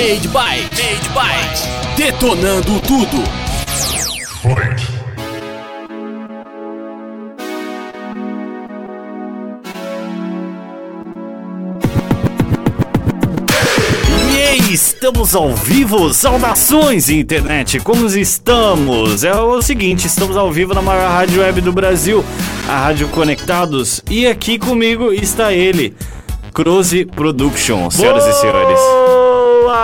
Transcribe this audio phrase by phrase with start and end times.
[0.00, 3.22] Made by, Made by, detonando tudo.
[14.32, 19.22] E estamos ao vivo, saudações internet, como estamos?
[19.22, 22.24] É o seguinte, estamos ao vivo na maior rádio web do Brasil,
[22.66, 25.94] a Rádio Conectados, e aqui comigo está ele,
[26.54, 29.19] Cruze Production, senhoras e senhores.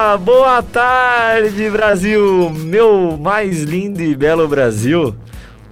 [0.07, 5.13] Boa, boa tarde, Brasil, meu mais lindo e belo Brasil.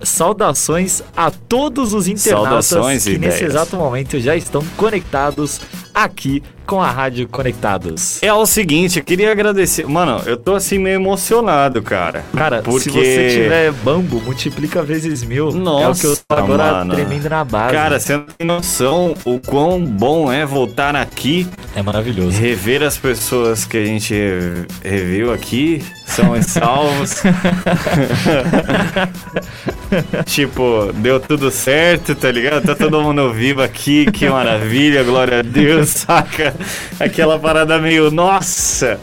[0.02, 3.34] Saudações a todos os internautas Saudações, que ideias.
[3.34, 5.60] nesse exato momento já estão conectados
[5.94, 8.22] aqui com a Rádio Conectados.
[8.22, 9.86] É o seguinte, eu queria agradecer.
[9.86, 12.24] Mano, eu tô assim meio emocionado, cara.
[12.34, 12.80] Cara, porque...
[12.80, 15.48] se você tiver bambo, multiplica vezes mil.
[15.48, 16.94] é o Nossa, que eu tô agora mano.
[16.94, 17.74] tremendo na base.
[17.74, 22.40] Cara, você não tem noção o quão bom é voltar aqui, é maravilhoso.
[22.40, 27.22] rever as pessoas que a gente re- reviu aqui, são salvos.
[30.26, 32.64] tipo, deu tudo certo, tá ligado?
[32.64, 36.54] Tá todo mundo vivo aqui, que maravilha, glória a Deus, saca?
[36.98, 38.98] Aquela parada meio, nossa.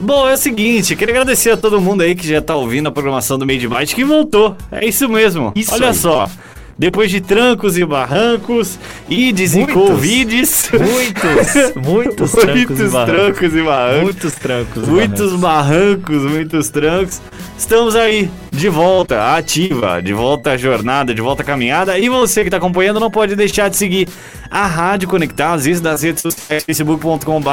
[0.00, 2.90] Bom, é o seguinte, queria agradecer a todo mundo aí que já tá ouvindo a
[2.92, 4.56] programação do Made Byte que voltou.
[4.72, 5.52] É isso mesmo.
[5.54, 5.94] Isso Olha aí.
[5.94, 6.28] só.
[6.78, 8.78] Depois de trancos e barrancos,
[9.10, 9.74] ides e Muitos.
[9.74, 10.70] covides.
[10.72, 13.14] Muitos, muitos trancos e muitos barrancos.
[13.38, 14.02] trancos e barrancos.
[14.02, 14.88] Muitos trancos.
[14.88, 17.20] Muitos barrancos, muitos trancos.
[17.58, 21.98] Estamos aí, de volta, ativa, de volta à jornada, de volta à caminhada.
[21.98, 24.08] E você que está acompanhando não pode deixar de seguir
[24.50, 27.50] a Rádio Conectados, isso das redes sociais, facebook.com.br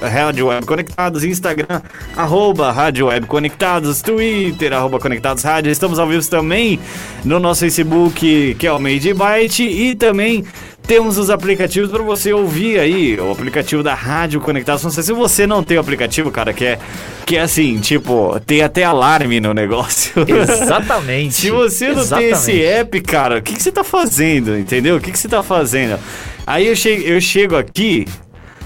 [0.00, 1.82] Rádio Web Conectados, Instagram,
[2.16, 5.72] arroba Rádio Web Conectados, Twitter, arroba Conectados Rádio.
[5.72, 6.78] Estamos ao vivo também
[7.24, 10.44] no nosso Facebook, que é o Made Byte, e também
[10.90, 14.82] temos os aplicativos para você ouvir aí, o aplicativo da Rádio Conectados.
[14.82, 16.80] Não sei se você não tem o aplicativo, cara, que é,
[17.24, 20.12] que é assim, tipo, tem até alarme no negócio.
[20.26, 21.34] Exatamente.
[21.34, 22.64] Se você não tem esse Exatamente.
[22.64, 24.58] app, cara, o que, que você tá fazendo?
[24.58, 24.96] Entendeu?
[24.96, 25.96] O que, que você tá fazendo?
[26.44, 28.04] Aí eu chego, eu chego aqui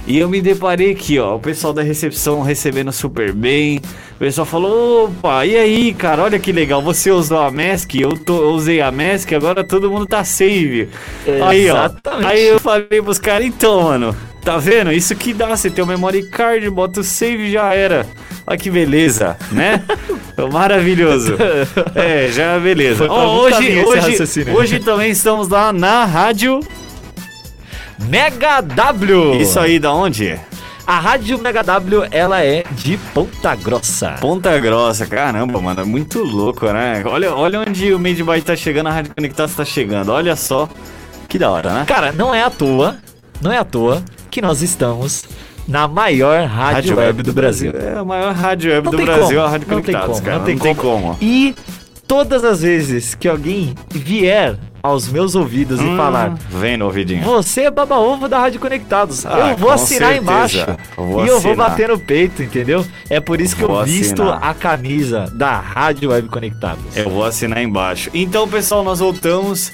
[0.07, 3.81] e eu me deparei aqui, ó, o pessoal da recepção recebendo super bem.
[4.15, 8.11] O pessoal falou: opa, e aí, cara, olha que legal, você usou a mask, eu,
[8.17, 10.89] tô- eu usei a mask, agora todo mundo tá save.
[11.47, 11.91] Aí, ó.
[12.27, 14.93] Aí eu falei pros caras, então, mano, tá vendo?
[14.93, 18.07] Isso que dá, você tem o memory card, bota o save já era.
[18.47, 19.83] Olha que beleza, né?
[20.53, 21.35] Maravilhoso.
[21.95, 23.07] É, já beleza.
[23.09, 26.61] Ó, muito hoje, hoje, hoje também estamos lá na rádio.
[27.99, 29.41] Mega W.
[29.41, 30.39] Isso aí, da onde?
[30.87, 34.17] A Rádio Mega W, ela é de Ponta Grossa.
[34.21, 37.03] Ponta Grossa, caramba, mano, é muito louco, né?
[37.07, 40.11] Olha, olha onde o Made by tá chegando, a Rádio Conectados tá chegando.
[40.11, 40.69] Olha só,
[41.27, 41.85] que da hora, né?
[41.87, 42.99] Cara, não é à toa,
[43.41, 45.25] não é à toa que nós estamos
[45.67, 47.73] na maior rádio, web, do Brasil.
[47.75, 50.27] É a maior rádio web Não do Brasil, como, a Rádio não tem Conectados, como,
[50.27, 50.39] cara.
[50.39, 51.19] não tem como.
[51.21, 51.55] E
[52.07, 57.25] todas as vezes que alguém vier aos meus ouvidos e Hum, falar Vem no ouvidinho.
[57.25, 59.25] Você é baba-ovo da Rádio Conectados.
[59.25, 60.23] Ah, eu vou assinar certeza.
[60.23, 60.59] embaixo.
[60.99, 61.71] Eu vou e eu vou assinar.
[61.71, 62.85] bater no peito, entendeu?
[63.09, 64.45] É por isso que Vou eu visto assinar.
[64.51, 66.85] a camisa da Rádio Web Conectados.
[66.95, 68.11] Eu vou assinar embaixo.
[68.13, 69.73] Então, pessoal, nós voltamos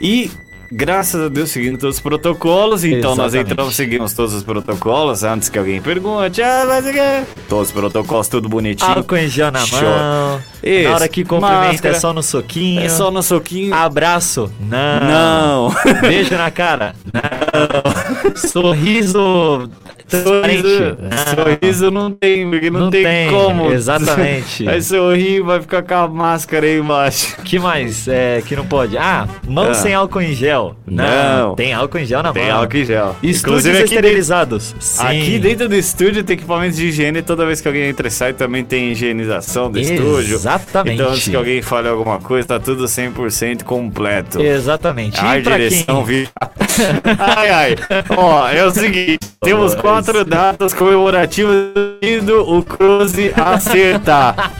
[0.00, 0.30] e.
[0.76, 2.82] Graças a Deus, seguindo todos os protocolos.
[2.82, 3.52] Então, nós Exatamente.
[3.52, 5.22] entramos, seguimos todos os protocolos.
[5.22, 7.22] Antes que alguém pergunte, ah, mas o quê?
[7.48, 8.90] Todos os protocolos, tudo bonitinho.
[8.90, 9.80] Álcool em gel na Show.
[9.80, 10.40] mão.
[10.60, 10.88] Isso.
[10.88, 11.96] Na hora que cumprimenta Máscara.
[11.96, 12.80] é só no soquinho.
[12.80, 13.72] É só no soquinho.
[13.72, 14.50] Abraço?
[14.58, 15.70] Não.
[15.70, 16.00] Não.
[16.00, 16.96] Beijo na cara?
[17.12, 18.34] Não.
[18.36, 19.70] Sorriso?
[20.22, 21.44] Sorriso, Não.
[21.44, 23.72] sorriso não tem, porque não, Não tem, tem, como.
[23.72, 24.64] exatamente.
[24.64, 27.36] Vai sorrir, vai ficar com a máscara aí embaixo.
[27.44, 28.96] que mais é, que não pode?
[28.96, 29.74] Ah, mão Ah.
[29.74, 30.76] sem álcool em gel.
[30.86, 31.54] Não.
[31.54, 32.58] Tem álcool em gel na Tem mão.
[32.60, 33.16] álcool em gel.
[33.22, 34.74] Estúdios Inclusive dentro, esterilizados.
[34.80, 35.02] Sim.
[35.06, 37.22] aqui dentro do estúdio tem equipamentos de higiene.
[37.22, 40.34] Toda vez que alguém entra e sai também tem higienização do estúdio.
[40.34, 40.94] Exatamente.
[40.94, 44.40] Então antes que alguém fale alguma coisa, tá tudo 100% completo.
[44.40, 45.18] Exatamente.
[45.20, 46.28] A direção quem...
[47.18, 47.76] ai, ai.
[48.16, 51.54] Ó, é o seguinte: temos quatro datas comemorativas
[52.02, 54.52] indo o Cruze acertar.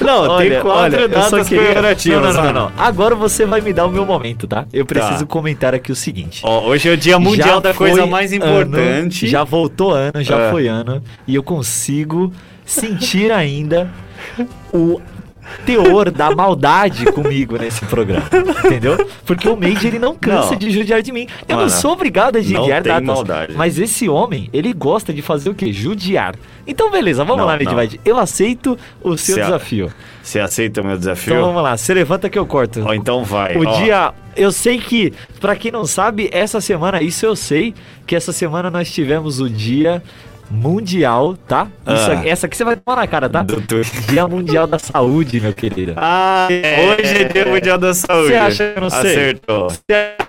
[0.00, 2.34] Não, tem quatro olha, datas queria- comemorativas.
[2.34, 2.72] Não, não, não, não.
[2.78, 4.64] Agora você vai me dar o meu momento, tá?
[4.72, 5.26] Eu preciso Tá.
[5.26, 6.40] comentar aqui o seguinte.
[6.44, 9.26] Ó, hoje é o dia mundial Já da coisa mais ano, importante.
[9.28, 10.50] já voltou ano, já É.
[10.50, 11.02] foi ano.
[11.26, 12.32] E eu consigo
[12.64, 13.90] sentir ainda
[14.72, 15.00] o
[15.66, 18.24] teor da maldade comigo nesse programa.
[18.64, 19.06] Entendeu?
[19.24, 20.58] Porque o Made ele não cansa Não.
[20.58, 21.26] de judiar de mim.
[21.48, 23.04] Eu Mano, não sou obrigado a judiar datas.
[23.06, 23.52] maldade.
[23.54, 25.72] Mas esse homem, ele gosta de fazer o quê?
[25.72, 26.34] Judiar.
[26.66, 27.56] Então, beleza, vamos Não, lá.
[27.56, 28.00] Byte.
[28.04, 29.92] Eu aceito o seu Se a- desafio.
[30.22, 31.32] Você aceita o meu desafio?
[31.34, 32.82] Então vamos lá, você levanta que eu corto.
[32.86, 33.56] Ó, então vai.
[33.56, 33.76] O ó.
[33.78, 34.12] dia.
[34.36, 37.74] Eu sei que, pra quem não sabe, essa semana, isso eu sei,
[38.06, 40.00] que essa semana nós tivemos o dia
[40.50, 41.68] Mundial, tá?
[41.86, 42.26] Isso Ah.
[42.26, 43.42] essa aqui você vai tomar na cara, tá?
[43.42, 43.86] Do Twitter.
[44.08, 45.94] Dia Mundial da Saúde, meu querido.
[45.96, 48.28] Ah, hoje é dia mundial da saúde.
[48.28, 49.10] Você acha que eu não sei?
[49.12, 49.68] Acertou.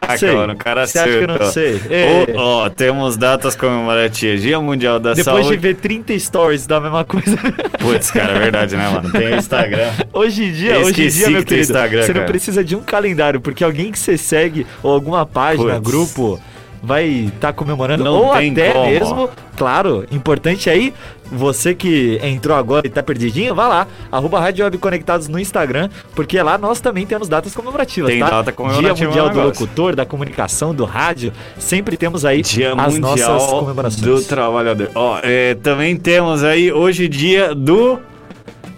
[0.01, 0.29] Ah, Sei.
[0.35, 1.51] cara, o cara Você acha que eu não acertou.
[1.51, 1.81] sei?
[1.89, 2.25] É.
[2.35, 4.41] Ó, ó, temos datas comemorativas.
[4.41, 5.57] Dia Mundial da Depois de Saúde.
[5.57, 7.37] ver 30 stories da mesma coisa.
[7.79, 9.11] Putz, cara, é verdade, né, mano?
[9.11, 9.89] Tem o Instagram.
[10.13, 12.27] Hoje em dia, hoje em dia, meu querido, Instagram, você não cara.
[12.27, 15.89] precisa de um calendário, porque alguém que você segue, ou alguma página, Putz.
[15.91, 16.39] grupo,
[16.81, 18.03] vai estar comemorando.
[18.03, 18.85] Não ou até como.
[18.85, 20.93] mesmo, claro, importante aí,
[21.31, 25.89] você que entrou agora e tá perdidinho, vá lá, arroba Rádio Web Conectados no Instagram,
[26.15, 28.29] porque lá nós também temos datas comemorativas, Tem tá?
[28.29, 29.61] data comemorativa Dia Mundial do negócio.
[29.63, 34.01] Locutor, da comunicação, do rádio, sempre temos aí Dia as nossas Mundial comemorações.
[34.01, 34.89] do Trabalhador.
[34.95, 37.99] Ó, é, também temos aí hoje dia do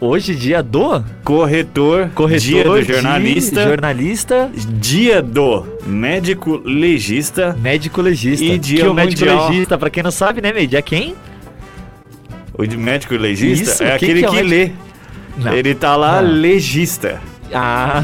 [0.05, 8.01] Hoje, dia do corretor, corretor, dia do de jornalista, jornalista, dia do médico legista, médico
[8.01, 8.43] legista.
[8.43, 10.75] E dia que o médico legista, pra quem não sabe, né, Meide?
[10.75, 11.15] É quem?
[12.53, 14.71] o de médico legista Isso, é quem aquele que é que, lê.
[15.37, 15.53] Não.
[15.53, 16.31] Ele tá lá Não.
[16.33, 17.21] legista.
[17.53, 18.03] Ah,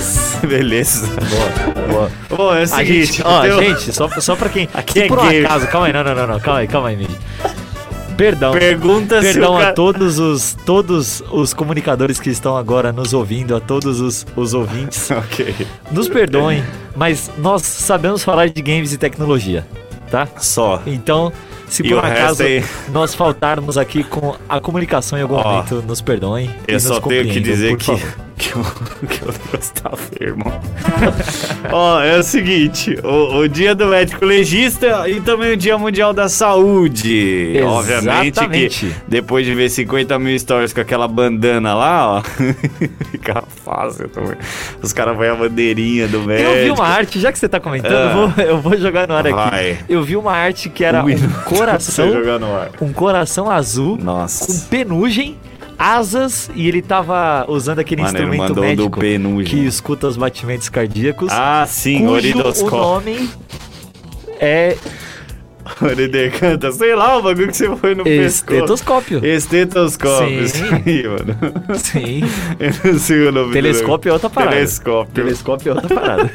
[0.40, 1.06] Beleza.
[1.06, 2.10] boa, boa.
[2.30, 4.66] Bom, é o seguinte, gente, ó, um- gente, só, só pra quem.
[4.72, 6.96] Aqui é por um acaso, calma aí, não, não, não, não, calma aí, calma aí,
[6.96, 7.14] Meide.
[8.16, 8.52] Perdão.
[8.52, 14.00] pergunta Perdão a todos os, todos os comunicadores que estão agora nos ouvindo, a todos
[14.00, 15.10] os, os ouvintes.
[15.16, 15.54] Ok.
[15.90, 16.62] Nos perdoem,
[16.94, 19.66] mas nós sabemos falar de games e tecnologia,
[20.10, 20.28] tá?
[20.38, 20.82] Só.
[20.86, 21.32] Então,
[21.68, 22.64] se por acaso aí?
[22.90, 26.50] nós faltarmos aqui com a comunicação em algum Ó, momento, nos perdoem.
[26.68, 28.25] e Eu nos só tenho que dizer que, favor.
[28.36, 28.62] Que, o,
[29.08, 30.52] que tá feio, irmão.
[31.72, 36.12] Ó, é o seguinte: o, o dia do médico legista e também o dia mundial
[36.12, 37.60] da saúde.
[37.64, 38.86] Obviamente Exatamente.
[38.86, 42.22] que depois de ver 50 mil stories com aquela bandana lá, ó,
[43.10, 44.36] fica fácil também.
[44.82, 46.50] Os caras põem a bandeirinha do médico.
[46.50, 48.10] Eu vi uma arte, já que você tá comentando, Ah.
[48.10, 49.50] eu, vou, eu vou jogar no ar aqui.
[49.50, 49.78] Vai.
[49.88, 52.08] Eu vi uma arte que era Um um coração,
[52.80, 54.46] um coração azul Nossa.
[54.46, 55.36] com penugem,
[55.78, 59.00] asas e ele tava usando aquele Mano, instrumento médico
[59.44, 61.28] que escuta os batimentos cardíacos.
[61.32, 62.78] Ah, sim, cujo o oridoscópio.
[62.78, 63.30] nome
[64.40, 64.76] é
[65.82, 68.54] Oridecanta, sei lá, o bagulho que você foi no pescoço.
[68.54, 69.24] estetoscópio.
[69.26, 70.64] Estetoscópio, Sim.
[71.74, 72.20] Sim.
[72.60, 74.56] Eu não sei o nome Telescópio é outra parada.
[74.56, 75.14] Telescópio.
[75.14, 76.30] Telescópio é outra parada.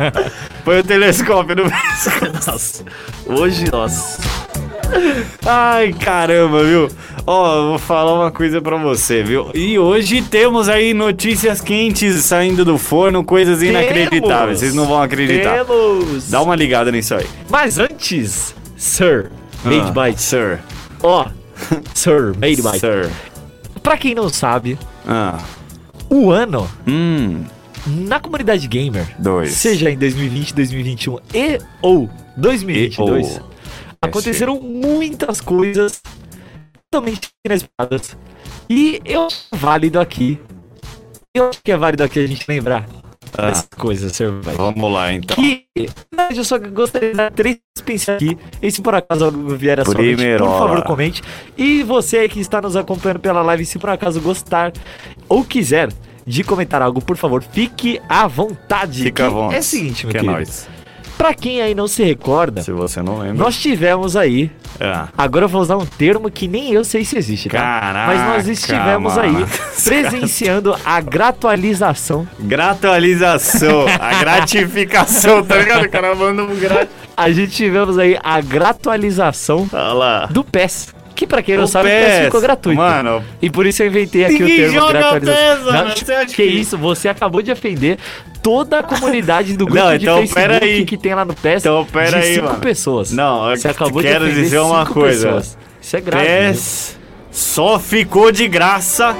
[0.64, 2.84] Põe o telescópio no pescoço.
[3.26, 4.43] Hoje, nossa.
[5.46, 6.88] Ai, caramba, viu?
[7.26, 9.50] Ó, vou falar uma coisa pra você, viu?
[9.54, 14.58] E hoje temos aí notícias quentes saindo do forno, coisas inacreditáveis.
[14.60, 15.64] Vocês não vão acreditar.
[15.64, 16.30] Temos.
[16.30, 17.26] Dá uma ligada nisso aí.
[17.48, 19.30] Mas antes, Sir,
[19.64, 20.18] made Ah, by.
[20.18, 20.60] Sir.
[21.02, 21.26] Ó,
[21.94, 22.78] Sir, made by.
[22.78, 23.10] Sir.
[23.82, 25.38] Pra quem não sabe, Ah.
[26.10, 27.42] o ano Hum.
[27.86, 29.52] na comunidade gamer, Dois.
[29.52, 33.53] seja em 2020, 2021 e ou 2022, E ou.
[34.04, 36.00] Aconteceram muitas coisas
[36.90, 38.16] totalmente inesperadas.
[38.68, 40.40] E eu acho válido aqui.
[41.34, 42.86] Eu acho que é válido aqui a gente lembrar
[43.36, 43.48] Ah.
[43.48, 44.16] dessas coisas.
[44.42, 44.54] Vai.
[44.54, 45.36] Vamos lá, então.
[45.36, 45.66] Que,
[46.34, 48.38] eu só gostaria de dar três pensar aqui.
[48.62, 51.22] E se por acaso algo vier a sua mente, por favor, comente.
[51.56, 54.72] E você que está nos acompanhando pela live, se por acaso gostar
[55.28, 55.92] ou quiser
[56.26, 59.02] de comentar algo, por favor, fique à vontade.
[59.02, 59.56] Fica à vontade.
[59.56, 60.32] É o seguinte, meu que é querido.
[60.38, 60.68] nóis.
[61.16, 63.34] Pra quem aí não se recorda, Se você não lembra.
[63.44, 64.50] nós tivemos aí.
[64.80, 65.08] Ah.
[65.16, 67.58] Agora eu vou usar um termo que nem eu sei se existe, tá?
[67.58, 69.38] Caraca, Mas nós estivemos mano.
[69.38, 69.46] aí
[69.84, 72.26] presenciando a gratualização.
[72.40, 75.84] Gratualização, a gratificação, tá ligado?
[75.84, 76.88] O cara manda um grat...
[77.16, 80.26] A gente tivemos aí a gratualização Olha lá.
[80.26, 80.92] do PES.
[81.14, 82.76] Que pra quem não O sabe, o PES PES, ficou gratuito.
[82.76, 83.22] mano.
[83.40, 85.54] E por isso eu inventei aqui Ninguém o termo joga gratualização.
[85.56, 86.76] PES, mano, você acha que, que- isso?
[86.78, 87.98] Você acabou de ofender
[88.44, 90.84] toda a comunidade do grupo Não, de então, Facebook pera aí.
[90.84, 93.10] que tem lá no PES Então, pera de cinco pessoas.
[93.10, 95.26] Não, eu Você acabou quero de dizer uma coisa.
[95.28, 95.58] pessoas.
[95.80, 96.26] Isso é grave.
[96.26, 96.98] PES
[97.30, 99.16] só ficou de graça.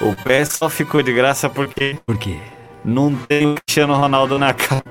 [0.00, 2.36] O PES só ficou de graça porque Por quê?
[2.84, 4.84] não tem o Cristiano Ronaldo na capa.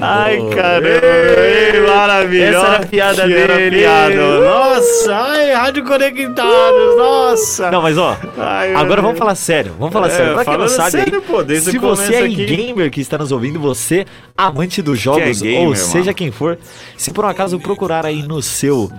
[0.00, 2.56] Ai, caramba, ei, maravilhoso.
[2.58, 3.78] essa era a piada Que era dele.
[3.78, 4.40] piada.
[4.40, 7.70] Nossa, ai, Rádio Conectados, nossa.
[7.70, 9.74] Não, mas ó, Ai, agora vamos falar sério.
[9.78, 10.34] Vamos falar É, sério.
[10.34, 12.44] Pra quem não sabe, sério, pô, se você é aqui.
[12.44, 14.04] gamer que está nos ouvindo, você
[14.36, 15.76] amante dos jogos, gamer, ou mano?
[15.76, 16.58] seja quem for,
[16.96, 18.90] se por um acaso procurar aí no seu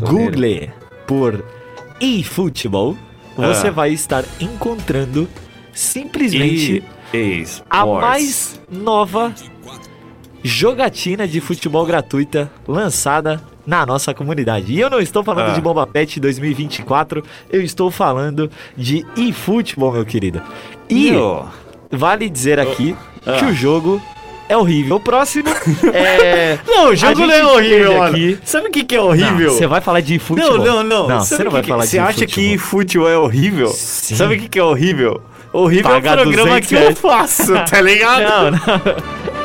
[0.00, 0.68] Google
[1.06, 1.44] por
[2.00, 2.96] eFootball,
[3.36, 3.70] você Ah.
[3.70, 5.28] vai estar encontrando
[5.72, 6.82] simplesmente
[7.14, 9.32] E, a mais nova
[10.46, 14.72] jogatina de futebol gratuita lançada na nossa comunidade.
[14.72, 15.54] E eu não estou falando Ah.
[15.54, 20.40] de Bomba Pet 2024, eu estou falando de eFootball, meu querido.
[20.88, 21.12] E
[21.90, 23.32] vale dizer aqui Ah.
[23.32, 24.00] que o jogo
[24.48, 24.96] é horrível.
[24.96, 25.48] O próximo
[25.92, 26.58] é.
[26.64, 29.50] Não, o jogo não é horrível, aqui- Sabe o que, que é horrível?
[29.50, 30.58] Você vai falar de futebol.
[30.58, 31.08] Não, não, não.
[31.08, 33.66] Não, você não vai que falar de Você acha que futebol é horrível?
[33.68, 34.14] Sim.
[34.14, 35.20] Sabe o que, que é horrível?
[35.52, 38.22] Horrível Pagar é o programa 200 que eu faço, tá ligado?
[38.28, 39.26] Não, não.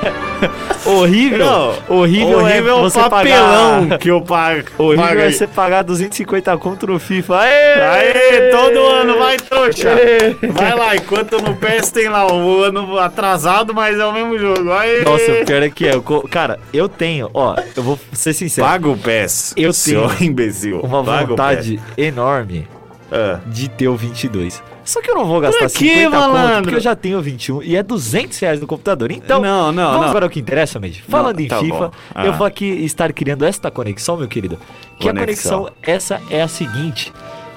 [0.86, 1.46] horrível.
[1.46, 3.98] Não, horrível, horrível é o você papelão pagar...
[4.00, 4.63] que eu pago.
[4.77, 7.39] Horrível pago é você pagar 250 conto no FIFA.
[7.39, 7.81] Aê!
[7.81, 9.89] Aê, todo ano, vai trouxa.
[9.89, 10.36] Aê!
[10.51, 14.72] Vai lá, enquanto no PES tem lá o ano atrasado, mas é o mesmo jogo.
[14.72, 15.03] Aê.
[15.03, 15.96] Nossa, o pior é que é.
[15.96, 18.67] eu Cara, eu tenho, ó, eu vou ser sincero.
[18.67, 20.79] Paga o PES, Eu tenho imbecil.
[20.81, 22.67] uma Paga o vontade enorme.
[23.12, 23.39] Ah.
[23.46, 24.63] de ter o 22.
[24.91, 26.62] Só que eu não vou gastar Pra quê, 50 conto, malandro?
[26.63, 29.10] porque eu já tenho o 21 e é 200 reais no computador.
[29.10, 30.13] Então, Não, não, vamos não.
[30.13, 31.01] para o que interessa, Made.
[31.07, 31.91] Falando em tá FIFA.
[32.13, 32.25] Ah.
[32.25, 34.60] eu vou aqui estar criando esta conexão, meu querido.
[35.00, 35.60] Que a Conexão.
[35.62, 37.13] conexão, essa é a seguinte.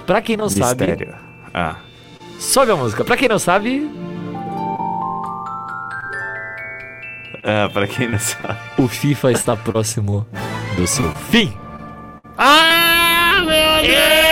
[0.06, 1.14] Pra quem não sabe, Mistério.
[1.52, 1.74] Ah.
[2.38, 3.04] sobe a música.
[3.04, 3.90] Pra quem não sabe,
[7.42, 8.58] ah, pra quem não sabe.
[8.78, 10.26] o FIFA está próximo
[10.76, 11.52] do seu fim.
[12.38, 14.23] Ah, meu Que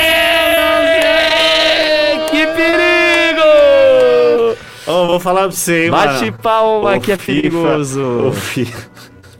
[5.13, 6.39] vou falar pra você, hein, Bate mano.
[6.43, 8.01] palma O que é FIFA, perigoso.
[8.29, 8.91] O FIFA.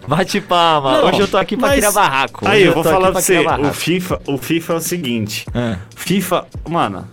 [0.07, 0.99] Bate palma.
[0.99, 2.47] Não, Hoje eu tô aqui pra mas- criar barraco.
[2.49, 3.73] Aí, Hoje eu vou falar pra você, o.
[3.73, 5.47] FIFA, o FIFA é o seguinte.
[5.55, 7.07] Ah, FIFA, mano,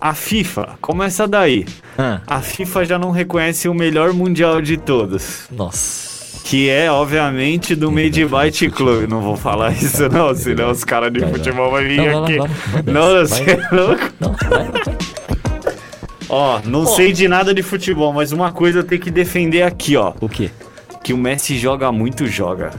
[0.00, 1.66] a FIFA, começa daí.
[1.98, 2.20] ah.
[2.26, 5.42] A FIFA já não reconhece o melhor mundial de todos.
[5.50, 6.06] Nossa.
[6.44, 9.06] Que é, obviamente, do Made Byte Club.
[9.10, 12.38] Não vou falar isso, não, senão os caras de futebol vão vir aqui.
[12.90, 14.02] Não, você é louco?
[14.20, 14.98] Não, vai, vai.
[16.28, 19.96] Ó, não sei de nada de futebol, mas uma coisa eu tenho que defender aqui,
[19.96, 20.12] ó.
[20.20, 20.50] O quê?
[21.02, 22.70] Que o Messi joga muito, joga.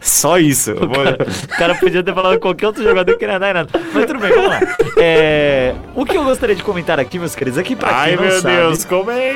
[0.00, 0.70] Só isso.
[0.70, 3.68] Eu vou- O cara podia ter falado qualquer outro jogador que não ia dar nada.
[3.92, 4.60] Mas tudo bem, vamos lá.
[4.98, 8.16] É, o que eu gostaria de comentar aqui, meus queridos, é que pra Ai, quem
[8.16, 9.34] não meu sabe, Deus, como é?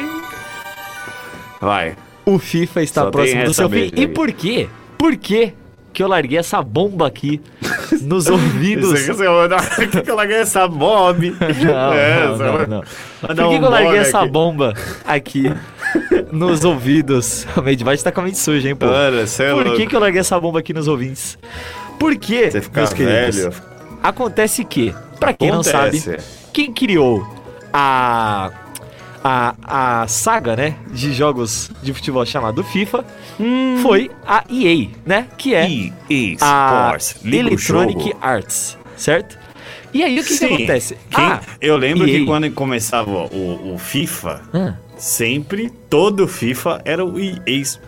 [1.60, 1.96] Vai.
[2.24, 3.90] o FIFA está Só próximo do seu fim.
[3.96, 4.68] E por quê?
[4.96, 5.52] Por quê
[5.92, 7.40] que eu larguei essa bomba aqui
[8.02, 9.06] nos ouvidos?
[9.08, 9.62] Vai dar
[10.04, 10.66] que ela ganha essa.
[10.68, 12.82] Não, É, não, não, vai- não.
[13.22, 14.28] vai Por que, um que eu larguei essa aqui.
[14.30, 14.74] bomba
[15.06, 15.52] aqui
[16.30, 17.46] nos ouvidos?
[17.56, 18.86] O Medivite tá com a mente suja, hein, pô?
[18.86, 19.76] Mano, é Por louco.
[19.76, 21.38] que, que eu larguei essa bomba aqui nos ouvintes?
[21.98, 23.52] Porque, Você fica meus queridos, velho.
[24.02, 25.98] acontece que, pra quem não Acontece.
[26.00, 26.18] sabe,
[26.52, 27.26] quem criou
[27.72, 28.50] a,
[29.24, 33.04] a, a saga, né, de jogos de futebol chamado FIFA
[33.82, 37.22] foi a EA, né, que é EA a Sports.
[37.24, 38.12] O Electronic.
[38.20, 39.38] Arts, certo?
[39.94, 40.96] E aí o que, que acontece?
[41.10, 42.18] Quem- Ah, eu lembro EA.
[42.18, 47.80] que quando começava o, o FIFA, ah, sempre todo FIFA era o EA Sports,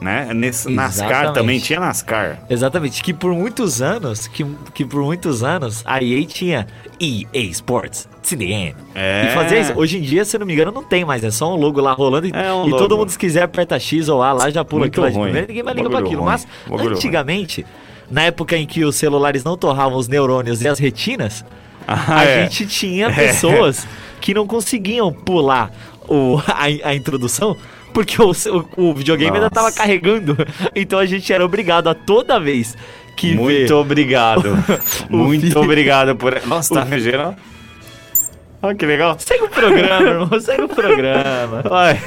[0.00, 0.28] né?
[0.34, 1.34] Nesse, NASCAR Exatamente.
[1.34, 2.38] também tinha NASCAR.
[2.50, 6.66] Exatamente, que por muitos anos, que, que por muitos anos a EA tinha
[7.00, 8.74] EA Sports, CDN.
[8.94, 9.28] É.
[9.30, 9.72] E fazia isso.
[9.74, 11.92] Hoje em dia, se não me engano, não tem mais, é só um logo lá
[11.92, 14.64] rolando e, É um e todo mundo se quiser aperta X ou A lá já
[14.64, 15.32] pula Muito aquilo ruim.
[15.32, 16.20] ninguém mais liga pra aquilo.
[16.22, 16.30] ruim.
[16.30, 17.64] Mas Bagulho antigamente,
[18.10, 21.44] na época em que os celulares não torravam os neurônios e as retinas,
[21.86, 22.42] Ah, a é.
[22.42, 23.86] gente tinha pessoas
[24.20, 25.70] que não conseguiam pular
[26.08, 27.56] o, a, a introdução
[27.92, 28.30] porque o,
[28.76, 29.54] o, o videogame ainda Nossa.
[29.54, 30.36] tava carregando.
[30.74, 32.76] Então a gente era obrigado a toda vez
[33.16, 33.72] que Muito vê...
[33.74, 34.56] obrigado.
[35.10, 36.40] Muito obrigado por.
[36.46, 37.34] Nossa, tá regendo.
[38.62, 39.16] Olha que legal.
[39.18, 41.62] Segue o programa, irmão, segue o programa.
[41.68, 42.00] Vai.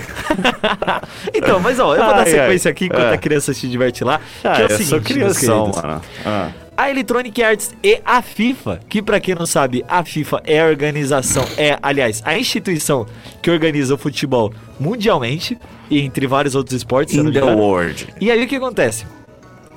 [1.33, 2.71] Então, mas ó, eu vou dar Ai, sequência ai.
[2.71, 3.13] aqui enquanto É.
[3.13, 4.21] a criança se diverte lá.
[4.43, 5.83] Ah, que é o eu seguinte, sou crianção, queridos.
[5.83, 6.01] mano.
[6.25, 6.49] Ah.
[6.77, 10.65] A Electronic Arts e a FIFA, que pra quem não sabe, a FIFA é a
[10.65, 13.05] organização, é, aliás, a instituição
[13.41, 15.57] que organiza o futebol mundialmente,
[15.89, 18.07] e entre vários outros esportes, In the world.
[18.19, 19.05] E aí o que acontece?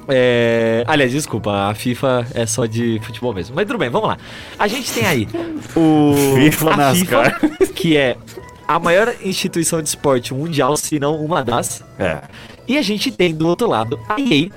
[0.08, 0.82] É...
[0.86, 3.54] Aliás, desculpa, a FIFA é só de futebol mesmo.
[3.54, 4.18] Mas tudo bem, vamos lá.
[4.58, 5.28] A gente tem aí
[5.76, 6.94] o FIFA a.
[6.94, 8.16] FIFA, que é
[8.66, 11.84] a maior instituição de esporte mundial, se não uma das.
[11.98, 12.22] É.
[12.66, 14.50] E a gente tem do outro lado a EA.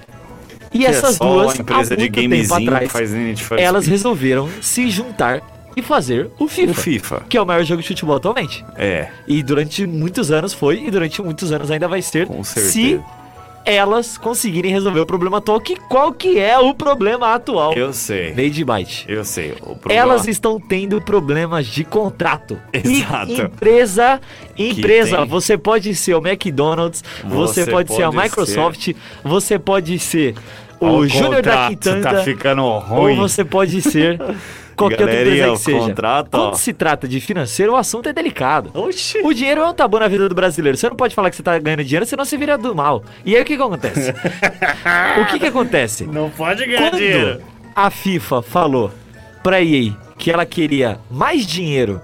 [0.73, 3.59] E Que essas é duas, uma empresa há de muito tempo gamezinho que atrás, faz
[3.59, 5.41] elas resolveram se juntar
[5.75, 7.23] e fazer o FIFA, O FIFA.
[7.29, 8.63] que é o maior jogo de futebol atualmente.
[8.77, 9.07] É.
[9.27, 13.03] E durante muitos anos foi, e durante muitos anos ainda vai ser, Com se certeza.
[13.65, 17.73] Elas conseguirem resolver o problema atual, que qual que é o problema atual?
[17.73, 18.29] Eu sei.
[18.33, 19.05] Made Byte.
[19.07, 19.51] Eu sei.
[19.61, 19.93] O problema...
[19.93, 22.59] Elas estão tendo problemas de contrato.
[22.73, 23.31] Exato.
[23.31, 24.21] E empresa,
[24.57, 29.99] empresa, você pode ser o McDonald's, você, Você pode, ser a pode Microsoft, você pode
[29.99, 30.35] ser
[30.79, 33.15] Ó, o Júnior da contrato Quitanda, Tá ficando ou ruim.
[33.15, 34.19] você pode ser
[34.81, 35.95] qualquer outra empresa que seja.
[36.03, 36.23] ó.
[36.29, 38.71] Quando se trata de financeiro, o assunto é delicado.
[38.73, 39.19] Oxi.
[39.23, 40.77] O dinheiro é um tabu na vida do brasileiro.
[40.77, 43.03] Você não pode falar que você tá ganhando dinheiro, senão você vira do mal.
[43.25, 44.11] E aí o que, que acontece?
[45.21, 46.05] o que, que acontece?
[46.05, 47.41] Não pode ganhar Quando dinheiro.
[47.75, 48.91] a FIFA falou
[49.43, 52.01] pra EA que ela queria mais dinheiro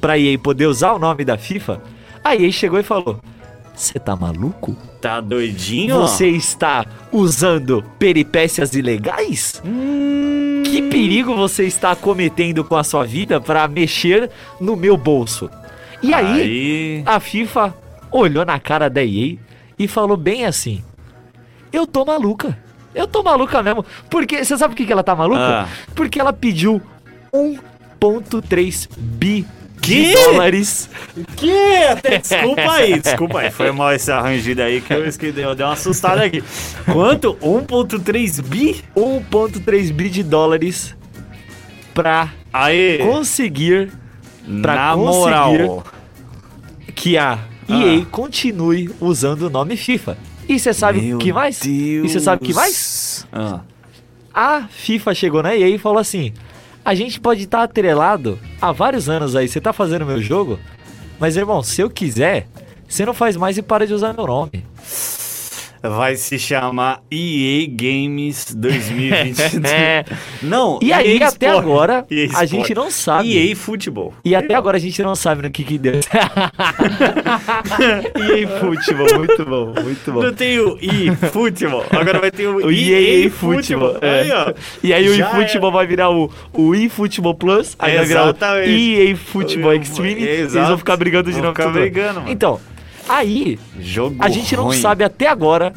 [0.00, 1.82] pra EA poder usar o nome da FIFA,
[2.24, 3.20] a EA chegou e falou:
[3.74, 4.76] Você tá maluco?
[5.00, 5.96] Tá doidinho?
[6.00, 9.62] Você está usando peripécias ilegais?
[9.64, 14.28] Hum, Que perigo você está cometendo com a sua vida para mexer
[14.60, 15.48] no meu bolso?
[16.02, 17.02] E aí, Aí.
[17.06, 17.74] a FIFA
[18.10, 19.36] olhou na cara da EA
[19.78, 20.82] e falou bem assim:
[21.72, 22.58] Eu tô maluca.
[22.94, 23.84] Eu tô maluca mesmo.
[24.10, 25.40] Porque, você sabe por que ela tá maluca?
[25.62, 25.68] Ah.
[25.94, 26.82] Porque ela pediu
[27.32, 29.46] 1,3 bi
[29.80, 30.04] Que?
[30.10, 30.88] de dólares.
[31.36, 31.52] Que?
[31.90, 33.50] Até desculpa aí, desculpa aí.
[33.50, 36.42] Foi mal esse arranjido aí que eu esqueci, eu dei uma assustada aqui.
[36.92, 37.34] Quanto?
[37.42, 38.82] 1.3 bi?
[38.96, 40.94] 1,3 bi de dólares
[41.94, 43.90] pra Aí, conseguir
[44.62, 45.84] pra na conseguir- moral.
[46.94, 50.16] que a EA continue usando o nome FIFA.
[50.48, 51.62] E você sabe o Meu que mais?
[51.64, 53.26] E você sabe o que mais?
[53.32, 53.44] Deus.
[53.52, 53.60] Ah.
[54.32, 56.32] A FIFA chegou na EA e falou assim:
[56.88, 60.58] a gente pode estar atrelado há vários anos aí, você tá fazendo meu jogo,
[61.20, 62.48] mas irmão, se eu quiser,
[62.88, 64.64] você não faz mais e para de usar meu nome.
[65.82, 69.64] Vai se chamar EA Games 2022.
[69.68, 70.04] É.
[70.42, 71.64] Não, E aí, EA até Sport.
[71.64, 73.36] agora, EA a gente não sabe.
[73.50, 74.12] EA Futebol.
[74.24, 75.94] E até agora a gente não sabe no que que deu.
[78.16, 80.22] EA Futebol, muito bom, muito bom.
[80.22, 83.96] Não tem o EA Futebol, agora vai ter o, O EA Futebol.
[84.00, 84.20] é.
[84.20, 84.52] Aí, ó.
[84.82, 88.36] E aí o Já eFootball vai virar o, o eFootball Plus, aí vai virar o
[88.64, 90.56] EA Football Extreme, Exato.
[90.58, 91.56] eles vão ficar brigando de Vão novo.
[91.56, 92.32] ficar brigando, mano.
[92.32, 92.60] Então,
[93.08, 94.80] aí Jogo a gente não ruim.
[94.80, 95.72] sabe até agora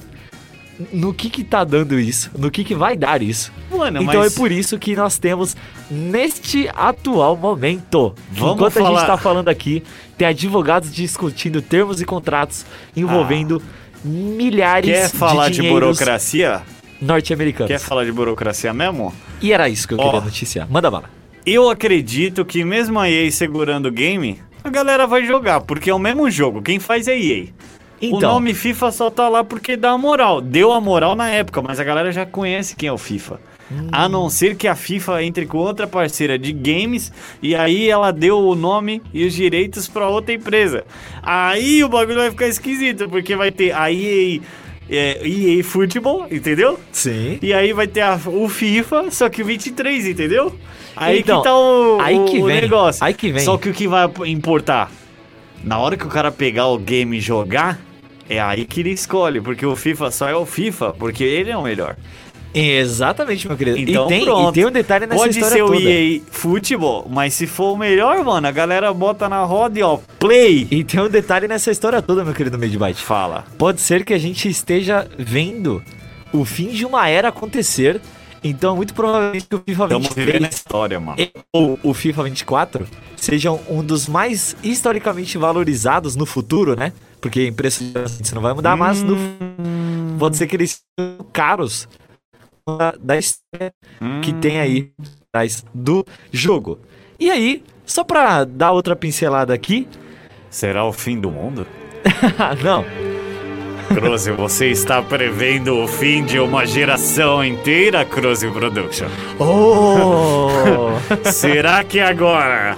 [0.91, 3.51] no que que tá dando isso, no que que vai dar isso.
[3.69, 5.55] Mano, então mas é por isso que nós temos
[5.91, 9.83] neste atual momento, Vamos enquanto a falar- gente tá falando aqui,
[10.17, 12.65] tem advogados discutindo termos e contratos
[12.97, 13.61] envolvendo
[14.03, 16.63] milhares quer falar de, burocracia?
[16.99, 17.67] norte-americanos.
[17.71, 19.13] Quer falar de burocracia mesmo?
[19.41, 20.03] E era isso que eu Ó.
[20.05, 20.67] queria noticiar.
[20.69, 21.09] Manda bala.
[21.45, 25.93] Eu acredito que mesmo a EA segurando o game, a galera vai jogar, porque é
[25.93, 26.61] o mesmo jogo.
[26.61, 27.45] Quem faz é EA.
[28.01, 28.17] Então.
[28.17, 30.41] O nome FIFA só tá lá porque dá a moral.
[30.41, 33.39] Deu a moral na época, mas a galera já conhece quem é o FIFA.
[33.89, 37.09] A não ser que a FIFA entre com outra parceira de games
[37.41, 40.83] e aí ela deu o nome e os direitos pra outra empresa.
[41.23, 44.41] Aí o bagulho vai ficar esquisito, porque vai ter a EA,
[44.89, 46.77] é, EA Football, entendeu?
[46.91, 47.39] Sim.
[47.41, 50.53] E aí vai ter a- o FIFA, só que o 23, entendeu?
[50.95, 53.03] Aí Então, que tá o, aí que o vem, negócio.
[53.03, 53.43] aí que vem.
[53.43, 54.91] Só que o que vai importar?
[55.63, 57.79] Na hora que o cara pegar o game e jogar,
[58.29, 61.57] é aí que ele escolhe, porque o FIFA só é o FIFA, porque ele é
[61.57, 61.95] o melhor.
[62.53, 63.77] Exatamente, meu querido.
[63.77, 64.49] Então e, tem, pronto.
[64.49, 65.73] e tem um detalhe nessa Pode história ser o.
[65.73, 69.97] EA Futebol, mas se for o melhor, mano, a galera bota na roda e ó,
[70.19, 70.67] play.
[70.69, 73.01] E tem um detalhe nessa história toda, meu querido Midbyte.
[73.01, 73.45] Fala.
[73.57, 75.81] Pode ser que a gente esteja vendo
[76.33, 78.01] o fim de uma era acontecer.
[78.43, 81.17] Então, muito provavelmente que o FIFA Estamos vivendo a 23 história, mano.
[81.53, 86.91] ou o FIFA 24 sejam um dos mais historicamente valorizados no futuro, né?
[87.19, 87.83] Porque em preço
[88.19, 89.15] isso não vai mudar, mas no,
[90.17, 91.87] pode ser que eles sejam caros
[92.67, 93.71] da, da história
[94.23, 94.91] que tem aí
[95.29, 96.79] atrás do jogo.
[97.19, 99.87] E aí, só pra dar outra pincelada aqui,
[100.51, 101.65] Será o fim do mundo?
[102.61, 102.83] não,
[103.93, 109.07] Cruze, você está prevendo o fim de uma geração inteira, Cruze Production.
[109.39, 110.91] Oh!
[111.31, 112.77] Será que agora?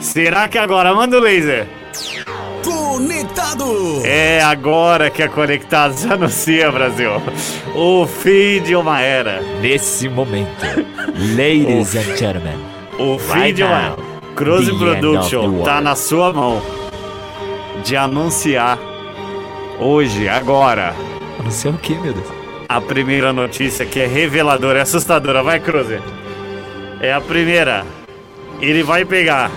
[0.00, 0.94] Será que agora?
[0.94, 1.66] Manda o laser.
[2.64, 4.02] Conectado!
[4.04, 7.10] É agora que a Conectados anuncia, Brasil.
[7.74, 9.40] O fim de uma era.
[9.60, 10.64] Nesse momento,
[11.36, 12.58] ladies and gentlemen,
[12.98, 13.96] O fim Right de uma era.
[14.34, 15.64] Cruze the end of the Production world.
[15.64, 16.62] tá na sua mão
[17.84, 18.78] de anunciar
[19.82, 20.94] hoje, agora,
[21.50, 22.26] sei o que, meu Deus.
[22.68, 25.42] a primeira notícia que é reveladora, é assustadora.
[25.42, 25.98] Vai, Cruze.
[27.00, 27.84] É a primeira.
[28.60, 29.50] Ele vai pegar.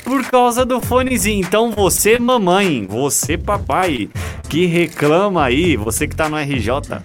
[0.04, 1.40] por causa do fonezinho.
[1.40, 4.10] Então você, mamãe, você, papai,
[4.48, 7.02] que reclama aí, você que tá no RJ,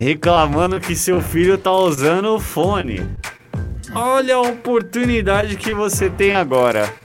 [0.00, 3.06] reclamando que seu filho tá usando o fone.
[3.94, 7.03] Olha a oportunidade que você tem agora.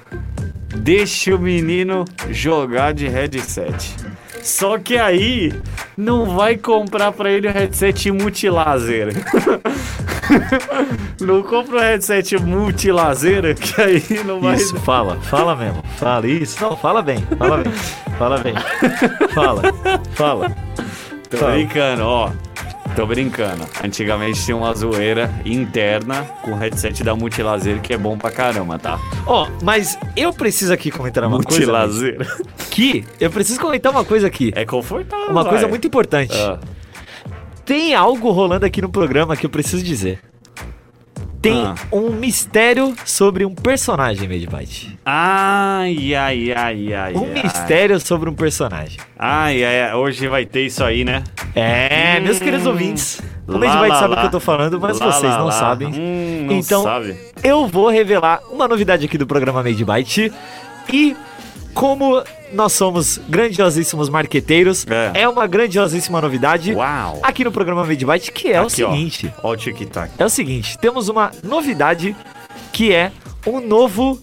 [0.75, 3.95] Deixa o menino jogar de headset.
[4.41, 5.53] Só que aí
[5.97, 9.13] não vai comprar pra ele o headset multilaser.
[11.19, 14.55] Não compra um headset multilazer, que aí não vai.
[14.55, 15.83] Isso, fala, fala mesmo.
[15.97, 16.61] Fala isso.
[16.63, 17.73] Não, fala bem, fala bem.
[18.17, 18.53] Fala bem.
[19.33, 19.61] Fala,
[20.11, 20.55] fala.
[21.29, 21.51] Tô Fala.
[21.53, 22.31] brincando, ó.
[22.99, 23.65] Tô brincando.
[23.81, 28.77] Antigamente tinha uma zoeira interna com o headset da Multilazer que é bom pra caramba,
[28.77, 28.99] tá?
[29.25, 31.59] Ó, mas eu preciso aqui comentar uma coisa.
[31.59, 32.27] Multilazer.
[32.69, 34.51] Que eu preciso comentar uma coisa aqui.
[34.53, 35.29] É confortável.
[35.29, 35.69] Uma coisa vai.
[35.69, 36.35] muito importante.
[36.35, 36.59] Ah,
[37.65, 40.19] Tem algo rolando aqui no programa que eu preciso dizer.
[41.41, 41.75] Tem Ah.
[41.91, 44.99] um mistério sobre um personagem, Made Byte.
[45.05, 47.13] Ai, ai, ai, ai.
[47.13, 47.43] Um ai.
[47.43, 48.97] mistério sobre um personagem.
[49.17, 51.23] Ai, ai, ai, hoje vai ter isso aí, né?
[51.55, 52.43] É, meus Hum.
[52.43, 53.21] queridos ouvintes.
[53.47, 55.51] O lá, sabe o que eu tô falando, mas Lá, vocês lá, não lá.
[55.53, 55.87] sabem.
[55.87, 57.15] Hum, não então, sabe.
[57.41, 60.31] eu vou revelar uma novidade aqui do programa Made Byte.
[60.91, 61.15] E
[61.73, 62.21] como
[62.53, 65.21] nós somos grandiosíssimos marqueteiros, É.
[65.21, 67.19] é, uma grandiosíssima novidade Uau.
[67.23, 68.91] aqui no programa Made Byte, que é o Aqui, ó.
[68.91, 69.33] seguinte.
[69.43, 70.11] Ó o tic-tac.
[70.17, 72.15] É o seguinte, temos uma novidade
[72.71, 73.11] que é
[73.45, 74.19] um novo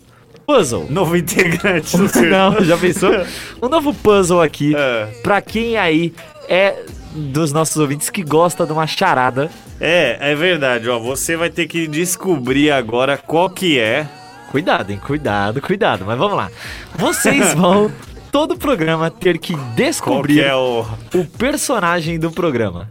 [0.46, 0.86] puzzle.
[0.88, 2.22] Novo integrante do seu...
[2.30, 3.10] Não, já pensou?
[3.62, 5.06] Um novo puzzle aqui É.
[5.22, 6.12] pra quem aí
[6.48, 9.50] é dos nossos ouvintes que gosta de uma charada.
[9.80, 10.98] É, é verdade, ó.
[10.98, 14.06] Você vai ter que descobrir agora qual que é.
[14.50, 15.00] Cuidado, hein?
[15.04, 16.04] Cuidado, cuidado.
[16.06, 16.50] Mas vamos lá.
[16.94, 17.90] Vocês vão
[18.36, 20.84] todo o programa ter que descobrir é o.
[21.14, 22.86] o personagem do programa.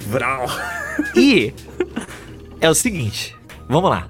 [0.00, 0.44] Vral.
[1.16, 1.54] E
[2.60, 3.34] é o seguinte,
[3.66, 4.06] vamos lá.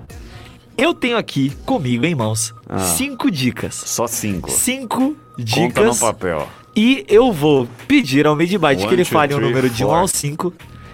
[0.77, 2.81] Eu tenho aqui comigo em mãos Ah.
[2.81, 3.77] cinco dicas.
[3.77, 4.51] Só cinco.
[4.51, 6.49] Cinco Conta no dicas papel.
[6.75, 9.97] e eu vou pedir ao Midbyte que ele fale um número de 1 four.
[9.97, 10.53] ao 5.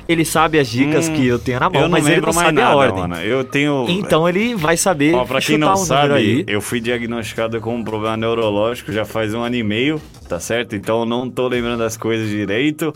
[0.09, 2.69] Ele sabe as dicas Hum, que eu tenho na mão, mas ele não sabe nada,
[2.73, 3.01] a ordem.
[3.01, 3.17] mano.
[3.17, 3.87] Eu tenho.
[3.89, 6.45] Então ele vai saber Ó, pra quem não um sabe, aí.
[6.47, 10.75] eu fui diagnosticado com um problema neurológico já faz um ano e meio, tá certo?
[10.77, 12.93] Então eu não tô lembrando das coisas direito.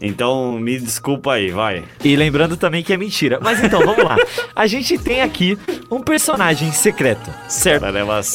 [0.00, 1.82] Então me desculpa aí, vai.
[2.04, 3.40] E lembrando também que é mentira.
[3.42, 4.16] Mas então, vamos lá.
[4.54, 5.58] A gente tem aqui
[5.90, 7.84] um personagem secreto, certo?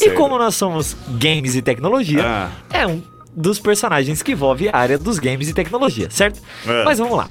[0.02, 2.50] E como nós somos games e tecnologia, Ah.
[2.70, 3.02] é um
[3.34, 6.38] dos personagens que envolve a área dos games e tecnologia, certo?
[6.66, 6.84] É.
[6.84, 7.28] Mas vamos lá.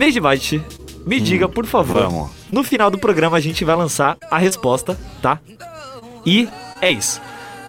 [0.00, 0.62] Medibite,
[1.06, 1.98] me diga, por favor.
[2.06, 2.30] Hum, vamos.
[2.50, 5.38] No final do programa a gente vai lançar a resposta, tá?
[6.24, 6.48] E
[6.80, 7.20] é isso.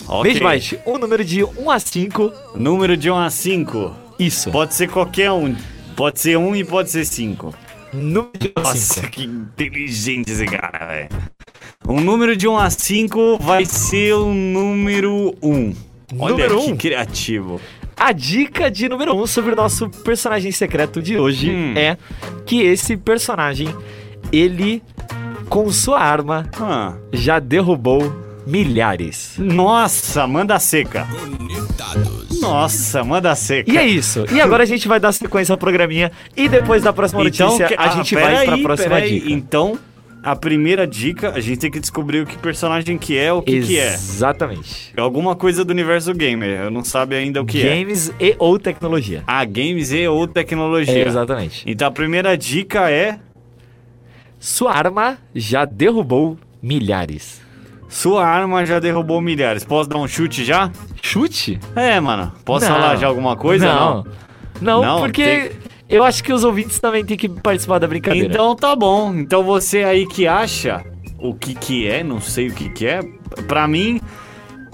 [0.07, 0.31] Ok.
[0.33, 3.91] Medibite, um número de 1 a 5, Número de 1 a 5.
[4.17, 4.49] isso.
[4.49, 5.53] Pode ser qualquer um.
[5.93, 7.53] Pode ser um e pode ser cinco.
[7.91, 9.09] Número de 1 a Nossa, 5.
[9.09, 11.09] que inteligente esse cara, velho.
[11.85, 15.75] Um número de 1 a 5 vai ser o número 1.
[16.17, 16.77] Olha Número que um?
[16.77, 17.59] criativo.
[18.03, 21.73] A dica de número 1 um sobre o nosso personagem secreto de hoje Hum.
[21.77, 21.97] é
[22.47, 23.69] que esse personagem,
[24.31, 24.81] ele,
[25.47, 26.93] com sua arma, Ah.
[27.13, 28.11] já derrubou
[28.47, 29.35] milhares.
[29.37, 31.07] Nossa, manda seca.
[32.41, 33.71] Nossa, manda seca.
[33.71, 34.25] E é isso.
[34.31, 37.75] E agora a gente vai dar sequência ao programinha e depois da próxima notícia que-
[37.75, 39.19] a ah, gente pera vai pra aí, próxima pera aí.
[39.19, 39.31] dica.
[39.31, 39.77] Então,
[40.23, 43.61] a primeira dica, a gente tem que descobrir o que personagem que é, o que
[43.61, 43.93] que é.
[43.93, 44.93] Exatamente.
[44.95, 46.61] É alguma coisa do universo gamer.
[46.61, 47.75] Eu não sabe ainda o que é.
[47.77, 49.23] Games e ou tecnologia.
[49.25, 51.07] Ah, games e ou tecnologia.
[51.07, 51.63] Exatamente.
[51.65, 53.17] Então a primeira dica é
[54.39, 57.41] Sua arma já derrubou milhares.
[57.89, 59.63] sua arma já derrubou milhares.
[59.65, 60.71] Posso dar um chute já?
[61.01, 61.59] Chute?
[61.75, 62.31] É, mano.
[62.45, 62.75] Posso Não.
[62.75, 63.65] falar já alguma coisa?
[63.65, 64.05] Não.
[64.61, 65.51] Não, Não, porque tem-
[65.91, 68.27] eu acho que os ouvintes também têm que participar da brincadeira.
[68.27, 69.13] Então tá bom.
[69.13, 70.83] Então você aí que acha
[71.19, 73.01] o que que é, não sei o que que é,
[73.47, 74.01] pra mim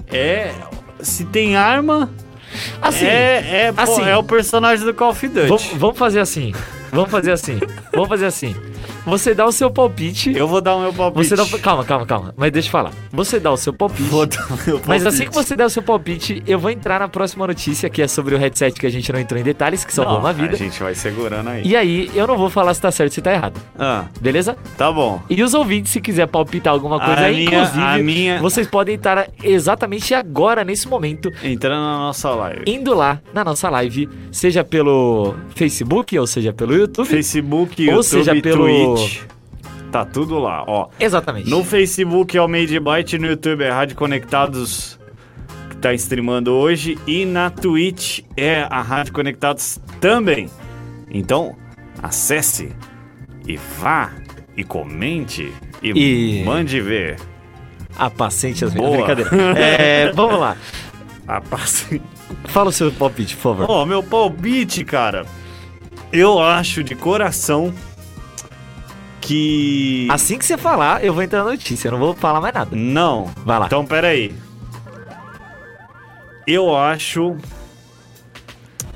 [0.06, 0.52] é
[1.00, 2.10] se tem arma,
[2.80, 4.02] assim, é é, pô, assim.
[4.02, 5.46] é o personagem do Call of Duty.
[5.46, 6.52] vamos, vamos fazer assim.
[6.90, 7.60] Vamos fazer assim.
[7.92, 8.54] Vamos fazer assim.
[9.06, 10.36] Você dá o seu palpite.
[10.36, 11.28] Eu vou dar o meu palpite.
[11.28, 11.44] Você dá.
[11.58, 12.34] Calma, calma, calma.
[12.36, 12.92] Mas deixa eu falar.
[13.12, 14.02] Você dá o seu palpite.
[14.02, 15.08] Vou dar o meu Mas palpite.
[15.08, 18.08] assim que você der o seu palpite, eu vou entrar na próxima notícia, que é
[18.08, 20.54] sobre o headset que a gente não entrou em detalhes, que salvou Não, uma vida.
[20.54, 21.62] A gente vai segurando aí.
[21.64, 23.60] E aí, eu não vou falar se tá certo ou se tá errado.
[23.78, 24.56] Ah, Beleza?
[24.76, 25.22] tá bom.
[25.30, 28.66] E os ouvintes, se quiser palpitar alguma coisa A aí, minha- inclusive, a minha- vocês
[28.66, 32.62] podem estar exatamente agora, nesse momento, Entrando na nossa live.
[32.66, 37.06] indo lá na nossa live, seja pelo Facebook ou seja pelo YouTube.
[37.08, 39.20] Facebook, Ou YouTube, seja, pelo- Twitch.
[39.90, 40.88] Tá tudo lá, ó.
[41.00, 41.48] Exatamente.
[41.48, 44.98] No Facebook é o Made Byte, no YouTube é Rádio Conectados,
[45.70, 50.50] que tá streamando hoje, e na Twitch é a Rádio Conectados também.
[51.10, 51.56] Então,
[52.02, 52.70] acesse
[53.46, 54.10] e vá
[54.54, 55.50] e comente
[55.82, 57.16] e, E- mande ver.
[57.98, 58.98] A paciente as Boa.
[58.98, 59.30] Brincadeira.
[59.58, 60.54] É, vamos lá.
[61.26, 62.00] A passe-
[62.44, 63.66] Fala o seu palpite, por favor.
[63.70, 65.24] Ó, meu palpite, cara.
[66.12, 67.72] Eu acho de coração
[69.28, 70.08] que.
[70.10, 71.88] Assim que você falar, eu vou entrar na notícia.
[71.88, 72.74] Eu não vou falar mais nada.
[72.74, 73.30] Não.
[73.44, 73.66] Vai lá.
[73.66, 74.34] Então, peraí.
[76.46, 77.36] Eu acho.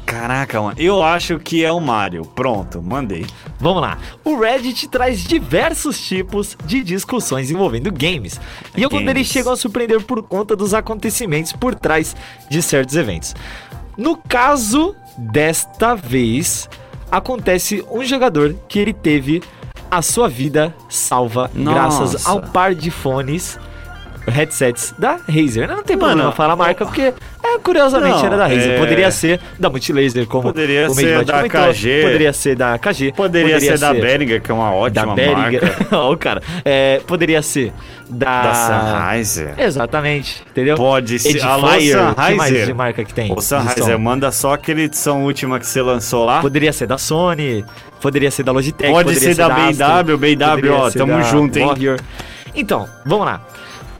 [0.06, 0.76] Caraca, mano.
[0.78, 2.24] Eu acho que é o Mario.
[2.24, 3.26] Pronto, mandei.
[3.60, 3.98] Vamos lá.
[4.24, 8.40] O Reddit traz diversos tipos de discussões envolvendo games.
[8.74, 9.14] E alguns Games.
[9.14, 12.16] deles chegam a surpreender por conta dos acontecimentos por trás
[12.50, 13.34] de certos eventos.
[13.96, 16.68] No caso desta vez,
[17.10, 19.42] acontece um jogador que ele teve
[19.92, 22.30] a sua vida salva graças Nossa.
[22.30, 23.58] ao par de fones
[24.26, 25.68] headsets da Razer.
[25.68, 28.72] Não tem Mano, problema falar a marca, porque é, curiosamente Não, era da Razer.
[28.72, 31.60] é- Poderia ser da Multilaser, como Poderia o ser da comentou.
[31.72, 32.02] KG.
[32.02, 33.12] Poderia ser da KG.
[33.16, 35.62] Poderia, ser, da Behringer, que é uma da ótima Behringer.
[35.62, 35.86] marca.
[35.96, 36.42] Ó, o cara.
[36.64, 37.72] É, poderia ser
[38.08, 38.42] da...
[38.42, 39.54] Da Sennheiser.
[39.58, 40.76] Exatamente, entendeu?
[40.76, 41.30] Pode ser.
[41.30, 41.68] Edifier, Alô,
[42.14, 43.34] que mais de marca que tem?
[43.40, 43.98] Sennheiser, som?
[43.98, 46.40] manda só aquele som última que você lançou lá.
[46.40, 47.64] Poderia ser da Sony,
[48.00, 51.12] poderia ser da Logitech, Pode poderia ser da Astro, BMW, BMW, poderia ó, ser tamo
[51.12, 51.66] da junto, hein?
[51.66, 51.98] Warrior.
[52.54, 53.40] Então, vamos lá.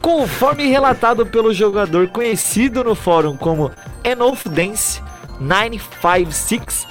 [0.03, 3.71] Conforme relatado pelo jogador conhecido no fórum como
[4.03, 5.01] Enough Dance
[5.39, 6.85] 956,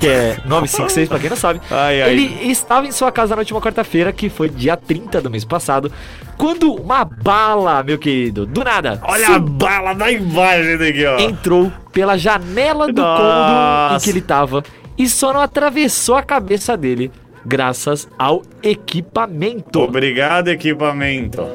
[0.00, 2.12] que é 956 pra quem não sabe, Ai, ai.
[2.12, 5.92] ele estava em sua casa na última quarta-feira, que foi dia 30 do mês passado,
[6.38, 11.18] quando uma bala, meu querido, do nada, Olha a bala da imagem daqui, ó.
[11.18, 13.22] entrou pela janela do Nossa.
[13.22, 14.64] cômodo em que ele tava
[14.96, 17.12] e só não atravessou a cabeça dele
[17.44, 19.78] graças ao equipamento.
[19.80, 21.46] Obrigado, equipamento.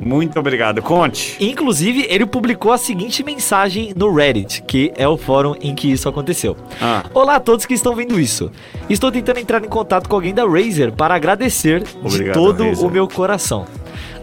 [0.00, 0.80] Muito obrigado.
[0.80, 1.36] Conte.
[1.40, 6.08] Inclusive, ele publicou a seguinte mensagem no Reddit, que é o fórum em que isso
[6.08, 6.56] aconteceu.
[6.80, 7.04] Ah.
[7.12, 8.50] Olá a todos que estão vendo isso.
[8.88, 12.86] Estou tentando entrar em contato com alguém da Razer para agradecer de Obrigado, todo Razer.
[12.86, 13.66] o meu coração.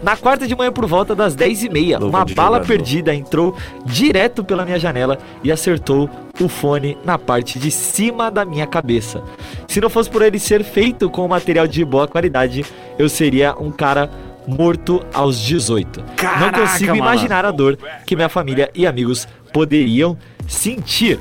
[0.02, 2.66] Na quarta de manhã, por volta das 10h30, Luva uma de bala jogador.
[2.66, 6.08] perdida entrou direto pela minha janela e acertou
[6.40, 9.22] o fone na parte de cima da minha cabeça.
[9.68, 12.64] Se não fosse por ele ser feito com material de boa qualidade,
[12.98, 14.10] eu seria um cara
[14.46, 16.00] morto aos 18.
[16.00, 16.98] não Caraca, consigo mano.
[17.02, 21.18] imaginar a dor que minha família e amigos poderiam sentir.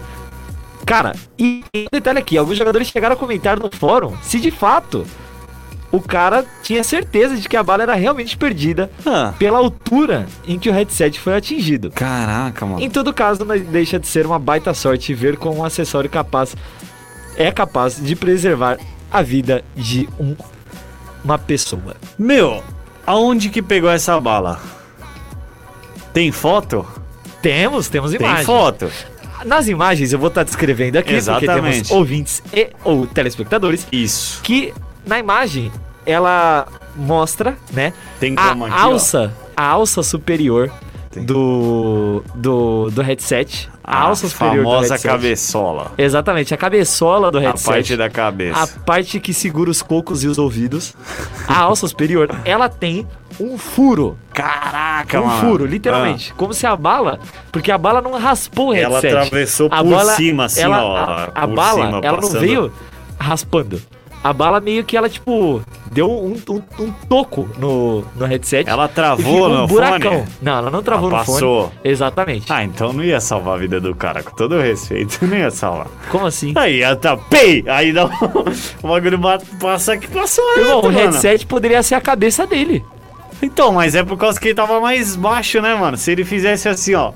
[0.85, 5.05] Cara, e um detalhe aqui, alguns jogadores chegaram a comentar no fórum se de fato
[5.91, 9.33] o cara tinha certeza de que a bala era realmente perdida Ah.
[9.39, 11.89] pela altura em que o headset foi atingido.
[11.91, 12.81] Caraca, mano.
[12.81, 16.55] Em todo caso, não deixa de ser uma baita sorte ver como um acessório capaz
[17.37, 18.77] é capaz de preservar
[19.11, 20.35] a vida de um,
[21.23, 21.95] uma pessoa.
[22.19, 22.61] Meu,
[23.05, 24.59] aonde que pegou essa bala?
[26.13, 26.85] Tem foto?
[27.41, 28.45] Temos, temos Tem imagens.
[28.45, 28.91] foto.
[29.45, 31.73] Nas imagens eu vou estar descrevendo aqui, porque Exatamente.
[31.75, 34.41] temos ouvintes e ou telespectadores, Isso.
[34.41, 34.73] que
[35.05, 35.71] na imagem
[36.05, 38.77] ela mostra, né, Tem a como aqui, ó.
[38.77, 40.71] alça, a alça superior
[41.15, 41.23] Tem.
[41.25, 45.07] do, do do headset, a, A alça superior do famosa headset.
[45.07, 45.91] cabeçola.
[45.97, 47.65] Exatamente, a cabeçola do A headset.
[47.73, 48.79] parte da a cabeça.
[48.85, 50.93] parte que segura os cocos e os ouvidos.
[51.47, 53.07] A alça superior, ela tem
[53.39, 54.17] um furo.
[54.33, 55.39] Caraca, um mano.
[55.41, 56.33] furo, literalmente.
[56.35, 57.19] Como se a bala.
[57.51, 58.77] Porque a bala não raspou o Ah.
[58.77, 59.15] Ela headset.
[59.17, 62.39] atravessou a por bala, cima, assim, ela- ó, A, a bala, cima, ela não passando.
[62.39, 62.71] veio
[63.19, 63.81] raspando.
[64.25, 65.61] A bala meio que ela, tipo,
[65.91, 68.67] deu um, um, um toco no, no headset.
[68.67, 70.13] Ela travou ficou no um buracão.
[70.13, 70.25] fone?
[70.41, 71.37] Não, ela não travou Ela no fone.
[71.37, 71.71] passou.
[71.83, 72.51] Exatamente.
[72.51, 75.85] Ah, então não ia salvar a vida do cara, com todo respeito, não ia salvar.
[76.09, 76.53] Como assim?
[76.55, 77.63] Aí ia tá, pei!
[77.67, 78.09] Aí dá um,
[78.81, 79.19] o bagulho
[79.61, 82.83] passa aqui, passou Irmão, o headset poderia ser a cabeça dele.
[83.43, 85.97] Então, mas é por causa que ele tava mais baixo, né, mano?
[85.97, 87.11] Se ele fizesse assim, ó,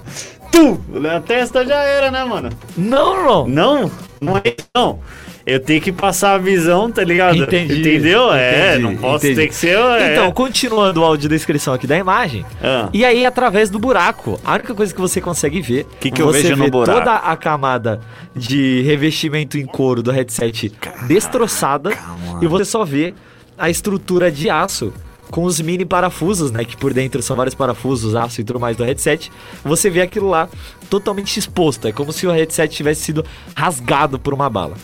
[0.51, 0.79] tu,
[1.11, 2.49] a testa já era, né, mano?
[2.77, 3.47] Não, irmão.
[3.47, 3.91] Não,
[4.21, 4.99] não é não.
[5.49, 7.37] Eu tenho que passar a visão, tá ligado?
[7.37, 7.79] Entendi.
[7.79, 8.31] Entendeu?
[8.33, 9.41] é, entendi, não posso entendi.
[9.41, 9.77] ter que ser.
[9.77, 10.13] É.
[10.13, 12.45] Então, continuando o audiodescrição aqui da imagem.
[12.61, 12.89] Ah.
[12.93, 15.87] E aí, através do buraco, a única coisa que você consegue ver.
[15.99, 16.99] Que que eu você vejo no buraco?
[16.99, 17.99] toda a camada
[18.35, 20.71] de revestimento em couro do headset
[21.07, 21.91] destroçada.
[22.27, 22.43] mano.
[22.43, 23.13] E você só vê
[23.57, 24.93] a estrutura de aço
[25.29, 26.63] com os mini parafusos, né?
[26.63, 29.31] Que por dentro são vários parafusos, aço e tudo mais do headset.
[29.63, 30.49] Você vê aquilo lá
[30.89, 31.87] totalmente exposto.
[31.87, 34.75] É como se o headset tivesse sido rasgado por uma bala.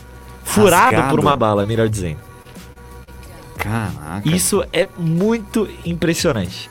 [0.46, 1.10] Furado Rasgado?
[1.10, 2.20] por uma bala, melhor dizendo.
[3.58, 4.22] Caraca.
[4.24, 6.70] Isso é muito impressionante.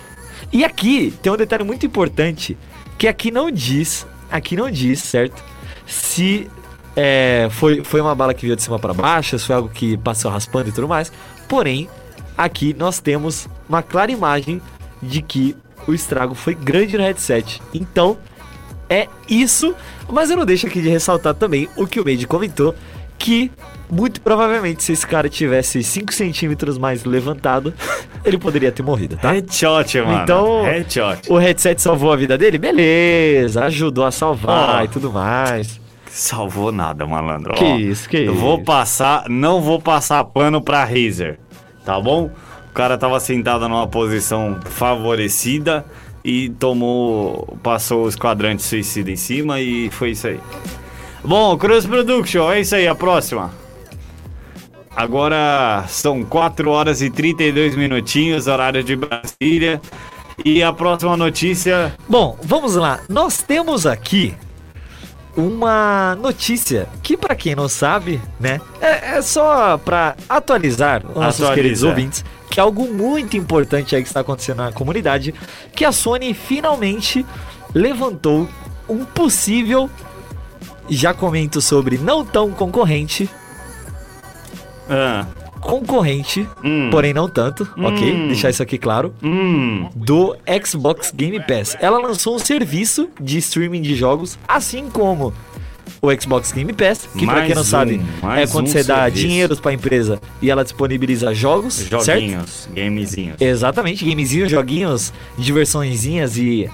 [0.52, 2.56] E aqui tem um detalhe muito importante
[2.96, 5.42] que aqui não diz, aqui não diz, certo?
[5.86, 6.48] Se
[6.96, 9.96] é, foi, foi uma bala que veio de cima para baixo, se foi algo que
[9.98, 11.12] passou raspando e tudo mais.
[11.48, 11.88] Porém,
[12.38, 14.62] aqui nós temos uma clara imagem
[15.02, 15.56] de que
[15.86, 17.60] o estrago foi grande no headset.
[17.74, 18.16] Então,
[18.88, 19.74] é isso.
[20.08, 22.74] Mas eu não deixo aqui de ressaltar também o que o Made comentou,
[23.18, 23.50] que
[23.90, 27.72] muito provavelmente se esse cara tivesse 5 centímetros mais levantado,
[28.24, 29.32] ele poderia ter morrido, tá?
[29.32, 30.22] Headshot, mano.
[30.22, 31.30] Então- Headshot.
[31.30, 32.58] O headset salvou a vida dele?
[32.58, 34.84] Beleza, ajudou a salvar Ó.
[34.84, 35.80] e tudo mais.
[36.10, 37.54] Salvou nada, malandro.
[37.54, 38.40] Que isso, que Eu isso.
[38.40, 41.38] vou passar, não vou passar pano pra Razer,
[41.84, 42.30] tá bom?
[42.70, 45.84] O cara tava sentado numa posição favorecida
[46.24, 50.40] e tomou, passou o esquadrante suicida em cima e foi isso aí.
[51.24, 53.50] Bom, Cross Production, é isso aí, a próxima.
[54.94, 59.80] Agora são 4 horas e 32 minutinhos, horário de Brasília.
[60.44, 61.94] E a próxima notícia.
[62.08, 63.00] Bom, vamos lá.
[63.08, 64.34] Nós temos aqui
[65.36, 71.40] uma notícia que, para quem não sabe, né, é, é só para atualizar os nossos
[71.40, 71.54] Atualiza.
[71.54, 75.34] queridos ouvintes que é algo muito importante aí que está acontecendo na comunidade,
[75.74, 77.26] que a Sony finalmente
[77.74, 78.48] levantou
[78.88, 79.90] um possível,
[80.88, 83.28] já comento sobre não tão concorrente,
[84.88, 85.26] Ah,
[85.60, 86.88] concorrente, Hum.
[86.90, 88.12] porém não tanto, ok?
[88.12, 88.26] Hum.
[88.28, 89.14] Deixar isso aqui claro.
[89.22, 91.74] hum, do Xbox Game Pass.
[91.80, 95.32] Ela lançou um serviço de streaming de jogos, assim como
[96.02, 97.98] o Xbox Game Pass, que pra Mais quem não um, sabe,
[98.36, 99.26] é quando um você dá serviço.
[99.26, 102.04] dinheiros pra empresa e ela disponibiliza jogos, certo?
[102.04, 103.40] joguinhos, gamezinhos.
[103.40, 106.68] Exatamente, gamezinhos, joguinhos, diversõezinhas e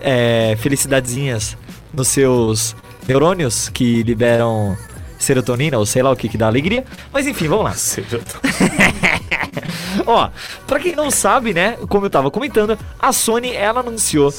[0.00, 1.58] é, felicidadezinhas
[1.92, 2.74] nos seus
[3.06, 4.76] neurônios que liberam
[5.18, 6.84] serotonina ou sei lá o que que dá alegria.
[7.12, 7.74] Mas enfim, vamos lá.
[10.06, 10.30] Ó,
[10.66, 14.32] pra quem não sabe, né, como eu tava comentando, a Sony ela anunciou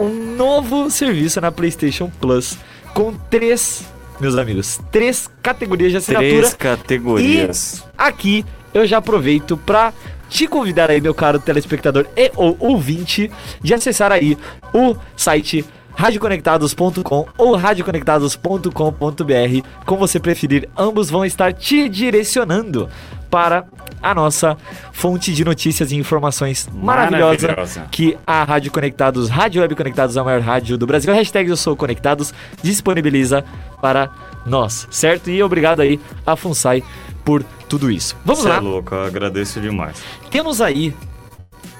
[0.00, 2.58] um novo serviço na PlayStation Plus
[2.92, 3.84] com três,
[4.20, 6.30] meus amigos, três categorias de assinatura.
[6.30, 7.84] Três categorias.
[7.96, 9.92] Aqui eu já aproveito pra
[10.28, 13.30] te convidar aí, meu caro telespectador e ou ouvinte,
[13.62, 14.36] de acessar aí
[14.72, 15.64] o site
[15.96, 22.88] radioconectados.com ou radioconectados.com.br, como você preferir, ambos vão estar te direcionando
[23.30, 23.64] para
[24.02, 24.56] a nossa
[24.92, 27.86] fonte de notícias e informações maravilhosa, Maravilhosa.
[27.90, 31.74] que a Rádio Conectados, Rádio Web Conectados, a maior rádio do Brasil, hashtag eu sou
[31.74, 33.44] conectados, disponibiliza
[33.80, 34.10] para
[34.46, 35.30] nós, certo?
[35.30, 36.82] E obrigado aí a FUNSAI
[37.24, 38.14] por tudo isso.
[38.24, 38.56] Vamos Cê lá.
[38.56, 39.96] é louco, eu agradeço demais.
[40.30, 40.94] Temos aí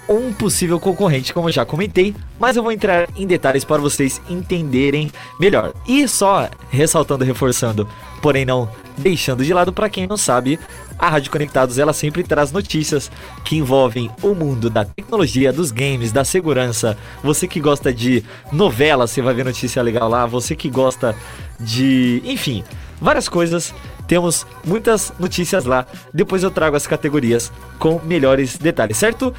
[0.08, 5.10] um possível concorrente, como já comentei, mas eu vou entrar em detalhes para vocês entenderem
[5.38, 5.72] melhor.
[5.86, 7.88] E só ressaltando, reforçando,
[8.20, 10.58] porém não deixando de lado para quem não sabe,
[10.98, 13.10] a Rádio Conectados ela sempre traz notícias
[13.44, 16.96] que envolvem o mundo da tecnologia, dos games, da segurança.
[17.22, 20.24] Você que gosta de novela, você vai ver notícia legal lá.
[20.26, 21.14] Você que gosta
[21.58, 22.62] de, enfim,
[23.00, 23.74] várias coisas.
[24.06, 25.86] Temos muitas notícias lá.
[26.12, 29.34] Depois eu trago as categorias com melhores detalhes, certo?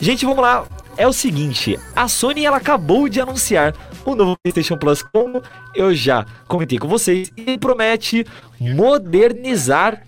[0.00, 0.64] Gente, vamos lá.
[0.96, 3.72] É o seguinte, a Sony ela acabou de anunciar
[4.04, 5.40] o novo PlayStation Plus, como
[5.72, 8.26] eu já comentei com vocês, e promete
[8.58, 10.02] modernizar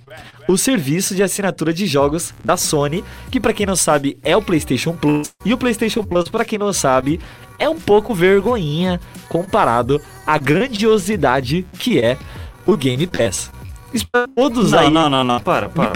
[0.48, 4.42] o serviço de assinatura de jogos da Sony, que para quem não sabe é o
[4.42, 7.20] PlayStation Plus, e o PlayStation Plus, para quem não sabe,
[7.57, 12.18] é um pouco vergonhinha comparado à grandiosidade que é
[12.66, 13.53] o Game Pass.
[13.94, 15.92] Espero todos Não, aí não, não, não, para, para.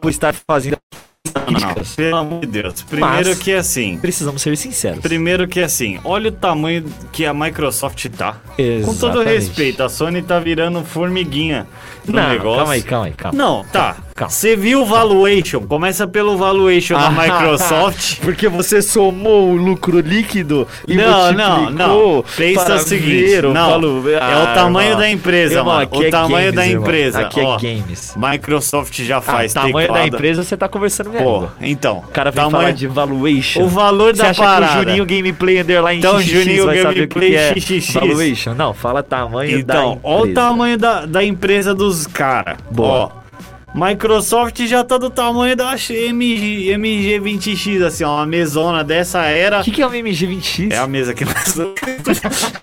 [0.00, 0.78] por estar fazendo
[1.26, 2.82] Não, não, pelo amor de Deus.
[2.82, 3.96] Primeiro Mas- que assim.
[3.98, 5.00] Precisamos ser sinceros.
[5.00, 8.40] Primeiro que assim, olha o tamanho que a Microsoft tá.
[8.84, 9.28] Com todo Exatamente.
[9.28, 11.66] respeito, a Sony tá virando formiguinha
[12.04, 12.56] no Não, negócio.
[12.58, 13.38] calma aí, calma aí, calma.
[13.38, 13.96] Não, tá.
[14.28, 15.60] Você viu o valuation?
[15.60, 18.20] Começa pelo valuation da Ah, Microsoft.
[18.22, 22.24] Porque você somou o lucro líquido e Não, não, não.
[22.36, 23.70] Pensa o seguinte, ver não.
[23.70, 25.00] valo- É o Ah, tamanho irmão.
[25.00, 25.88] da empresa, Irmão, mano.
[25.92, 26.82] O é tamanho games, da irmão.
[26.82, 27.20] empresa.
[27.20, 27.56] Aqui ó.
[27.56, 28.14] é games.
[28.16, 30.06] Microsoft já Ah, faz o tamanho da teclado.
[30.14, 31.98] empresa você tá conversando minha Pô, então.
[31.98, 32.58] O cara vem tamanho...
[32.64, 33.62] falar de valuation.
[33.62, 34.72] O valor Você da acha parada.
[34.72, 37.54] que o Juninho Gameplay Underline Então, XXX Juninho vai saber o que Gameplay que é
[37.80, 37.94] XXX.
[37.94, 38.54] valuation?
[38.54, 40.34] Não, fala tamanho Então, da olha o empresa.
[40.34, 42.58] tamanho da, da empresa dos caras.
[42.76, 43.08] Ó,
[43.74, 49.60] Microsoft já tá do tamanho da MG, MG20X, assim, ó, uma mesona dessa era.
[49.60, 50.70] O que, que é o MG20X?
[50.72, 51.56] É a mesa que nós.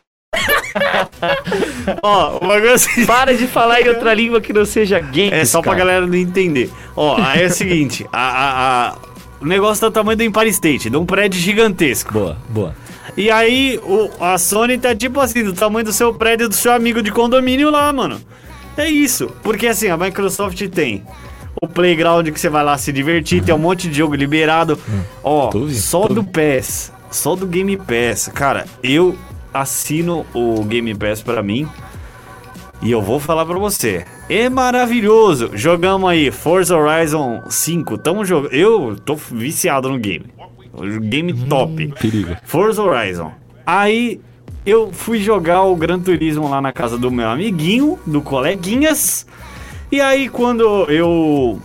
[2.03, 3.05] ó, o bagulho é assim.
[3.05, 5.85] Para de falar em outra língua que não seja games, É só pra cara.
[5.85, 6.69] galera não entender.
[6.95, 8.95] Ó, aí é o seguinte: a, a- a-
[9.41, 12.11] o negócio tá do tamanho do Empire State, de um prédio gigantesco.
[12.13, 12.75] Boa, boa.
[13.17, 16.71] E aí o, a Sony tá tipo assim, do tamanho do seu prédio do seu
[16.73, 18.21] amigo de condomínio lá, mano.
[18.77, 19.31] É isso.
[19.43, 21.03] Porque assim, a Microsoft tem
[21.61, 24.79] o playground que você vai lá se divertir, tem um monte de jogo liberado.
[25.23, 28.29] Ó, Tô só tô do PES, só do Game Pass.
[28.33, 29.17] Cara, eu
[29.53, 31.67] assino o Game Pass pra mim.
[32.81, 34.05] E eu vou falar pra você.
[34.29, 35.51] É maravilhoso.
[35.53, 37.97] Jogamos aí Forza Horizon 5.
[37.97, 38.53] Tamo jogando.
[38.53, 40.27] Eu tô viciado no game.
[41.09, 41.93] Game top.
[41.99, 42.37] Perigo.
[42.45, 43.33] Forza Horizon.
[43.65, 44.21] Aí
[44.65, 49.25] eu fui jogar o Gran Turismo lá na casa do meu amiguinho, do coleguinhas.
[49.91, 51.59] E aí quando eu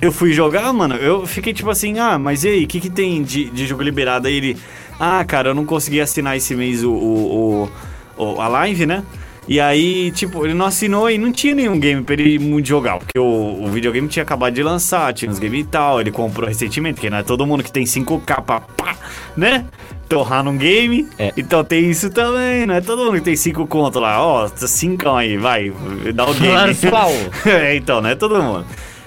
[0.00, 2.90] eu fui jogar, mano, eu fiquei tipo assim, ah, mas e aí, o que, que
[2.90, 4.28] tem de, de jogo liberado?
[4.28, 4.56] Aí ele,
[5.00, 7.70] ah, cara, eu não consegui assinar esse mês o, o,
[8.18, 9.02] o- a live, né?
[9.48, 12.98] E aí, tipo, ele não assinou e não tinha nenhum game pra ele muito jogar.
[12.98, 16.00] Porque o, o videogame tinha acabado de lançar, tinha uns games e tal.
[16.00, 18.96] Ele comprou recentemente, porque não é todo mundo que tem 5K pra, pá,
[19.36, 19.64] né?
[20.08, 21.08] Torrar num game.
[21.18, 21.32] É.
[21.36, 24.24] Então tem isso também, não é todo mundo que tem 5 conto lá.
[24.24, 25.72] Ó, 5 aí, vai,
[26.14, 26.56] dá o game.
[27.46, 28.66] É, então, não é todo mundo.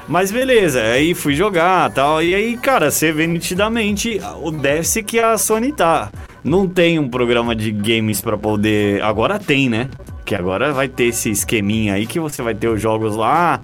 [0.09, 2.23] Mas beleza, aí fui jogar tal.
[2.23, 6.09] E aí, cara, você vê nitidamente o déficit que a Sony tá.
[6.43, 9.03] Não tem um programa de games pra poder.
[9.03, 9.87] Agora tem, né?
[10.25, 13.61] Que agora vai ter esse esqueminha aí que você vai ter os jogos lá,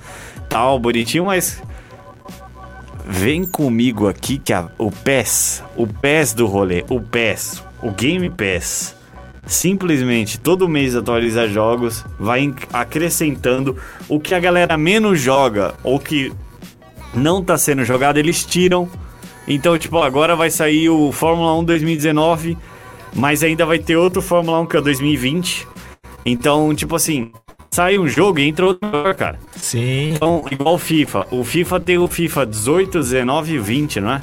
[0.47, 1.63] tal, bonitinho, mas.
[3.07, 8.29] Vem comigo aqui que a- o PES, o PES do rolê, o PES, o Game
[8.31, 8.95] Pass,
[9.45, 13.77] simplesmente todo mês atualiza jogos, vai acrescentando
[14.09, 16.33] o que a galera menos joga ou que
[17.13, 18.89] não tá sendo jogado, eles tiram.
[19.47, 22.57] Então, tipo, agora vai sair o Fórmula 1 2019,
[23.13, 25.67] mas ainda vai ter outro Fórmula 1 que é o 2020.
[26.25, 27.31] Então, tipo assim,
[27.75, 29.37] sai um jogo e entra outro, cara.
[29.57, 30.13] Sim.
[30.13, 31.27] Então, igual o FIFA.
[31.29, 34.21] O FIFA tem o FIFA 18, 19 e 20, não é?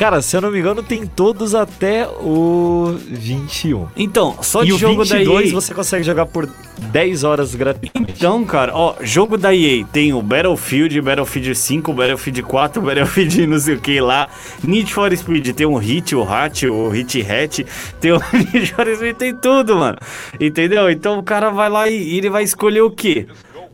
[0.00, 3.86] Cara, se eu não me engano, tem todos até o 21.
[3.94, 5.52] Então, só e de jogo da 22 EA.
[5.52, 6.48] você consegue jogar por
[6.78, 8.14] 10 horas gratuitamente.
[8.16, 13.58] Então, cara, ó, jogo da EA tem o Battlefield, Battlefield 5, Battlefield 4, Battlefield não
[13.58, 14.30] sei o que lá.
[14.64, 17.66] Need for Speed tem o Hit, o Hat, o Hit Hat,
[18.00, 19.98] tem o Need for Speed, tem tudo, mano.
[20.40, 20.90] Entendeu?
[20.90, 23.26] Então o cara vai lá e ele vai escolher o quê?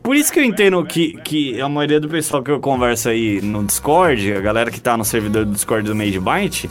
[0.07, 3.41] Por isso que eu entendo que, que a maioria do pessoal que eu converso aí
[3.43, 6.71] no Discord, a galera que tá no servidor do Discord do Made Byte,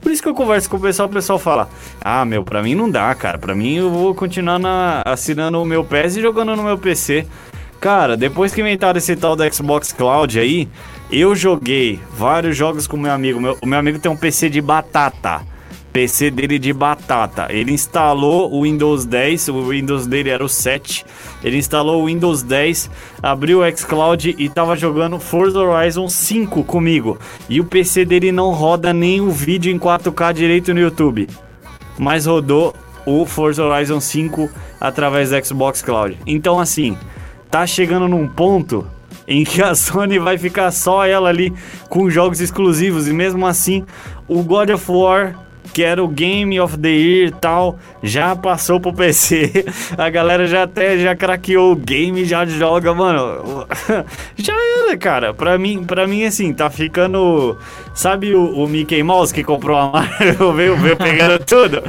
[0.00, 1.68] por isso que eu converso com o pessoal, o pessoal fala:
[2.00, 3.36] Ah, meu, pra mim não dá, cara.
[3.36, 7.26] Pra mim eu vou continuar na- assinando o meu PES e jogando no meu PC.
[7.80, 10.68] Cara, depois que inventaram esse tal da Xbox Cloud aí,
[11.10, 13.40] eu joguei vários jogos com meu amigo.
[13.40, 15.42] Meu- o meu amigo tem um PC de batata.
[15.98, 17.48] PC dele de batata.
[17.50, 21.04] Ele instalou o Windows 10, o Windows dele era o 7.
[21.42, 22.88] Ele instalou o Windows 10,
[23.20, 27.18] abriu o xCloud e tava jogando Forza Horizon 5 comigo.
[27.48, 31.26] E o PC dele não roda nem o vídeo em 4K direito no YouTube.
[31.98, 32.72] Mas rodou
[33.04, 34.48] o Forza Horizon 5
[34.80, 36.16] através do Xbox Cloud.
[36.24, 36.96] Então assim,
[37.50, 38.86] tá chegando num ponto
[39.26, 41.52] em que a Sony vai ficar só ela ali
[41.88, 43.84] com jogos exclusivos e mesmo assim
[44.28, 45.47] o God of War
[45.78, 49.64] que era o Game of the Year e tal, já passou pro PC.
[49.96, 53.64] A galera já até já craqueou o game, já joga, mano.
[54.36, 55.34] Já era, cara.
[55.34, 57.56] Pra mim, pra mim assim, tá ficando.
[57.94, 61.82] Sabe o, o Mickey Mouse que comprou a Marvel, veio, veio pegando tudo?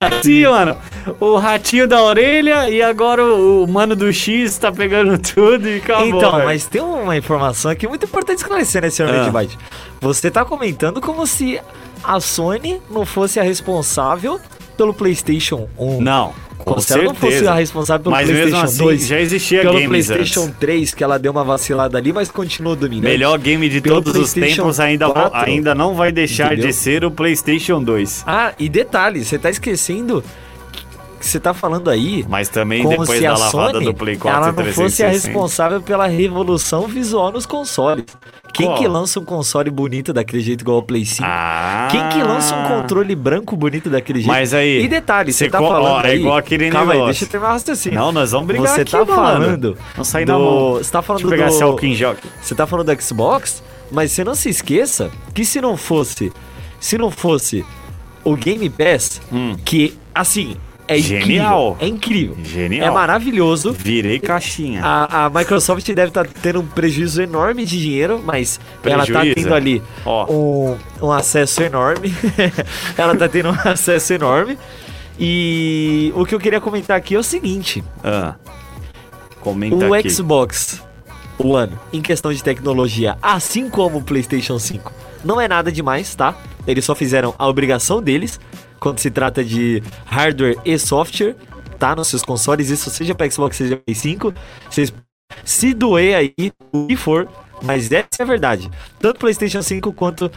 [0.00, 0.76] Assim, mano.
[1.18, 5.76] O ratinho da orelha e agora o, o mano do X tá pegando tudo e
[5.78, 6.06] acabou.
[6.06, 9.46] então, mas tem uma informação aqui muito importante esclarecer, né, senhor Ah.
[10.00, 11.60] Você tá comentando como se
[12.02, 14.40] a Sony não fosse a responsável
[14.76, 16.00] pelo PlayStation 1.
[16.00, 17.52] Não, com Como se ela não fosse certeza.
[17.52, 19.06] a responsável pelo Mas PlayStation mesmo assim, 2.
[19.06, 20.58] já existia pelo games PlayStation antes.
[20.58, 23.04] 3, que ela deu uma vacilada ali, mas continuou dominando.
[23.10, 26.66] Melhor game de Pelo todos os tempos ainda, vo- 4, ainda não vai deixar entendeu?
[26.68, 28.24] de ser o PlayStation 2.
[28.26, 30.22] Ah, e detalhe, você tá esquecendo
[31.18, 34.46] que você tá falando aí Mas também depois da lavada Sony do Play 4 ela
[34.52, 35.26] não fosse a 360.
[35.28, 38.06] responsável pela revolução visual nos consoles.
[38.52, 38.78] Quem Qual?
[38.78, 41.22] que lança um console bonito daquele jeito igual o Play 5?
[41.26, 44.28] Ah, Quem que lança um controle branco bonito daquele jeito?
[44.28, 46.18] Mas aí, E detalhe, você tá co- falando ó, é aí...
[46.18, 47.12] igual aquele Calma aí, negócio.
[47.12, 47.98] deixa eu terminar raciocínio.
[47.98, 49.14] Não, nós vamos brigar Você aqui, tá mano.
[49.14, 50.32] falando Vamos sair do...
[50.32, 50.72] na mão.
[50.74, 51.76] Você tá falando Deixa eu pegar do...
[51.78, 52.28] esse em gel aqui.
[52.42, 56.32] Você tá falando do Xbox, mas você não se esqueça que se não fosse,
[56.80, 57.64] se não fosse
[58.24, 59.56] o Game Pass, Hum.
[59.64, 60.56] que assim
[60.96, 61.22] é Genial.
[61.24, 62.86] incrível, é incrível, Genial.
[62.86, 63.72] é maravilhoso.
[63.72, 64.82] Virei caixinha.
[64.84, 69.34] A, a Microsoft deve estar tendo um prejuízo enorme de dinheiro, mas ela tá Prejuízo?
[69.34, 70.26] tendo ali Ó.
[70.32, 70.76] um,
[71.06, 72.12] um acesso enorme.
[72.98, 74.58] ela tá tendo um acesso enorme.
[75.18, 78.34] E o que eu queria comentar aqui é o seguinte: Ah.
[79.40, 80.10] Comenta o aqui.
[80.10, 80.82] Xbox
[81.38, 84.92] One, em questão de tecnologia, assim como o PlayStation 5,
[85.24, 86.34] não é nada demais, tá?
[86.66, 88.38] Eles só fizeram a obrigação deles
[88.80, 91.36] quando se trata de hardware e software,
[91.78, 91.94] tá?
[91.94, 94.34] Nos seus consoles, isso seja para Xbox, seja para Play 5.
[94.68, 94.92] Vocês
[95.44, 97.28] se doer aí, o que for,
[97.62, 98.70] mas essa é a verdade.
[98.98, 100.30] Tanto PlayStation 5 quanto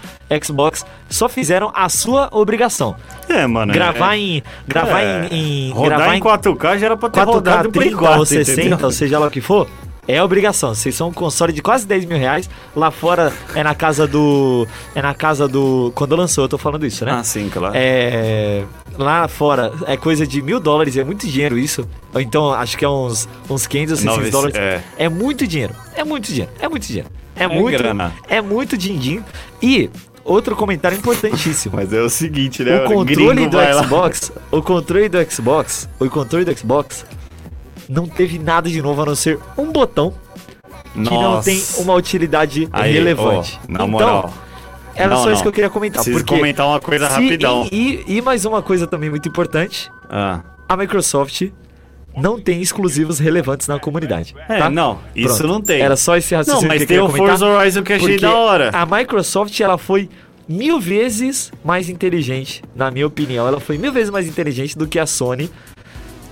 [0.44, 2.96] Xbox só fizeram a sua obrigação.
[3.28, 3.74] É, mano.
[3.74, 4.44] Gravar é, em.
[4.68, 5.72] Gravar é, em, em.
[5.72, 8.26] Rodar gravar em 4K já era pra ter rodado 4K, no Play 30 4, ou
[8.26, 8.86] 60, entendeu?
[8.86, 9.68] ou seja lá o que for,
[10.08, 10.74] é obrigação.
[10.76, 12.50] Vocês são um console de quase 10 mil reais.
[12.76, 14.68] Lá fora é na casa do.
[14.96, 15.92] É na casa do.
[15.96, 17.12] Quando lançou, eu tô falando isso, né?
[17.14, 17.74] Ah, sim, claro.
[17.76, 18.64] É.
[18.98, 21.88] Lá fora é coisa de mil dólares, é muito dinheiro isso.
[22.16, 24.56] Então acho que é uns, uns 500 ou 600 Nove- dólares.
[24.56, 24.82] é.
[24.98, 25.74] É muito dinheiro.
[25.96, 26.52] É muito dinheiro.
[26.60, 27.10] É muito dinheiro.
[27.36, 27.78] É, É muito.
[27.78, 28.14] grana.
[28.30, 29.24] É muito din-din.
[29.62, 29.90] E
[30.24, 31.76] outro comentário importantíssimo.
[31.78, 32.86] Mas é o seguinte, né?
[32.86, 33.84] O controle do lá.
[33.84, 37.04] Xbox, o controle do Xbox, o controle do Xbox
[37.90, 40.14] não teve nada de novo a não ser um botão
[40.94, 41.50] que não Nossa.
[41.50, 43.60] tem uma utilidade Aí, relevante.
[43.64, 44.34] ó, na então, moral.
[44.96, 45.34] era Não, só não.
[45.34, 46.04] isso que eu queria comentar.
[46.04, 47.68] Preciso porque comentar uma coisa se- rapidão.
[47.72, 50.42] E, e- e mais uma coisa também muito importante: Ah.
[50.70, 51.50] a Microsoft
[52.16, 54.36] não tem exclusivos relevantes na comunidade.
[54.48, 54.70] É, tá?
[54.70, 55.52] não, isso Pronto.
[55.54, 55.82] não tem.
[55.82, 57.28] Era só esse raciocínio Não, mas que eu tem o comentar.
[57.40, 58.70] Forza Horizon que achei da hora.
[58.72, 60.08] A Microsoft ela foi
[60.48, 63.48] mil vezes mais inteligente, na minha opinião.
[63.48, 65.50] Ela foi mil vezes mais inteligente do que a Sony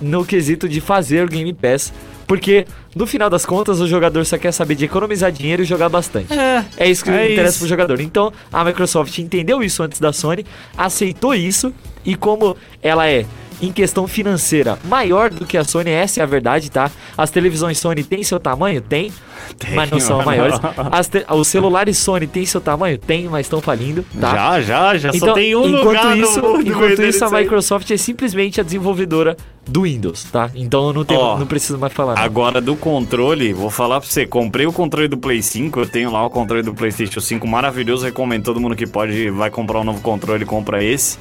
[0.00, 1.92] no quesito de fazer o Game Pass.
[2.26, 5.88] Porque, no final das contas, o jogador só quer saber de economizar dinheiro e jogar
[5.88, 6.32] bastante.
[6.32, 7.58] É, É isso que É interessa isso.
[7.60, 8.00] pro jogador.
[8.00, 10.44] Então, a Microsoft entendeu isso antes da Sony,
[10.76, 11.72] aceitou isso,
[12.04, 13.24] e como ela é,
[13.60, 16.90] em questão financeira, maior do que a Sony, essa é a verdade, tá?
[17.16, 18.80] As televisões Sony têm seu tamanho?
[18.80, 19.12] Tem,
[19.56, 20.26] Tem, mas não são mano.
[20.26, 20.58] maiores.
[20.90, 22.98] As te- os celulares Sony têm seu tamanho?
[22.98, 24.32] Tem, mas estão falindo, tá?
[24.32, 27.30] Já, já, já Então, só tem um enquanto lugar no isso, mundo enquanto isso, a.
[27.30, 30.50] Microsoft é simplesmente a desenvolvedora do Windows, tá?
[30.56, 32.18] Então eu não, tenho, Ó, não preciso mais falar.
[32.18, 36.10] Agora do controle, vou falar pra você, comprei o controle do Play 5, eu tenho
[36.10, 39.84] lá o controle do PlayStation 5 maravilhoso, recomendo todo mundo que pode vai comprar um
[39.84, 41.16] novo controle, compra esse.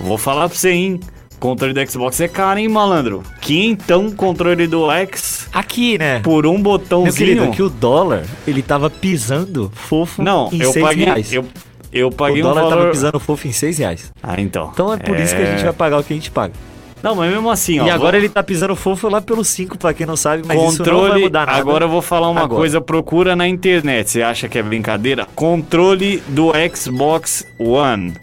[0.00, 0.98] Vou falar pra você, hein?
[1.38, 3.22] Controle do Xbox é caro, hein, malandro?
[3.40, 6.18] Quintão controle do X Aqui, né?
[6.18, 7.14] por um Meu botãozinho.
[7.14, 11.32] querido, que o dólar, ele tava pisando fofo Não, em eu 6 paguei, reais.
[11.32, 11.44] eu,
[11.92, 12.76] eu o paguei um dólar valor...
[12.76, 14.12] tava pisando fofo em 6 reais.
[14.20, 14.70] Ah, então.
[14.72, 16.54] Então é por isso que a gente vai pagar o que a gente paga.
[17.02, 17.86] Não, mas mesmo assim, ó.
[17.86, 20.56] e agora vou- ele tá pisando fofo lá pelo 5, pra quem não sabe, mas
[20.56, 21.58] isso não vai Controle, mudar nada.
[21.58, 22.60] agora eu vou falar uma Agora.
[22.60, 25.26] coisa, procura na internet, você acha que é brincadeira?
[25.34, 28.14] Controle do Xbox One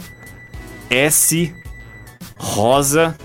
[0.90, 1.54] S
[2.38, 3.16] rosa,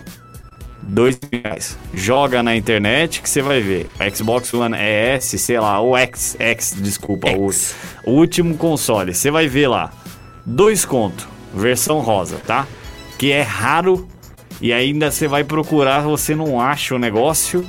[0.83, 1.79] dois reais.
[1.95, 3.89] Joga na internet que você vai ver.
[4.15, 7.75] Xbox One é S, sei lá, o X, X, desculpa, o- X.
[8.05, 9.93] O, último console, você vai ver lá.
[10.45, 12.67] Dois conto, versão rosa, tá?
[13.17, 14.07] Que é raro
[14.61, 17.65] e ainda você vai procurar, você não acha o negócio.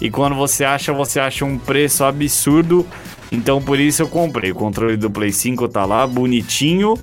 [0.00, 2.86] E quando você acha, você acha um preço absurdo.
[3.30, 4.52] Então por isso eu comprei.
[4.52, 6.94] O controle do Play 5 tá lá, bonitinho,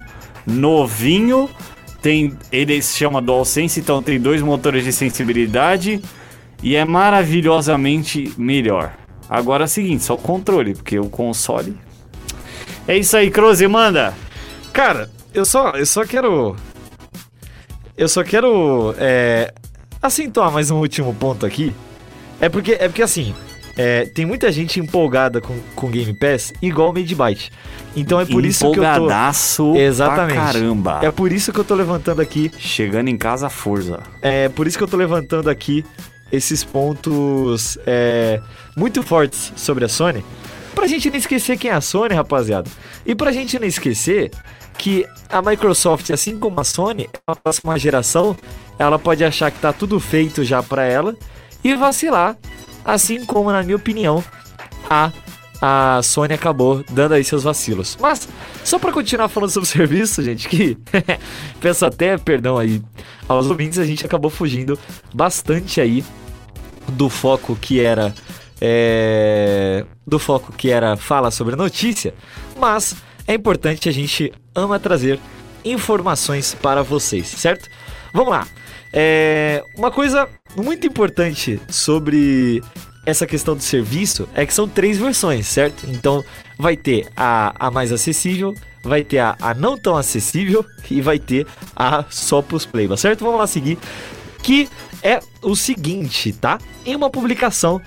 [0.46, 1.50] novinho.
[2.02, 6.00] Tem, ele se chama DualSense, então tem dois motores de sensibilidade
[6.62, 8.94] e é maravilhosamente melhor.
[9.30, 11.76] Agora é o seguinte, só o controle, porque o console.
[12.88, 14.14] É isso aí, Croze, manda!
[14.72, 16.56] Cara, eu só, eu só quero.
[17.98, 19.54] Eu só quero é,
[20.02, 21.74] acentuar mais um último ponto aqui.
[22.42, 23.34] É porque, é porque assim,
[23.78, 27.52] é, tem muita gente empolgada com, com Game Pass, igual o Made Byte.
[27.96, 28.90] Então é por isso que eu tô.
[28.90, 30.34] Empolgadaço Exatamente.
[30.34, 31.00] pra caramba.
[31.04, 32.52] É por isso que eu tô levantando aqui.
[32.58, 34.04] Chegando em casa, força.
[34.22, 35.86] É por isso que eu tô levantando aqui
[36.30, 38.42] esses pontos é,
[38.76, 40.26] muito fortes sobre a Sony.
[40.74, 42.70] Pra gente não esquecer quem é a Sony, rapaziada.
[43.06, 44.32] E pra gente não esquecer
[44.78, 48.36] que a Microsoft, assim como a Sony, a próxima geração,
[48.78, 51.16] ela pode achar que tá tudo feito já pra ela
[51.64, 52.38] e vacilar.
[52.84, 54.24] Assim como, na minha opinião,
[54.90, 55.12] a,
[55.62, 57.98] a Sony acabou dando aí seus vacilos.
[58.00, 58.28] Mas,
[58.64, 60.78] só pra continuar falando sobre o serviço, gente, que
[61.60, 62.82] peço até perdão aí
[63.28, 64.78] aos ouvintes, a gente acabou fugindo
[65.14, 66.04] bastante aí
[66.90, 68.14] do foco que era
[68.62, 72.14] é, do foco que era fala sobre notícia,
[72.58, 72.96] mas
[73.28, 75.20] é importante a gente ama trazer
[75.64, 77.70] informações para vocês, certo?
[78.14, 78.48] Vamos lá.
[78.94, 82.64] É, uma coisa muito importante sobre
[83.06, 85.86] essa questão do serviço é que são três versões, certo?
[85.90, 86.24] Então
[86.58, 88.54] vai ter a, a mais acessível,
[88.84, 91.46] vai ter a, a não tão acessível e vai ter
[91.76, 93.24] a só pros playba, certo?
[93.24, 93.78] Vamos lá seguir.
[94.42, 94.70] Que
[95.04, 96.60] é o seguinte, tá?
[96.86, 97.82] Em uma publicação,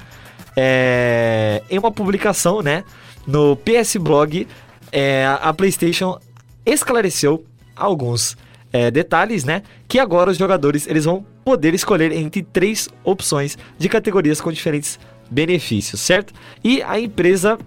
[0.57, 2.85] é, em uma publicação, né,
[3.27, 4.47] no PS Blog,
[4.93, 6.19] é, a PlayStation
[6.65, 8.37] esclareceu alguns
[8.73, 13.89] é, detalhes, né, que agora os jogadores eles vão poder escolher entre três opções de
[13.89, 14.99] categorias com diferentes
[15.31, 16.33] benefícios, certo?
[16.63, 17.59] E a empresa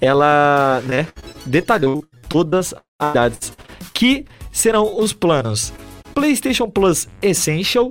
[0.00, 1.06] ela, né,
[1.44, 3.52] detalhou todas as idades
[3.92, 5.72] que serão os planos
[6.14, 7.90] PlayStation Plus Essential,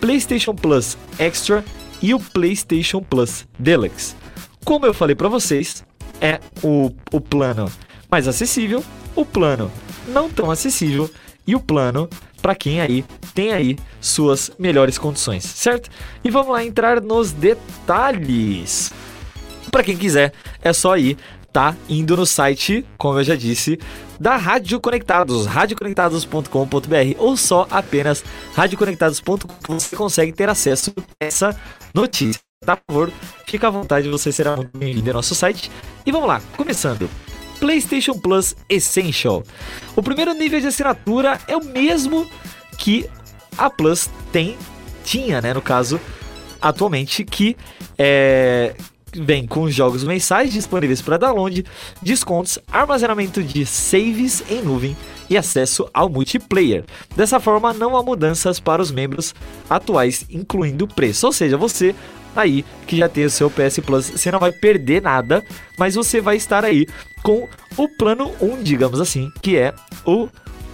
[0.00, 1.64] PlayStation Plus Extra
[2.02, 4.16] e o PlayStation Plus Deluxe.
[4.64, 5.84] Como eu falei para vocês,
[6.20, 7.70] é o, o plano
[8.10, 8.84] mais acessível,
[9.14, 9.70] o plano
[10.08, 11.10] não tão acessível
[11.46, 12.08] e o plano
[12.40, 13.04] para quem aí
[13.34, 15.90] tem aí suas melhores condições, certo?
[16.24, 18.92] E vamos lá entrar nos detalhes.
[19.70, 20.32] Para quem quiser,
[20.62, 21.16] é só ir
[21.52, 23.78] tá indo no site, como eu já disse,
[24.18, 31.58] da Rádio Conectados, radioconectados.com.br ou só apenas radioconectados.com você consegue ter acesso a essa
[31.94, 32.40] notícia.
[32.64, 33.12] Tá, por favor,
[33.46, 35.70] fica à vontade, você será muito bem-vindo ao nosso site.
[36.04, 37.08] E vamos lá, começando.
[37.60, 39.44] PlayStation Plus Essential.
[39.94, 42.26] O primeiro nível de assinatura é o mesmo
[42.78, 43.08] que
[43.56, 44.56] a Plus tem,
[45.04, 46.00] tinha, né, no caso,
[46.60, 47.56] atualmente que
[47.98, 48.74] é,
[49.12, 51.64] vem com jogos mensais disponíveis para download,
[52.00, 54.96] descontos, armazenamento de saves em nuvem
[55.28, 56.84] e acesso ao multiplayer.
[57.14, 59.34] Dessa forma, não há mudanças para os membros
[59.68, 61.26] atuais, incluindo o preço.
[61.26, 61.94] Ou seja, você
[62.34, 65.44] aí que já tem o seu PS Plus, você não vai perder nada,
[65.78, 66.86] mas você vai estar aí
[67.22, 69.74] com o plano 1, digamos assim, que é
[70.04, 70.28] o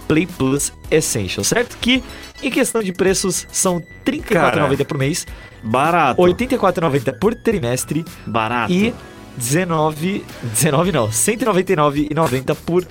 [0.07, 1.77] Play Plus Essential, certo?
[1.79, 2.03] Que
[2.41, 5.25] em questão de preços são R$ 34,90 por mês,
[5.63, 6.23] Barato.
[6.23, 8.71] R$ 84,90 por trimestre Barato.
[8.71, 8.93] e
[9.35, 12.87] 19, 19 não, 199,90 por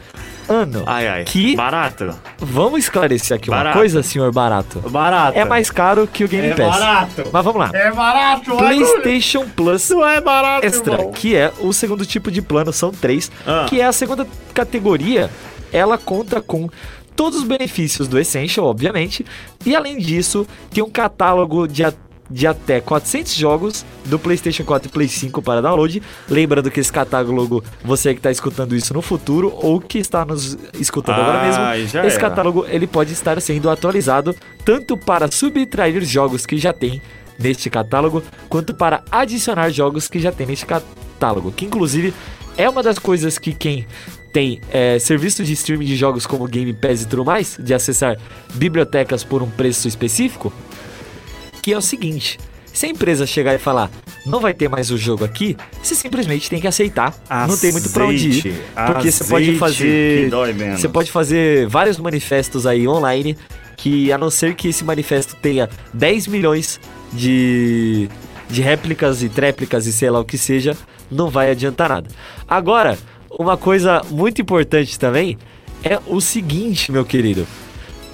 [0.48, 0.82] ano.
[0.86, 1.24] Ai, ai.
[1.24, 2.14] Que Barato.
[2.38, 3.78] vamos esclarecer aqui uma Barato.
[3.78, 4.80] coisa, senhor barato.
[4.90, 5.38] Barato.
[5.38, 6.78] É mais caro que o Game É Pass.
[6.78, 7.24] barato.
[7.32, 7.70] Mas vamos lá.
[7.74, 11.12] É barato, PlayStation Plus Não é barato, Extra, irmão.
[11.12, 13.66] que é o segundo tipo de plano, são três, Ah.
[13.68, 15.30] que é a segunda categoria.
[15.72, 16.68] Ela conta com
[17.14, 19.24] todos os benefícios do Essential, obviamente,
[19.64, 21.92] e além disso, tem um catálogo de, a-
[22.30, 26.02] de até 400 jogos do PlayStation 4 e Play 5 para download.
[26.28, 30.56] Lembrando que esse catálogo, você que está escutando isso no futuro ou que está nos
[30.78, 32.28] escutando agora Ah, mesmo, já esse era.
[32.28, 37.00] catálogo ele pode estar sendo atualizado tanto para subtrair jogos que já tem
[37.38, 42.12] neste catálogo, quanto para adicionar jogos que já tem neste catálogo, que inclusive
[42.56, 43.86] é uma das coisas que quem
[44.32, 48.16] tem é, serviço de streaming de jogos como Game Pass e tudo mais, de acessar
[48.54, 50.52] bibliotecas por um preço específico,
[51.66, 52.38] que é o seguinte.
[52.72, 53.90] Se a empresa chegar e falar,
[54.24, 57.12] não vai ter mais o jogo aqui, você simplesmente tem que aceitar.
[57.48, 58.38] não tem muito pra onde ir.
[58.38, 60.30] Azeite, Porque você pode azeite fazer.
[60.76, 63.36] Você pode fazer vários manifestos aí online.
[63.76, 66.80] Que a não ser que esse manifesto tenha 10 milhões
[67.12, 68.08] de,
[68.48, 70.76] de réplicas e tréplicas e sei lá o que seja,
[71.10, 72.08] não vai adiantar nada.
[72.46, 72.96] Agora,
[73.28, 75.36] uma coisa muito importante também
[75.82, 77.44] é o seguinte, meu querido.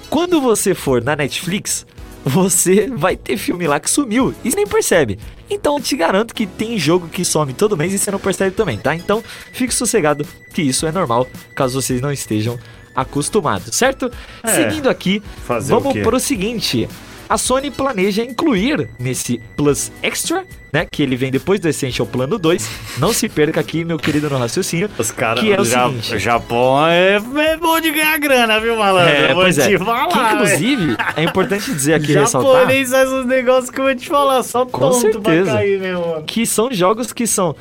[0.09, 1.85] Quando você for na Netflix,
[2.23, 5.19] você vai ter filme lá que sumiu e nem percebe.
[5.49, 8.77] Então te garanto que tem jogo que some todo mês e você não percebe também,
[8.77, 8.95] tá?
[8.95, 12.57] Então fique sossegado que isso é normal, caso vocês não estejam
[12.95, 14.11] acostumados, certo?
[14.43, 14.47] É.
[14.49, 16.01] Seguindo aqui, vamos quê?
[16.01, 16.87] para o seguinte.
[17.33, 22.37] A Sony planeja incluir nesse Plus Extra, né, que ele vem depois do Essential Plano
[22.37, 22.69] 2.
[22.99, 24.87] Não se perca aqui, meu querido, no raciocínio.
[24.99, 26.19] Os caras é o Ja- seguinte.
[26.19, 29.11] Japão é, é bom de ganhar grana, viu, malandro?
[29.11, 29.67] É, Eu vou pois é.
[29.67, 30.07] te falar.
[30.09, 34.07] Que, inclusive, é importante dizer aqui, ressaltar, Japonês faz uns negócios que eu vou te
[34.07, 35.43] falar, só Com tonto certeza.
[35.45, 36.23] pra cair, meu mano.
[36.27, 37.55] que são jogos que são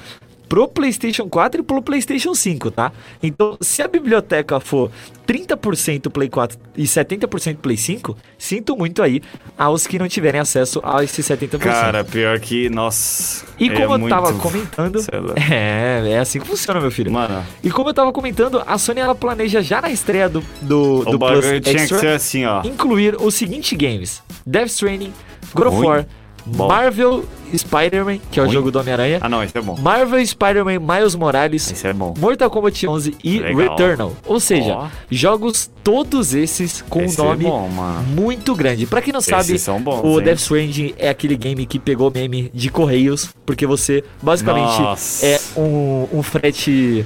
[0.52, 2.92] pro PlayStation 4 e pro PlayStation 5, tá?
[3.22, 4.90] Então, se a biblioteca for
[5.26, 9.22] 30% Play 4 e 70% Play 5, sinto muito aí
[9.56, 11.58] aos que não tiverem acesso a esse 70%.
[11.58, 13.46] Cara, pior que, nossa.
[13.58, 15.34] e é como eu muito- tava comentando, lá.
[15.50, 17.10] é, é assim que funciona, meu filho.
[17.10, 20.98] Mano, E como eu tava comentando, a Sony ela planeja já na estreia do, do,
[20.98, 22.60] do Plus bagulho tinha que Extra ser assim, ó.
[22.62, 25.14] incluir os seguintes games: Death Stranding,
[25.54, 25.76] God of.
[25.78, 26.06] War,
[26.44, 26.68] Bom.
[26.68, 27.24] Marvel
[27.56, 29.76] Spider-Man, que é o jogo do Homem-Aranha, Ah, não, esse é bom.
[29.78, 32.14] Marvel Spider-Man Miles Morales, Esse é bom.
[32.18, 33.76] Mortal Kombat 11 e Legal.
[33.76, 34.12] Returnal.
[34.26, 34.88] Ou seja, Ó.
[35.10, 38.02] jogos todos esses com Esse um é nome bom, mano.
[38.08, 38.86] muito grande.
[38.86, 40.24] Pra quem não sabe, bons, o hein?
[40.24, 45.26] Death Stranding é aquele game que pegou meme de correios, porque você basicamente Nossa.
[45.26, 47.04] é um, um frete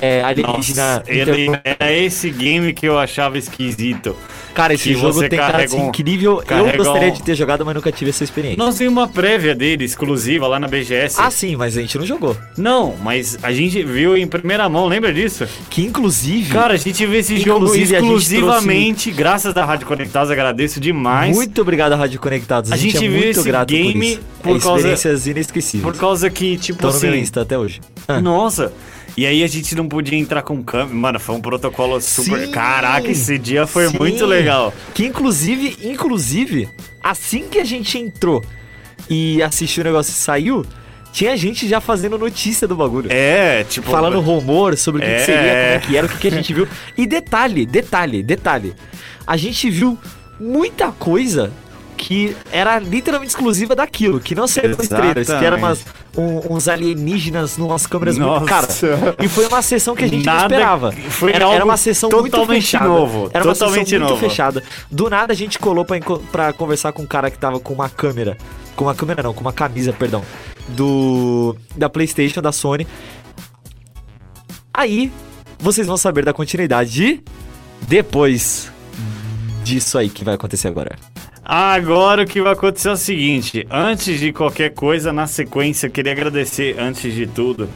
[0.00, 0.98] é, alienígena.
[0.98, 4.16] Nossa, ele era esse game que eu achava esquisito.
[4.54, 6.42] Cara, esse que jogo tem cara um- incrível.
[6.46, 8.58] Eu gostaria de ter jogado, mas nunca tive essa experiência.
[8.58, 11.16] Nós tem uma prévia dele, exclusiva, lá na BGS.
[11.18, 12.36] Ah, sim, mas a gente não jogou.
[12.56, 15.46] Não, mas a gente viu em primeira mão, lembra disso?
[15.70, 16.52] Que inclusive.
[16.52, 21.34] Cara, a gente vê esse jogo exclusivamente graças à Rádio Conectados, agradeço demais.
[21.34, 22.70] muito obrigado à Rádio Conectados.
[22.70, 25.26] A, A gente, gente é viu muito esse grato game por por é causa- experiências
[25.26, 25.82] inesquecíveis.
[25.92, 27.20] Por causa que, tipo Estão no meu assim.
[27.20, 27.80] Insta até hoje.
[28.06, 28.20] Ah.
[28.20, 28.72] Nossa!
[29.16, 30.94] E aí a gente não podia entrar com câmera.
[30.94, 32.46] Mano, foi um protocolo super.
[32.46, 32.50] Sim!
[32.52, 33.98] Caraca, esse dia foi Sim.
[33.98, 34.72] muito legal.
[34.94, 36.68] Que inclusive, inclusive,
[37.02, 38.42] assim que a gente entrou
[39.10, 40.64] e assistiu o negócio e saiu,
[41.12, 43.12] tinha gente já fazendo notícia do bagulho.
[43.12, 43.90] É, tipo.
[43.90, 45.24] Falando rumor sobre o que, que É.
[45.26, 46.66] seria, como é que era, o que, que a gente viu.
[46.96, 48.74] E detalhe, detalhe, detalhe.
[49.26, 49.98] A gente viu
[50.40, 51.52] muita coisa
[51.96, 55.84] que era literalmente exclusiva daquilo, que não seria com estrelas, que era umas,
[56.16, 58.40] um- uns alienígenas numas câmeras muito.
[58.40, 58.88] Nossa.
[58.96, 60.92] Cara, e foi uma sessão que a gente não Nada- esperava.
[60.92, 62.84] foi era, era uma sessão muito totalmente fechada.
[62.88, 64.20] novo, Era uma totalmente sessão muito novo.
[64.28, 64.62] fechada.
[64.90, 65.98] Do nada a gente colou pra,
[66.32, 68.36] pra conversar com um cara que tava com uma câmera.
[68.74, 70.22] Com uma câmera não, com uma camisa, perdão.
[70.68, 71.54] Do.
[71.76, 72.86] Da Playstation, da Sony.
[74.74, 75.12] Aí,
[75.58, 77.22] vocês vão saber da continuidade
[77.86, 78.72] depois
[79.62, 80.96] disso aí que vai acontecer agora.
[81.44, 85.90] Agora o que vai acontecer é o seguinte: antes de qualquer coisa, na sequência, eu
[85.90, 87.68] queria agradecer, antes de tudo.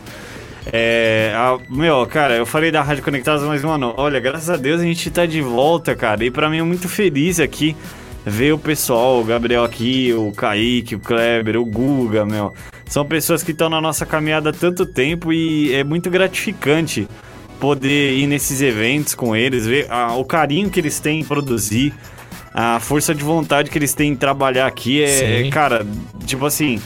[0.73, 4.81] É, a- meu, cara, eu falei da Rádio Conectados, mas, mano, olha, graças a Deus
[4.81, 6.25] a gente tá de volta, cara.
[6.25, 7.77] E pra mim é muito feliz aqui
[8.25, 12.53] ver o pessoal, o Gabriel aqui, o Kaique, o Kleber, o Guga, meu.
[12.87, 17.07] São pessoas que estão na nossa caminhada há tanto tempo e é muito gratificante
[17.61, 19.87] poder ir nesses eventos com eles, ver
[20.19, 21.95] o carinho que eles têm em produzir,
[22.59, 25.05] a força de vontade que eles têm em trabalhar aqui.
[25.05, 25.87] É, é, cara,
[26.25, 26.81] tipo assim.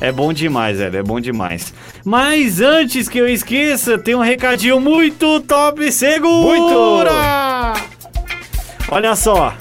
[0.00, 0.96] É bom demais, velho.
[0.96, 1.74] É bom demais.
[2.04, 5.90] Mas antes que eu esqueça, tem um recadinho muito top.
[5.90, 7.74] Segura!
[8.88, 9.52] Olha só.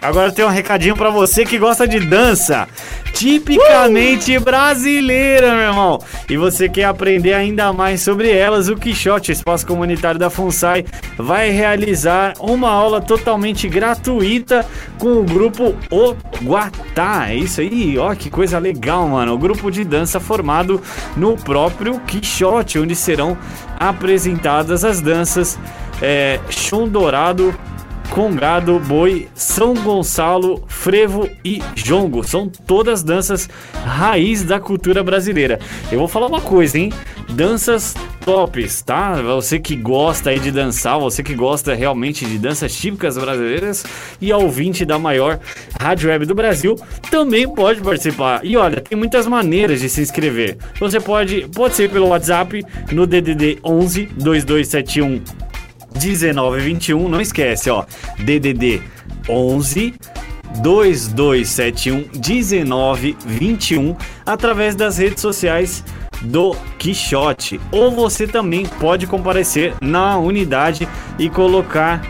[0.00, 2.66] Agora tem um recadinho pra você que gosta de dança.
[3.14, 5.98] Tipicamente brasileira, meu irmão.
[6.28, 10.84] E você quer aprender ainda mais sobre elas, o Quixote, espaço comunitário da FUNSAI,
[11.16, 14.66] vai realizar uma aula totalmente gratuita
[14.98, 17.28] com o grupo O Guatá.
[17.28, 19.32] É isso aí, ó, que coisa legal, mano.
[19.32, 20.82] O grupo de dança formado
[21.16, 23.38] no próprio Quixote, onde serão
[23.78, 25.58] apresentadas as danças
[26.02, 26.40] é,
[26.90, 27.54] Dourado,
[28.14, 32.22] Congado, Boi, São Gonçalo, Frevo e Jongo.
[32.22, 33.50] São todas danças
[33.84, 35.58] raiz da cultura brasileira.
[35.90, 36.92] Eu vou falar uma coisa, hein?
[37.30, 37.92] Danças
[38.24, 39.14] tops, tá?
[39.20, 43.84] Você que gosta aí de dançar, você que gosta realmente de danças típicas brasileiras
[44.20, 45.40] e é ouvinte da maior
[45.80, 46.76] rádio web do Brasil,
[47.10, 48.42] também pode participar.
[48.44, 50.56] E olha, tem muitas maneiras de se inscrever.
[50.78, 55.43] Você pode, pode ser pelo WhatsApp no DDD 11 2271
[55.94, 57.84] 1921, não esquece, ó.
[58.18, 58.82] DDD
[59.28, 59.94] 11
[60.62, 65.84] 2271 1921 através das redes sociais
[66.22, 67.60] do Quixote.
[67.72, 70.88] Ou você também pode comparecer na unidade
[71.18, 72.02] e colocar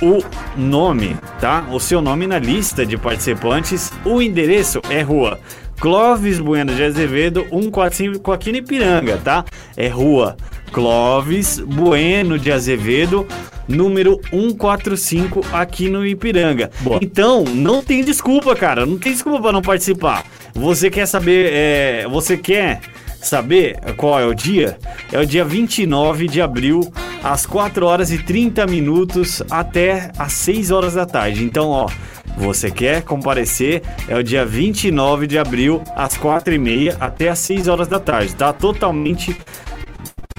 [0.00, 0.20] o
[0.56, 1.64] nome, tá?
[1.70, 3.92] O seu nome na lista de participantes.
[4.04, 5.38] O endereço é Rua
[5.82, 9.44] Clóvis Bueno de Azevedo 145 aqui no Ipiranga, tá?
[9.76, 10.36] É Rua
[10.70, 13.26] Clóvis Bueno de Azevedo,
[13.66, 16.70] número 145 aqui no Ipiranga.
[16.82, 17.00] Boa.
[17.02, 18.86] Então, não tem desculpa, cara.
[18.86, 20.24] Não tem desculpa para não participar.
[20.54, 22.80] Você quer saber, é, você quer
[23.20, 24.78] saber qual é o dia?
[25.10, 26.92] É o dia 29 de abril,
[27.24, 31.42] às 4 horas e 30 minutos até às 6 horas da tarde.
[31.44, 31.88] Então, ó,
[32.36, 33.82] você quer comparecer?
[34.08, 38.00] É o dia 29 de abril, às 4 e meia até às 6 horas da
[38.00, 38.34] tarde.
[38.34, 39.36] Tá totalmente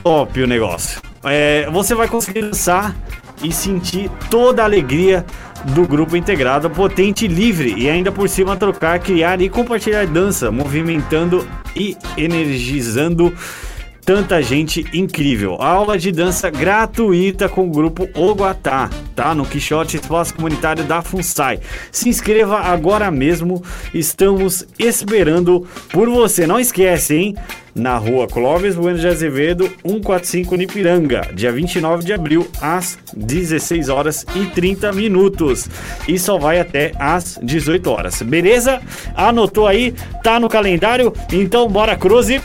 [0.03, 1.01] top o negócio.
[1.23, 2.95] É, você vai conseguir dançar
[3.43, 5.25] e sentir toda a alegria
[5.65, 10.51] do grupo integrado, potente e livre, e ainda por cima trocar, criar e compartilhar dança,
[10.51, 13.33] movimentando e energizando
[14.05, 15.55] tanta gente incrível.
[15.61, 19.33] Aula de dança gratuita com o grupo Oguatá, tá?
[19.33, 21.59] No Quixote Espaço Comunitário da FUNSAI.
[21.91, 26.45] Se inscreva agora mesmo, estamos esperando por você.
[26.45, 27.35] Não esquece, hein?
[27.73, 34.25] Na rua Clóvis Bueno de Azevedo, 145 Nipiranga, dia 29 de abril, às 16 horas
[34.35, 35.67] e 30 minutos.
[36.07, 38.21] E só vai até às 18 horas.
[38.21, 38.79] Beleza?
[39.15, 39.91] Anotou aí?
[40.23, 41.11] Tá no calendário?
[41.31, 42.39] Então bora, Cruze!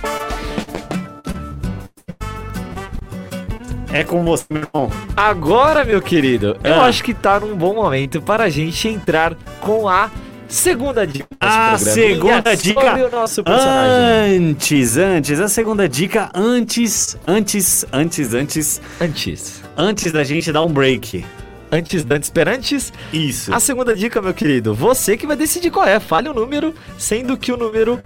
[3.93, 4.91] É com você, meu irmão.
[5.17, 6.85] Agora, meu querido, eu Ah.
[6.87, 10.11] acho que tá num bom momento para a gente entrar com a
[10.47, 11.27] segunda dica.
[11.41, 12.81] A segunda é dica.
[12.83, 14.51] Sobre o nosso personagem.
[14.51, 19.63] Antes, antes, a segunda dica antes, antes, antes, antes, Antes.
[19.77, 21.25] antes da gente dar um break.
[21.73, 22.93] Antes, antes, perantes.
[23.13, 23.55] Isso.
[23.55, 25.99] A segunda dica, meu querido, você que vai decidir qual é.
[25.99, 28.01] Fale o número, sendo que o número.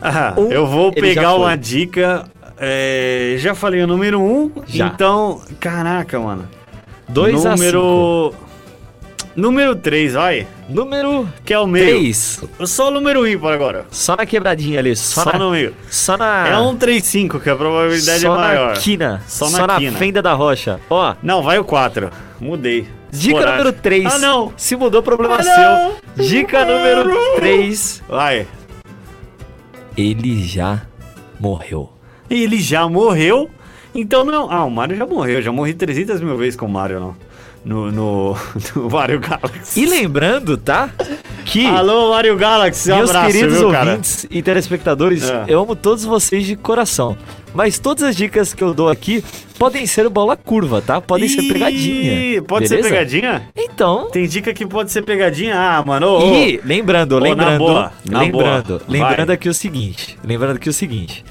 [0.00, 2.28] Ah, Um, eu vou pegar uma dica.
[2.58, 4.86] É, já falei o número 1, um, Já.
[4.88, 5.40] então.
[5.60, 6.48] Caraca, mano.
[7.08, 7.72] 2 a 5.
[7.72, 8.34] número.
[9.36, 10.46] Número 3, vai.
[10.66, 11.98] Número Que é o meio.
[11.98, 12.42] 3.
[12.64, 13.84] Só o número ímpar agora.
[13.90, 14.96] Só na quebradinha ali.
[14.96, 15.74] Só, Só, na, no meio.
[15.90, 16.48] Só na.
[16.48, 18.74] É um 3-5, que a probabilidade só é maior.
[18.74, 19.22] na quina.
[19.28, 19.98] Só Só na na, quina.
[19.98, 20.80] fenda da rocha.
[20.88, 22.10] Ó, Não, vai o 4.
[22.40, 22.88] Mudei.
[23.10, 23.58] dica Esporádico.
[23.58, 24.06] número 3.
[24.06, 24.52] Ah, não.
[24.56, 26.24] Se mudou, problema Ah, seu.
[26.24, 28.02] Dica número 3.
[28.08, 28.46] Vai.
[29.96, 30.82] Ele já
[31.38, 31.92] morreu.
[32.30, 33.50] Ele já morreu.
[33.94, 34.50] Então não.
[34.50, 35.40] Ah, o Mario já morreu.
[35.42, 37.16] Já morri 300 mil vezes com o Mario, não.
[37.64, 38.36] No, no,
[38.76, 39.80] no Mario Galaxy.
[39.82, 40.88] E lembrando, tá?
[41.44, 41.66] Que.
[41.66, 42.92] Alô, Mario Galaxy.
[42.92, 43.90] Um Meus abraço, queridos viu, cara?
[43.90, 45.46] ouvintes e telespectadores, É.
[45.48, 47.16] eu amo todos vocês de coração.
[47.52, 49.24] Mas todas as dicas que eu dou aqui
[49.58, 51.00] podem ser bola curva, tá?
[51.00, 52.42] Podem ser Ih, pegadinha.
[52.42, 52.88] Pode beleza?
[52.88, 53.48] ser pegadinha?
[53.56, 54.10] Então.
[54.12, 55.56] Tem dica que pode ser pegadinha?
[55.58, 56.06] Ah, mano.
[56.18, 56.34] ô.
[56.36, 58.82] E lembrando, na lembrando, boa, na lembrando, boa.
[58.88, 59.34] lembrando Vai.
[59.34, 61.24] aqui o seguinte, lembrando aqui o seguinte.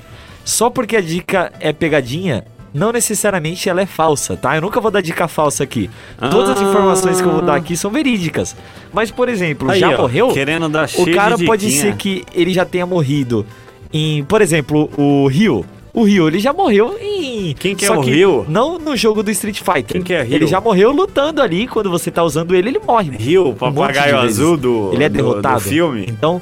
[0.45, 4.55] Só porque a dica é pegadinha, não necessariamente ela é falsa, tá?
[4.55, 5.89] Eu nunca vou dar dica falsa aqui.
[6.31, 6.63] Todas as Ah.
[6.63, 8.55] informações que eu vou dar aqui são verídicas.
[8.93, 10.27] Mas, por exemplo, Aí, já ó, morreu?
[10.29, 11.81] Querendo dar O cara de pode diquinha.
[11.81, 13.45] ser que ele já tenha morrido
[13.91, 15.65] em, por exemplo, o Rio.
[15.93, 17.55] O Ryu, ele já morreu em.
[17.57, 18.45] Quem que é só o Ryu?
[18.49, 19.85] Não no jogo do Street Fighter.
[19.85, 20.35] Quem que é Ryu?
[20.35, 21.67] Ele já morreu lutando ali.
[21.67, 23.11] Quando você tá usando ele, ele morre.
[23.15, 24.37] Rio, o Um papagaio vezes.
[24.41, 25.55] azul do, Ele é do- derrotado.
[25.55, 26.05] do filme.
[26.09, 26.41] Então,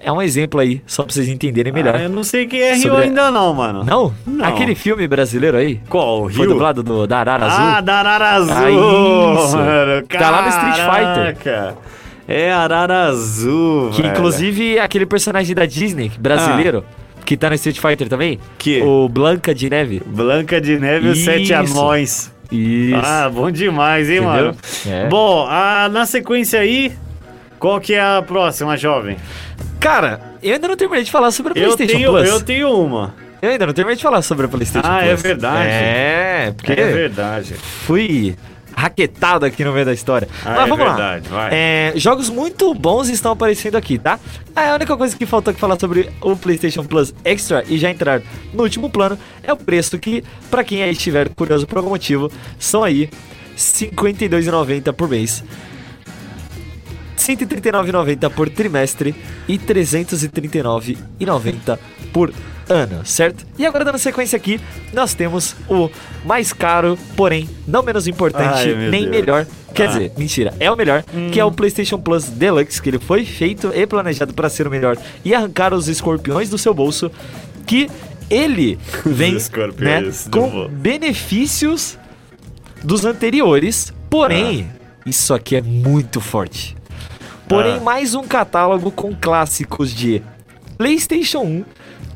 [0.00, 1.94] é um exemplo aí, só pra vocês entenderem melhor.
[1.96, 3.84] Ah, eu não sei quem é Rio Sobre- ainda não, mano.
[3.84, 4.14] Não?
[4.26, 4.44] Não.
[4.44, 5.80] Aquele filme brasileiro aí?
[5.88, 6.24] Qual?
[6.24, 6.54] O Foi Rio?
[6.54, 7.64] dublado do, da Arara Azul?
[7.64, 8.54] Ah, da Arara Azul.
[8.56, 8.70] Ah,
[9.44, 9.56] isso.
[9.56, 10.02] mano.
[10.08, 10.76] Tá lá no Street
[11.36, 11.74] Fighter.
[12.26, 14.14] É Arara Azul, que velho.
[14.14, 16.84] inclusive é aquele personagem da Disney, brasileiro,
[17.24, 18.38] que tá no Street Fighter também.
[18.56, 18.80] Que?
[18.82, 20.00] O Blanca de Neve.
[20.06, 21.52] Branca de Neve e os Sete.
[21.52, 22.32] Anões.
[22.52, 22.96] Isso.
[23.04, 24.32] Ah, bom demais, hein, Entendeu?
[24.32, 24.56] mano?
[24.88, 25.08] É.
[25.08, 26.92] Bom, ah, na sequência aí,
[27.60, 29.16] qual que é a próxima, jovem?
[29.78, 32.28] Cara, eu ainda não terminei de falar sobre a Eu PlayStation tenho, Plus.
[32.28, 33.14] eu tenho uma.
[33.40, 35.10] Eu ainda não terminei de falar sobre a PlayStation Ah, Plus.
[35.10, 35.68] é verdade.
[35.70, 37.54] É, porque É verdade.
[37.54, 38.36] fui
[38.76, 40.28] raquetado aqui no meio da história.
[40.44, 41.36] Ah, Mas é vamos verdade, lá.
[41.36, 41.50] vai.
[41.52, 44.18] É, jogos muito bons estão aparecendo aqui, tá?
[44.54, 48.22] A única coisa que falta aqui falar sobre o PlayStation Plus Extra e já entrar
[48.54, 52.30] no último plano é o preço que, pra quem aí estiver curioso por algum motivo,
[52.58, 53.10] são aí R$
[53.56, 55.42] 52,90 por mês.
[57.28, 59.14] R$ 139,90 por trimestre
[59.48, 61.78] e R$ 339,90
[62.12, 62.32] por
[62.68, 63.44] ano, certo?
[63.58, 64.60] E agora dando sequência aqui,
[64.92, 65.90] nós temos o
[66.24, 69.10] mais caro, porém não menos importante, Ai, nem Deus.
[69.16, 69.46] melhor.
[69.74, 69.86] Quer Ah.
[69.92, 73.72] dizer, mentira, é o melhor, que é o PlayStation Plus Deluxe, que ele foi feito
[73.74, 77.10] e planejado para ser o melhor e arrancar os escorpiões do seu bolso,
[77.66, 77.88] que
[78.28, 79.34] ele vem
[79.78, 81.96] né, com benefícios
[82.82, 84.68] dos anteriores, porém,
[85.06, 86.76] isso aqui é muito forte.
[87.50, 87.80] Porém, Ah.
[87.80, 90.22] mais um catálogo com clássicos de
[90.78, 91.64] PlayStation 1,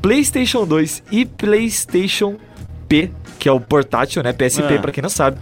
[0.01, 2.37] PlayStation 2 e PlayStation
[2.87, 4.31] P, que é o portátil, né?
[4.31, 4.79] PSP, Ah.
[4.79, 5.37] pra quem não sabe,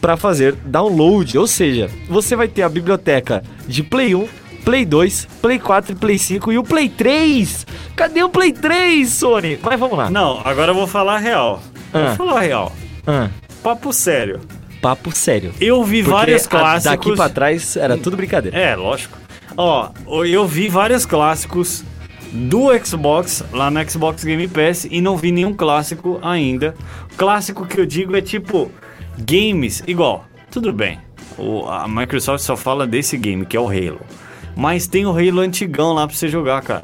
[0.00, 1.38] pra fazer download.
[1.38, 4.26] Ou seja, você vai ter a biblioteca de Play 1,
[4.64, 7.64] Play 2, Play 4 e Play 5 e o Play 3.
[7.94, 9.56] Cadê o Play 3, Sony?
[9.62, 10.10] Mas vamos lá.
[10.10, 11.62] Não, agora eu vou falar real.
[11.94, 12.08] Ah.
[12.16, 12.72] Vou falar real.
[13.06, 13.28] Ah,
[13.62, 14.40] Papo sério.
[14.82, 15.54] Papo sério.
[15.60, 16.84] Eu vi vários clássicos.
[16.84, 18.58] daqui pra trás era tudo brincadeira.
[18.58, 19.16] É, lógico.
[19.56, 19.90] Ó,
[20.24, 21.84] eu vi vários clássicos
[22.32, 26.74] do Xbox lá no Xbox Game Pass e não vi nenhum clássico ainda.
[27.16, 28.70] Clássico que eu digo é tipo
[29.18, 30.26] games igual.
[30.50, 30.98] Tudo bem.
[31.38, 34.00] O, a Microsoft só fala desse game que é o Halo.
[34.56, 36.82] Mas tem o Halo antigão lá pra você jogar, cara.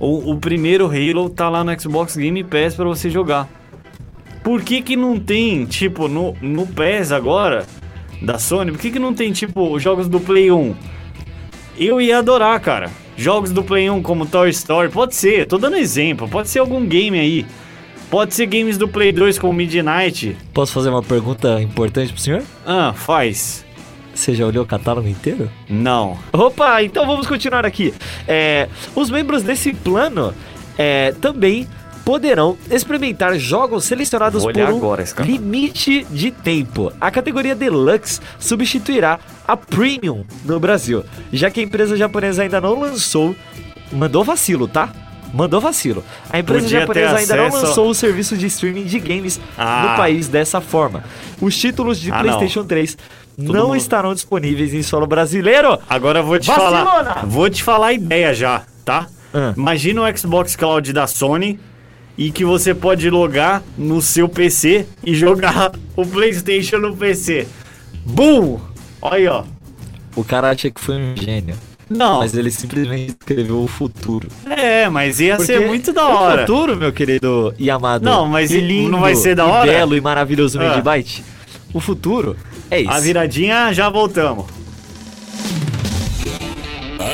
[0.00, 3.48] O, o primeiro Halo tá lá no Xbox Game Pass pra você jogar.
[4.48, 7.66] Por que que não tem, tipo, no, no PES agora,
[8.22, 10.74] da Sony, por que que não tem, tipo, os jogos do Play 1?
[11.78, 12.90] Eu ia adorar, cara.
[13.14, 16.86] Jogos do Play 1 como Toy Story, pode ser, tô dando exemplo, pode ser algum
[16.86, 17.44] game aí.
[18.10, 20.34] Pode ser games do Play 2 como Midnight.
[20.54, 22.42] Posso fazer uma pergunta importante pro senhor?
[22.64, 23.66] Ah, faz.
[24.14, 25.50] Você já olhou o catálogo inteiro?
[25.68, 26.18] Não.
[26.32, 27.92] Opa, então vamos continuar aqui.
[28.26, 30.32] É, os membros desse plano
[30.78, 31.68] é, também
[32.08, 36.90] poderão experimentar jogos selecionados por um agora limite de tempo.
[36.98, 42.80] A categoria Deluxe substituirá a Premium no Brasil, já que a empresa japonesa ainda não
[42.80, 43.36] lançou,
[43.92, 44.88] mandou vacilo, tá?
[45.34, 46.02] Mandou vacilo.
[46.30, 49.88] A empresa Podia japonesa ainda não lançou o serviço de streaming de games Ah.
[49.90, 51.04] no país dessa forma.
[51.42, 52.22] Os títulos de Ah, não.
[52.22, 52.96] PlayStation 3
[53.36, 55.78] não mundo- estarão disponíveis em solo brasileiro.
[55.86, 56.84] Agora eu vou te Vacilona!
[56.86, 57.26] falar.
[57.26, 59.06] Vou te falar a ideia já, tá?
[59.34, 59.52] Ah.
[59.54, 61.60] Imagina o Xbox Cloud da Sony
[62.18, 67.46] e que você pode logar no seu PC e jogar o PlayStation no PC.
[68.04, 68.58] Boom!
[69.00, 69.44] Olha aí, ó.
[70.16, 71.54] O cara acha que foi um gênio.
[71.88, 74.28] Não, Mas ele simplesmente escreveu o futuro.
[74.44, 76.40] é, mas ia ser Porque muito da O hora.
[76.42, 78.04] futuro, meu querido Yamado.
[78.04, 79.72] Não, mas e e- lindo, não vai ser da e hora?
[79.72, 80.68] belo e maravilhoso Ah.
[80.68, 81.24] Medibyte.
[81.72, 82.36] O futuro
[82.70, 82.90] é isso.
[82.90, 84.44] A viradinha, já voltamos.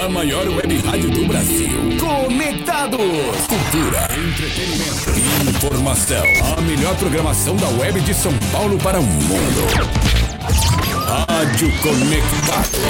[0.02, 1.68] A maior web rádio do Brasil.
[2.00, 3.00] Conectados.
[3.46, 6.24] Cultura, entretenimento e informação.
[6.58, 9.94] A melhor programação da web de São Paulo para o mundo.
[11.28, 12.80] Rádio Conectados.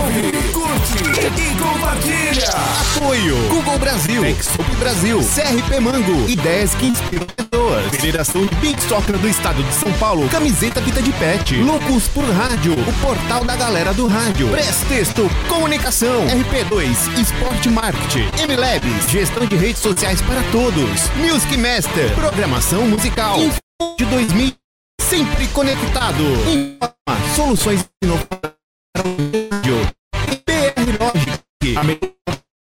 [0.00, 2.48] Ouve, curte e compartilha.
[2.96, 3.36] Apoio.
[3.48, 7.90] Google Brasil, Exop Brasil, CRP Mango, ideias que inspiram pessoas.
[7.90, 12.24] Federação de Big Soccer do Estado de São Paulo, camiseta Vida de Pet, Loucos por
[12.24, 19.46] Rádio, o portal da galera do rádio, Press Texto, Comunicação, RP2, Esporte Marketing, MLabs, gestão
[19.46, 23.60] de redes sociais para todos, Music Master, programação musical, Info
[23.98, 24.52] de 2000,
[25.00, 28.54] sempre conectado, Informa, soluções inovadoras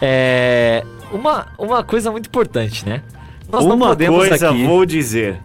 [0.00, 0.82] É.
[1.12, 3.02] Uma, uma coisa muito importante, né?
[3.50, 4.64] Nós não uma podemos coisa aqui.
[4.66, 5.40] vou dizer.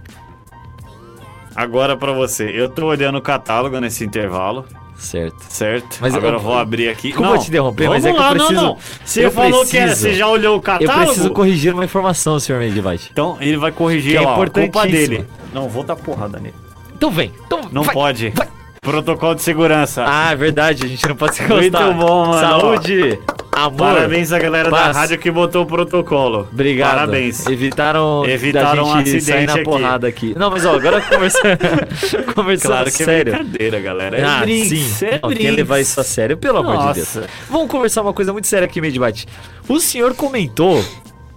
[1.55, 2.49] Agora pra você.
[2.53, 4.65] Eu tô olhando o catálogo nesse intervalo,
[4.97, 5.37] Certo.
[5.49, 5.97] certo?
[6.01, 7.07] Mas Agora eu- eu vou abrir aqui.
[7.09, 8.77] Desculpa te interromper, mas é que eu preciso- Não, não.
[9.03, 11.05] Você eu falou que era, preciso- você já olhou o Eu catálogo?
[11.05, 13.09] preciso corrigir uma informação, senhor Medivite.
[13.11, 15.25] Então ele vai corrigir Que é lá, a culpa dele.
[15.53, 16.55] Não, vou dar porrada nele.
[16.95, 17.31] Então vem.
[17.45, 18.29] Então Não vai, pode.
[18.35, 18.47] vai.
[18.89, 20.03] Protocolo de segurança.
[20.07, 21.93] Ah, é verdade, a gente não pode se Muito encostar.
[21.93, 22.39] bom, mano.
[22.39, 23.19] Saúde,
[23.51, 23.77] amor.
[23.93, 24.97] Parabéns à galera da paz.
[24.97, 26.47] rádio que botou o protocolo.
[26.51, 26.89] Obrigado.
[26.91, 27.45] Parabéns.
[27.47, 29.63] Evitaram, Evitaram da um gente sair acidente na aqui.
[29.63, 30.33] porrada aqui.
[30.37, 31.57] Não, mas ó, agora conversando,
[32.33, 33.33] conversando Claro que sério.
[33.33, 34.17] é brincadeira, galera.
[34.17, 35.05] É ah, brinks, sim.
[35.05, 37.19] é Não, quem levar isso a sério, pelo amor de Nossa.
[37.21, 37.29] Deus.
[37.49, 39.27] Vamos conversar uma coisa muito séria aqui, Medibate.
[39.67, 40.83] O senhor comentou,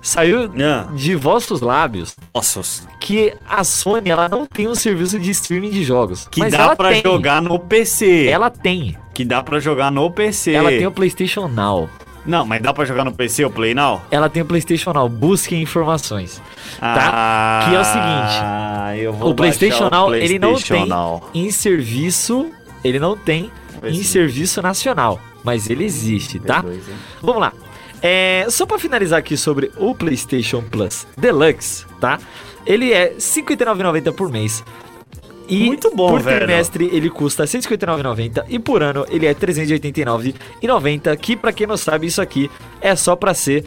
[0.02, 0.88] saiu Ah.
[0.94, 2.60] de vossos lábios, Nossa,
[3.00, 6.28] que a Sony ela não tem um serviço de streaming de jogos.
[6.30, 7.00] que dá tem.
[7.02, 8.26] jogar no PC.
[8.26, 8.96] Ela tem.
[9.14, 10.52] Que dá pra jogar no PC.
[10.52, 11.88] Ela tem o PlayStation Now.
[12.24, 14.00] Não, mas dá pra jogar no PC o Play Now?
[14.10, 15.08] Ela tem o PlayStation Now.
[15.08, 16.40] Busquem informações.
[16.80, 20.74] Ah, Que é o seguinte, eu vou o PlayStation baixar o Now, ele não PlayStation
[20.82, 21.28] tem Now.
[21.34, 22.50] em serviço,
[22.84, 23.50] ele não tem
[23.84, 24.04] em ser.
[24.04, 26.64] serviço nacional, mas ele existe, tá?
[27.20, 27.52] Vamos lá.
[28.02, 32.18] É, só pra finalizar aqui sobre o PlayStation Plus Deluxe, tá?
[32.66, 34.64] Ele é R$ 59,90 por mês.
[35.48, 36.38] E Muito bom, por velho.
[36.38, 41.66] trimestre ele custa R$ 159,90 e por ano ele é R$ 389,90, que pra quem
[41.66, 42.50] não sabe isso aqui
[42.80, 43.64] é só pra ser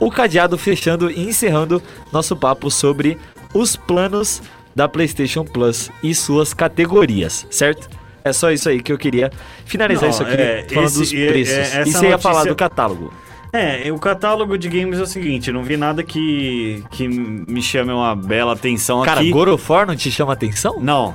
[0.00, 1.82] o cadeado fechando e encerrando
[2.12, 3.18] nosso papo sobre
[3.54, 4.42] os planos
[4.74, 7.88] da PlayStation Plus e suas categorias, certo?
[8.24, 9.30] É só isso aí que eu queria
[9.64, 11.54] finalizar Não, isso aqui é, falando esse- dos é- preços.
[11.54, 13.12] é- e essa você ia falar notícia- do catálogo.
[13.52, 17.92] É, o catálogo de games é o seguinte, não vi nada que, que me chame
[17.92, 19.30] uma bela atenção Cara, aqui.
[19.30, 20.78] God of War não te chama atenção?
[20.80, 21.14] Não,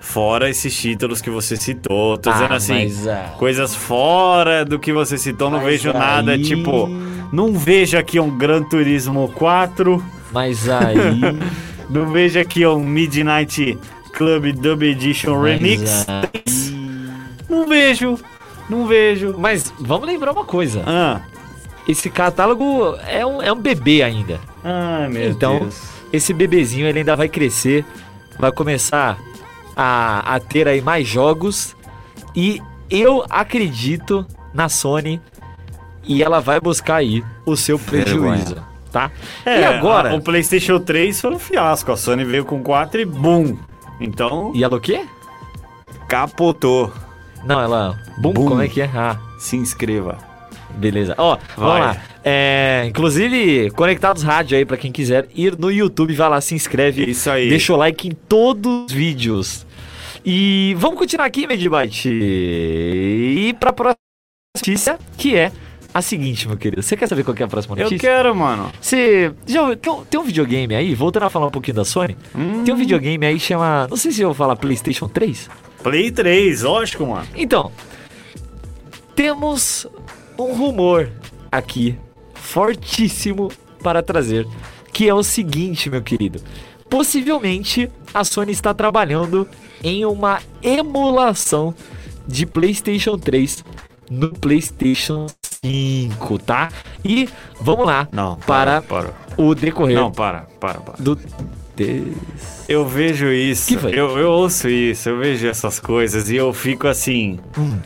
[0.00, 4.78] fora esses títulos que você citou, tô Ah, dizendo assim, mas, ah, coisas fora do
[4.78, 6.88] que você citou, não Mas vejo nada, aí- tipo,
[7.30, 11.20] não vejo aqui um Gran Turismo 4, Mas aí.
[11.90, 13.78] não vejo aqui um Midnight
[14.14, 16.74] Club Dub Edition Remix, Mas aí-
[17.48, 18.18] não vejo,
[18.70, 19.34] não vejo.
[19.38, 20.82] Mas vamos lembrar uma coisa.
[20.86, 21.20] Ah,
[21.86, 24.40] Esse catálogo é um, é um bebê ainda.
[24.62, 25.82] ai meu Então, Deus.
[26.12, 27.84] esse bebezinho ele ainda vai crescer,
[28.38, 29.18] vai começar
[29.76, 31.76] a, a ter aí mais jogos
[32.34, 35.20] e eu acredito na Sony
[36.04, 38.56] e ela vai buscar aí o seu prejuízo,
[38.92, 39.10] tá?
[39.44, 40.10] É, e agora?
[40.10, 43.56] a- o PlayStation 3 foi um fiasco, a Sony veio com 4 e boom.
[44.00, 45.04] Então, E ela o quê?
[46.08, 46.92] capotou.
[47.44, 47.98] Não, ela.
[48.18, 48.44] Bum, Bum.
[48.46, 48.90] como é que é?
[48.94, 50.16] Ah, Se inscreva.
[50.76, 51.14] Beleza.
[51.18, 51.96] Ó, vamos lá.
[52.24, 57.04] É, inclusive, Conectados Rádio aí, pra quem quiser ir no YouTube, vai lá, se inscreve.
[57.10, 57.48] Isso aí.
[57.48, 59.66] Deixa o like em todos os vídeos.
[60.24, 62.08] E vamos continuar aqui, Medibite.
[62.08, 63.98] E pra próxima
[64.56, 65.52] notícia, que é
[65.92, 66.82] a seguinte, meu querido.
[66.82, 68.08] Você quer saber qual que é a próxima Eu notícia?
[68.08, 68.72] quero, mano.
[68.80, 69.32] Você.
[69.46, 72.16] Já, tem, um, tem um videogame aí, voltando a falar um pouquinho da Sony.
[72.34, 72.64] Hum.
[72.64, 73.86] Tem um videogame aí que chama.
[73.88, 75.50] Não sei se eu vou falar PlayStation 3.
[75.82, 77.26] Play 3, lógico, mano.
[77.36, 77.70] Então,
[79.14, 79.86] temos
[80.38, 81.10] um rumor
[81.50, 81.96] aqui
[82.34, 83.50] fortíssimo
[83.82, 84.46] para trazer,
[84.92, 86.40] que é o seguinte, meu querido.
[86.88, 89.48] Possivelmente a Sony está trabalhando
[89.82, 91.74] em uma emulação
[92.26, 93.64] de PlayStation 3
[94.10, 95.26] no PlayStation
[95.64, 96.70] 5, tá?
[97.04, 97.28] E
[97.60, 99.12] vamos lá Não, para, para.
[99.36, 101.02] o decorrer Não, para, para, para.
[101.02, 101.18] do
[101.74, 102.14] des-
[102.68, 103.74] Eu vejo isso?
[103.88, 107.40] Eu, eu ouço isso, eu vejo essas coisas e eu fico assim.
[107.58, 107.78] Hum.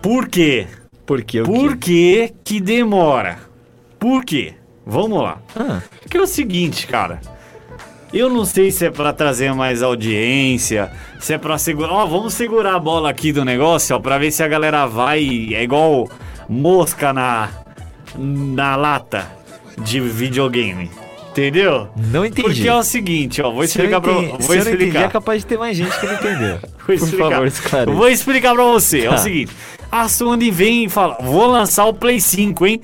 [0.00, 0.66] Por quê?
[1.06, 3.38] Porque o Por que que demora?
[3.98, 4.54] Por quê?
[4.84, 5.38] Vamos lá.
[5.54, 7.20] Ah, Porque é o seguinte, cara.
[8.12, 10.90] Eu não sei se é pra trazer mais audiência,
[11.20, 11.92] se é pra segurar.
[11.92, 15.52] Ó, vamos segurar a bola aqui do negócio, ó, pra ver se a galera vai.
[15.54, 16.08] É igual
[16.48, 17.48] mosca na.
[18.16, 19.26] na lata
[19.82, 20.90] de videogame.
[21.30, 21.88] Entendeu?
[21.94, 22.48] não entendi.
[22.48, 24.84] Porque é o seguinte, ó, vou Se explicar pra entendi- Vou se eu não entendi,
[24.84, 25.10] é explicar.
[25.10, 26.58] capaz de ter mais gente que não entendeu.
[26.60, 27.30] Vou Por explicar.
[27.30, 27.92] favor, esclareça.
[27.92, 29.00] Vou explicar pra você.
[29.00, 29.14] É Tá.
[29.16, 29.52] o seguinte:
[30.02, 32.80] a Sony vem e fala: vou lançar o Play 5, hein?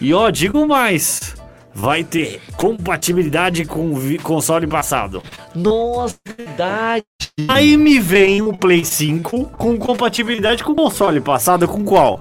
[0.00, 1.34] E ó, digo mais:
[1.74, 5.22] vai ter compatibilidade com o console passado.
[5.54, 7.04] Nossa, verdade.
[7.48, 12.20] Aí me vem o Play 5 com compatibilidade com o console passado, com qual?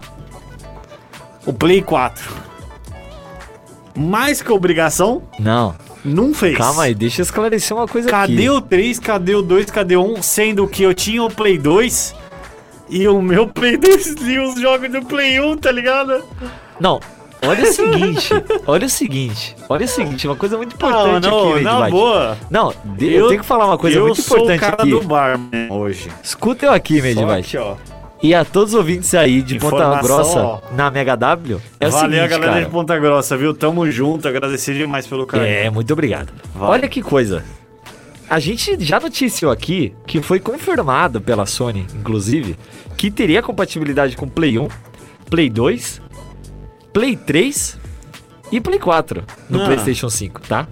[1.45, 2.33] o Play 4.
[3.95, 6.57] Mais que obrigação, Não, não fez.
[6.57, 8.49] calma aí, deixa eu esclarecer uma coisa Cadê aqui.
[8.49, 10.21] o 3, cadê o 2, cadê o 1?
[10.23, 12.15] Sendo que eu tinha o Play 2
[12.89, 16.23] e o meu Play 2 lia os jogos do Play 1, tá ligado?
[16.79, 16.99] Não,
[17.45, 18.29] olha o seguinte,
[18.65, 21.91] olha o seguinte, olha o seguinte, uma coisa muito importante não, aqui, não, na White.
[21.91, 22.37] boa.
[22.49, 24.89] Não, de- eu, tenho que falar uma coisa eu muito sou importante o cara aqui.
[24.89, 26.09] do bar hoje.
[26.21, 27.75] Escuta eu aqui, aqui, ó.
[28.21, 30.61] E a todos os ouvintes aí de Ponta Informação, Grossa ó.
[30.73, 32.63] na Mega W, é o Valeu, seguinte, galera cara.
[32.65, 33.53] de Ponta Grossa, viu?
[33.53, 35.49] Tamo junto, agradecer demais pelo carinho.
[35.49, 36.31] É, muito obrigado.
[36.55, 36.69] Vai.
[36.69, 37.43] Olha que coisa.
[38.29, 42.57] A gente já noticiou aqui que foi confirmado pela Sony, inclusive,
[42.97, 44.67] que teria compatibilidade com Play 1,
[45.29, 46.01] Play 2,
[46.91, 47.77] Play 3
[48.51, 49.65] e Play 4 no Ah.
[49.65, 50.67] PlayStation 5, tá?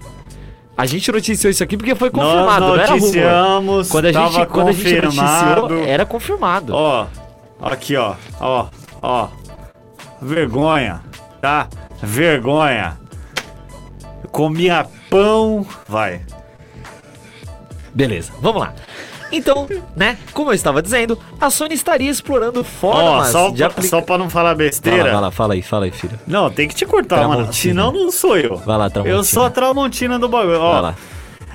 [0.76, 3.00] A gente noticiou isso aqui porque foi Nós confirmado, não era rumor.
[3.00, 5.60] noticiamos, Quando a gente, quando a gente confirmado.
[5.62, 6.74] noticiou, era confirmado.
[6.74, 7.06] Ó,
[7.60, 8.66] aqui, ó, ó,
[9.02, 9.28] ó.
[10.20, 11.02] Vergonha,
[11.40, 11.68] tá?
[12.02, 12.98] Vergonha.
[14.30, 15.66] Comia pão.
[15.86, 16.22] Vai.
[17.94, 18.74] Beleza, vamos lá.
[19.30, 19.66] Então,
[19.96, 24.18] né, como eu estava dizendo, a Sony estaria explorando formas só, de pra- só pra
[24.18, 25.04] não falar Vai besteira.
[25.04, 26.18] lá, vai lá, fala aí, fala aí, filho.
[26.26, 27.50] Não, tem que te cortar, mano.
[27.52, 28.56] Senão não sou eu.
[28.58, 29.16] Vai lá, Tramontina.
[29.18, 30.58] Eu sou a Tramontina do bagulho.
[30.58, 30.94] Vai Ó, lá.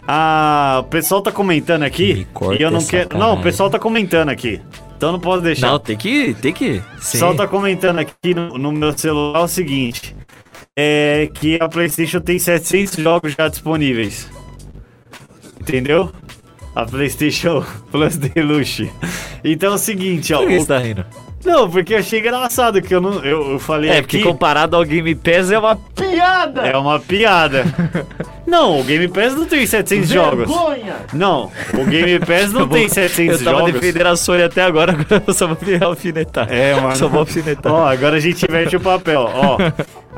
[0.07, 2.27] a, o pessoal tá comentando Me aqui.
[2.57, 3.09] E eu não quero.
[3.09, 3.29] caralho.
[3.31, 4.59] Não, o pessoal tá comentando aqui.
[4.97, 5.67] Então não posso deixar.
[5.67, 6.77] Não, tem que, tem que.
[6.95, 10.15] O pessoal tá comentando aqui no, no meu celular o seguinte:
[10.75, 14.27] é que a PlayStation tem 700 jogos já disponíveis.
[15.61, 16.11] Entendeu?
[16.81, 18.91] A PlayStation Plus Deluxe.
[19.43, 20.39] Então é o seguinte, ó.
[20.39, 21.05] Por que o- você tá rindo?
[21.45, 23.23] Não, porque eu achei engraçado que eu não.
[23.23, 24.25] Eu, eu falei É, porque aqui.
[24.25, 26.61] comparado ao Game Pass é uma piada!
[26.67, 27.63] É uma piada.
[28.45, 30.49] não, o Game Pass não tem 700 jogos.
[31.13, 33.73] Não, o Game Pass não tem 700 Eu tava jogos.
[33.73, 35.57] defendendo a Sony até agora, agora eu só vou
[35.87, 36.47] alfinetar.
[36.51, 36.95] É, mano.
[36.95, 37.71] Só vou alfinetar.
[37.71, 39.21] Ó, agora a gente inverte o papel.
[39.33, 39.57] Ó,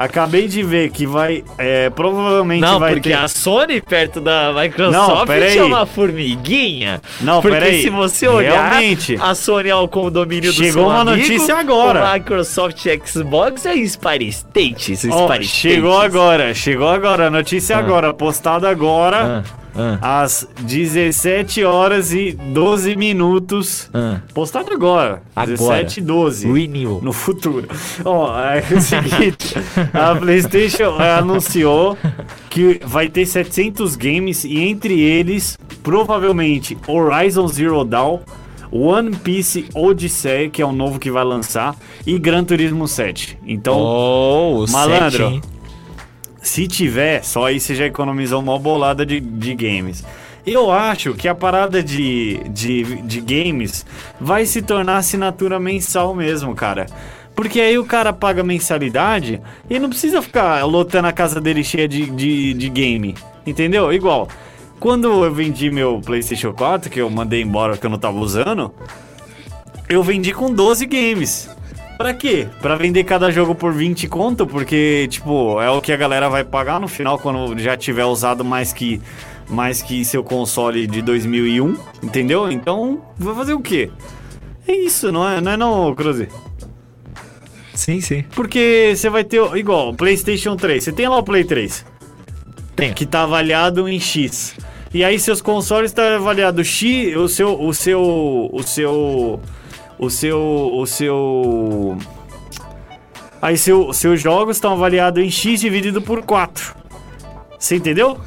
[0.03, 1.43] acabei de ver que vai.
[1.57, 3.15] É, provavelmente Não, vai porque ter.
[3.15, 5.57] a Sony perto da Não, Microsoft peraí.
[5.57, 7.01] é uma formiguinha.
[7.21, 7.81] Não, porque peraí.
[7.81, 9.17] se você olhar, Realmente.
[9.21, 12.03] a Sony é o condomínio do Chegou uma amigo, notícia agora.
[12.09, 14.95] O Microsoft Xbox é Spire State.
[14.95, 17.29] Spire chegou agora, chegou agora.
[17.29, 17.79] Notícia Ah.
[17.79, 19.43] agora, postada agora.
[19.45, 19.68] Ah,
[20.01, 23.89] ah, Às 17 horas e 12 minutos.
[23.93, 24.19] ah.
[24.33, 25.21] Postado agora.
[25.35, 25.51] Agora.
[25.83, 26.51] 17 e 12.
[26.51, 26.99] Renew.
[27.01, 27.67] No futuro.
[28.03, 29.55] Ó, é o seguinte,
[29.93, 31.97] a PlayStation é, anunciou
[32.49, 38.19] que vai ter 700 games e entre eles, provavelmente, Horizon Zero Dawn,
[38.71, 41.75] One Piece Odyssey, que é o novo que vai lançar,
[42.05, 43.37] e Gran Turismo 7.
[43.45, 45.11] Então, Oh, Malandro.
[45.11, 45.41] set, hein?
[46.41, 50.03] Se tiver, só aí você já economizou uma bolada de, de games.
[50.45, 53.85] Eu acho que a parada de, de, de games
[54.19, 56.87] vai se tornar assinatura mensal mesmo, cara.
[57.35, 61.87] Porque aí o cara paga mensalidade e não precisa ficar lotando a casa dele cheia
[61.87, 63.15] de, de, de game.
[63.45, 63.93] Entendeu?
[63.93, 64.27] Igual.
[64.79, 68.73] Quando eu vendi meu PlayStation 4, que eu mandei embora porque eu não tava usando,
[69.89, 71.49] eu vendi com 12 games.
[71.99, 72.47] Pra quê?
[72.61, 76.45] Pra vender cada jogo por 20 conto, porque, tipo, é o que a galera vai
[76.45, 79.01] pagar no final quando já tiver usado mais que
[79.49, 82.49] mais que seu console de 2001, entendeu?
[82.49, 83.91] Então, vai fazer o quê?
[84.65, 86.29] É isso, não é, não é não, Cruze?
[87.73, 88.23] Sim, sim.
[88.33, 91.85] Porque você vai ter, igual, PlayStation 3, você tem lá o Play 3,
[92.77, 92.93] Tem.
[92.93, 94.55] que tá avaliado em X.
[94.93, 99.41] E aí seus consoles tá avaliado X, o seu o seu o seu
[99.99, 101.97] o seu o seu
[103.41, 106.75] Aí seu, seus jogos estão avaliados em X dividido por 4.
[107.57, 108.17] Você entendeu?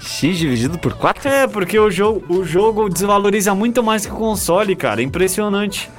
[0.00, 1.28] X dividido por 4?
[1.28, 5.02] É, porque o jogo, o jogo desvaloriza muito mais que o console, cara.
[5.02, 5.90] Impressionante.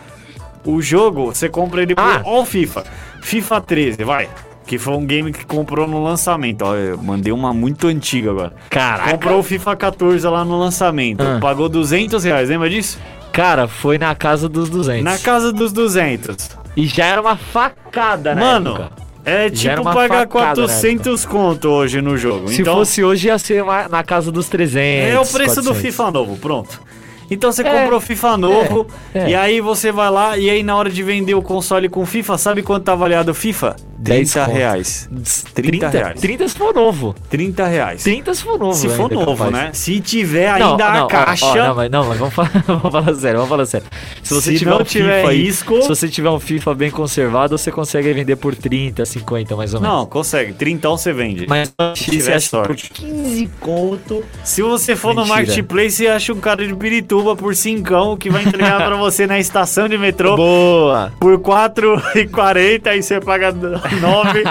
[0.65, 2.03] O jogo, você compra ele por.
[2.03, 2.21] Ah.
[2.25, 2.83] Ó, o FIFA.
[3.21, 4.27] FIFA 13, vai.
[4.65, 6.63] Que foi um game que comprou no lançamento.
[6.63, 8.53] Ó, eu mandei uma muito antiga agora.
[8.69, 9.11] Caraca.
[9.11, 11.21] Comprou o FIFA 14 lá no lançamento.
[11.21, 11.37] Ah.
[11.39, 12.99] Pagou 200 reais, lembra disso?
[13.37, 15.03] Cara, foi na casa dos 200.
[15.03, 16.49] Na casa dos 200.
[16.75, 18.41] E já era uma facada, né?
[18.41, 18.89] Mano,
[19.23, 22.47] é Já era tipo pagar facada na 400 conto hoje no jogo.
[22.47, 25.13] Se então, fosse hoje, ia ser na casa dos 300.
[25.13, 25.81] É o preço do 400.
[25.83, 26.81] FIFA novo, pronto.
[27.29, 29.29] Então você É, comprou o FIFA novo, é, é.
[29.29, 32.37] e aí você vai lá, e aí na hora de vender o console com FIFA,
[32.37, 33.75] sabe quanto tá avaliado o FIFA?
[33.99, 34.55] 10 30 conto.
[34.57, 35.09] reais.
[35.55, 36.21] 30 reais.
[36.21, 37.15] 30 se for novo.
[37.29, 38.03] 30 reais.
[38.03, 38.73] 30 se for novo.
[38.75, 39.51] Se for novo, capaz.
[39.51, 39.69] né?
[39.73, 41.45] Se tiver Não, ainda não, a ó, caixa.
[41.47, 43.87] ó, não, mas, não, mas vamos falar, vamos falar sério, vamos falar sério.
[44.23, 46.75] Se você Se tiver não um tiver FIFA aí, risco- se você tiver um FIFA
[46.75, 49.95] bem conservado, você consegue vender por 30, 50 mais ou menos.
[49.97, 50.53] Não, consegue.
[50.53, 51.47] 30 você vende.
[51.49, 52.89] Mas tiver você acha sorte.
[52.89, 54.23] por 15 conto.
[54.43, 55.35] Se você for no Mentira.
[55.37, 59.39] marketplace, você acha um cara de pirituba Por cincão, que vai entregar pra você na
[59.39, 61.11] estação de metrô Boa!
[61.19, 64.43] por 4,40 e você paga 9,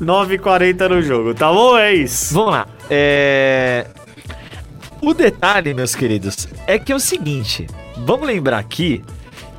[0.00, 1.76] 9,40 no jogo, tá bom?
[1.78, 2.34] É isso.
[2.34, 2.66] Vamos lá.
[2.88, 3.86] É...
[5.00, 7.66] O detalhe, meus queridos, é que é o seguinte.
[7.96, 9.02] Vamos lembrar aqui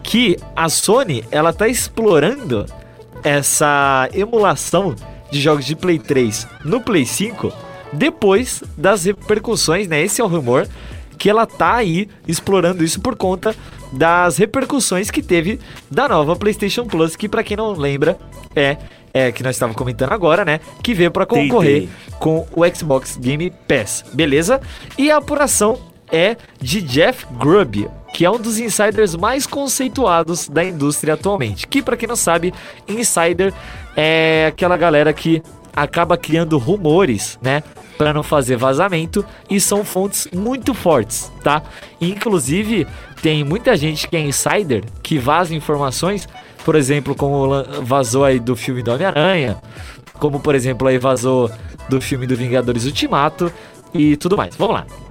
[0.04, 2.66] que a Sony, ela tá explorando
[3.24, 4.96] essa emulação
[5.32, 7.52] de jogos de Play 3 no Play 5
[7.94, 10.02] depois das repercussões, né?
[10.02, 10.68] Esse é o rumor
[11.22, 13.56] que ela tá aí explorando isso por conta
[13.94, 18.18] das repercussões que teve da nova PlayStation Plus, que pra quem não lembra
[18.56, 18.78] é
[19.14, 20.60] é que nós estávamos comentando agora, né?
[20.82, 21.88] Que veio pra concorrer
[22.18, 24.60] com o Xbox Game Pass, beleza?
[24.98, 25.78] E a apuração
[26.12, 31.68] é de Jeff Grubb, que é um dos insiders mais conceituados da indústria atualmente.
[31.68, 32.52] Que pra quem não sabe,
[32.88, 33.54] insider
[33.96, 35.44] é aquela galera que
[35.76, 37.64] acaba criando rumores, né?
[37.98, 41.62] Pra não fazer vazamento e são fontes muito fortes, tá?
[42.00, 42.88] Inclusive,
[43.22, 46.28] tem muita gente que é insider que vaza informações,
[46.66, 49.58] por exemplo, como vazou aí do filme do Homem-Aranha,
[50.16, 51.52] como por exemplo aí vazou
[51.90, 53.52] do filme do Vingadores Ultimato
[53.94, 54.56] e tudo mais.
[54.56, 55.11] Vamos lá.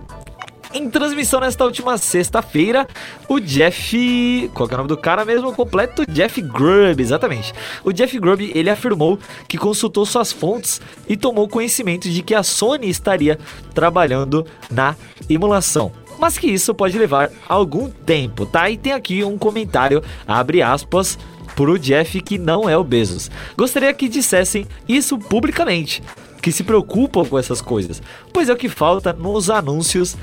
[0.73, 2.87] Em transmissão nesta última sexta-feira,
[3.29, 4.49] o Jeff.
[4.55, 5.53] Qual é o nome do cara mesmo?
[5.53, 6.05] Completo?
[6.09, 7.53] Jeff Grubb, exatamente.
[7.83, 9.19] O Jeff Grubb ele afirmou
[9.49, 13.37] que consultou suas fontes e tomou conhecimento de que a Sony estaria
[13.75, 14.95] trabalhando na
[15.29, 15.91] emulação.
[16.21, 18.71] Mas que isso pode levar algum tempo, tá?
[18.71, 21.19] E tem aqui um comentário, abre aspas,
[21.57, 23.29] pro Jeff que não é o Bezos.
[23.57, 26.01] Gostaria que dissessem isso publicamente,
[26.41, 28.01] que se preocupam com essas coisas,
[28.33, 30.17] pois é o que falta nos anúncios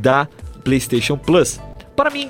[0.00, 0.26] da
[0.62, 1.60] PlayStation Plus.
[1.96, 2.28] Para mim,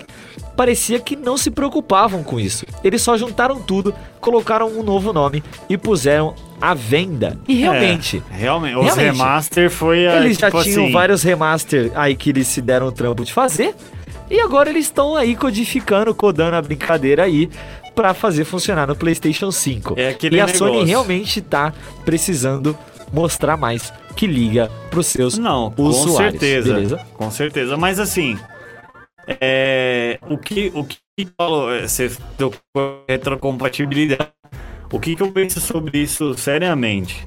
[0.57, 2.67] parecia que não se preocupavam com isso.
[2.83, 7.39] Eles só juntaram tudo, colocaram um novo nome e puseram à venda.
[7.49, 8.77] E realmente, É, realmente.
[8.77, 9.05] Os Realmente.
[9.07, 10.17] remaster foi a.
[10.17, 13.33] eles já tipo tinham assim, vários remaster aí que eles se deram o trampo de
[13.33, 13.75] fazer.
[14.31, 17.49] E agora eles estão aí codificando, codando a brincadeira aí
[17.95, 19.95] pra fazer funcionar no PlayStation 5.
[19.97, 20.89] É aquele e a Sony negócio.
[20.89, 21.73] realmente tá
[22.05, 22.77] precisando
[23.15, 26.17] mostrar mais que liga pros seus Não, com usuários.
[26.41, 26.75] certeza.
[26.75, 27.07] Beleza?
[27.15, 27.77] Com certeza.
[27.77, 28.37] Mas assim.
[29.41, 30.99] É, o que o que
[31.39, 32.51] falou, é, você em
[33.09, 34.29] retrocompatibilidade.
[34.93, 37.27] O que, que eu penso sobre isso seriamente?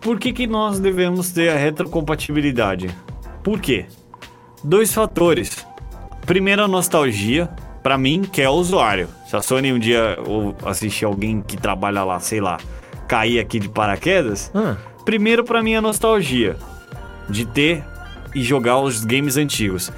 [0.00, 2.90] Por que, que nós devemos ter a retrocompatibilidade?
[3.42, 3.86] Por quê?
[4.64, 5.66] Dois fatores.
[6.26, 7.48] Primeiro, a nostalgia.
[7.82, 9.08] Pra mim, que é o usuário.
[9.26, 12.58] Se a Sony um dia ou assistir alguém que trabalha lá, sei lá,
[13.08, 16.56] cair aqui de paraquedas, Ah, Primeiro pra mim a nostalgia
[17.28, 17.84] de ter
[18.34, 19.92] e jogar os games antigos.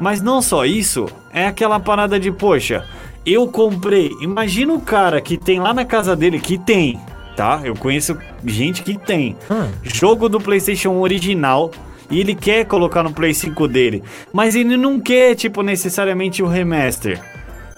[0.00, 2.84] Mas não só isso, é aquela parada de, poxa,
[3.26, 4.10] eu comprei.
[4.20, 7.00] Imagina o cara que tem lá na casa dele que tem,
[7.36, 7.60] tá?
[7.64, 9.36] Eu conheço gente que tem.
[9.50, 9.68] Ah.
[9.82, 11.70] Jogo do PlayStation 1 original
[12.10, 14.02] e ele quer colocar no Play 5 dele,
[14.32, 17.20] mas ele não quer, tipo, necessariamente o remaster.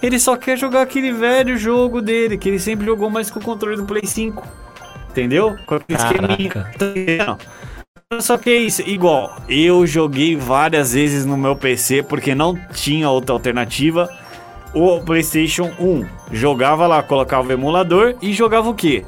[0.01, 3.43] Ele só quer jogar aquele velho jogo dele, que ele sempre jogou mais com o
[3.43, 4.41] controle do Play 5.
[5.11, 5.55] Entendeu?
[5.65, 7.37] Com aquele esqueminha.
[8.19, 13.09] Só que é isso, igual, eu joguei várias vezes no meu PC porque não tinha
[13.09, 14.09] outra alternativa.
[14.73, 19.05] O PlayStation 1 jogava lá, colocava o emulador e jogava o quê?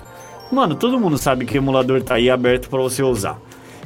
[0.51, 3.37] Mano, todo mundo sabe que o emulador tá aí aberto pra você usar.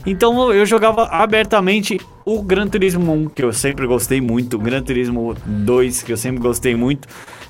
[0.06, 4.82] Então eu jogava abertamente o Gran Turismo 1, que eu sempre gostei muito, o Gran
[4.82, 7.08] Turismo 2, que eu sempre gostei muito,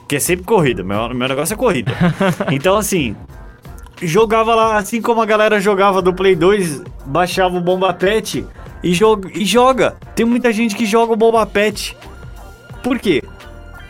[0.08, 1.92] que é sempre corrida, meu, meu negócio é corrida.
[2.52, 3.16] então assim,
[4.02, 8.46] jogava lá, assim como a galera jogava do Play 2, baixava o Bomba Pet
[8.84, 9.96] e, joga, e joga.
[10.16, 11.96] Tem muita gente que joga o Bomba Pet.
[12.84, 13.24] Por quê?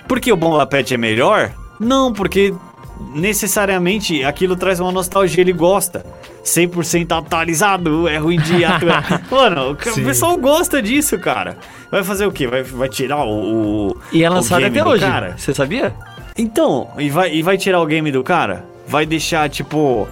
[0.08, 1.52] Porque o Bomba Pet é melhor?
[1.80, 2.54] Não, porque
[3.14, 6.06] necessariamente aquilo traz uma nostalgia, ele gosta.
[6.44, 9.22] 100% atualizado, é ruim de atuar.
[9.30, 10.04] Mano, o Sim.
[10.06, 11.58] pessoal gosta disso, cara.
[11.92, 12.48] Vai fazer o quê?
[12.48, 15.06] Vai, vai tirar o, o- E é lançado até hoje.
[15.06, 15.36] Cara?
[15.38, 15.94] Você sabia?
[16.38, 18.64] Então, e vai, e vai tirar o game do cara?
[18.88, 20.08] Vai deixar, tipo,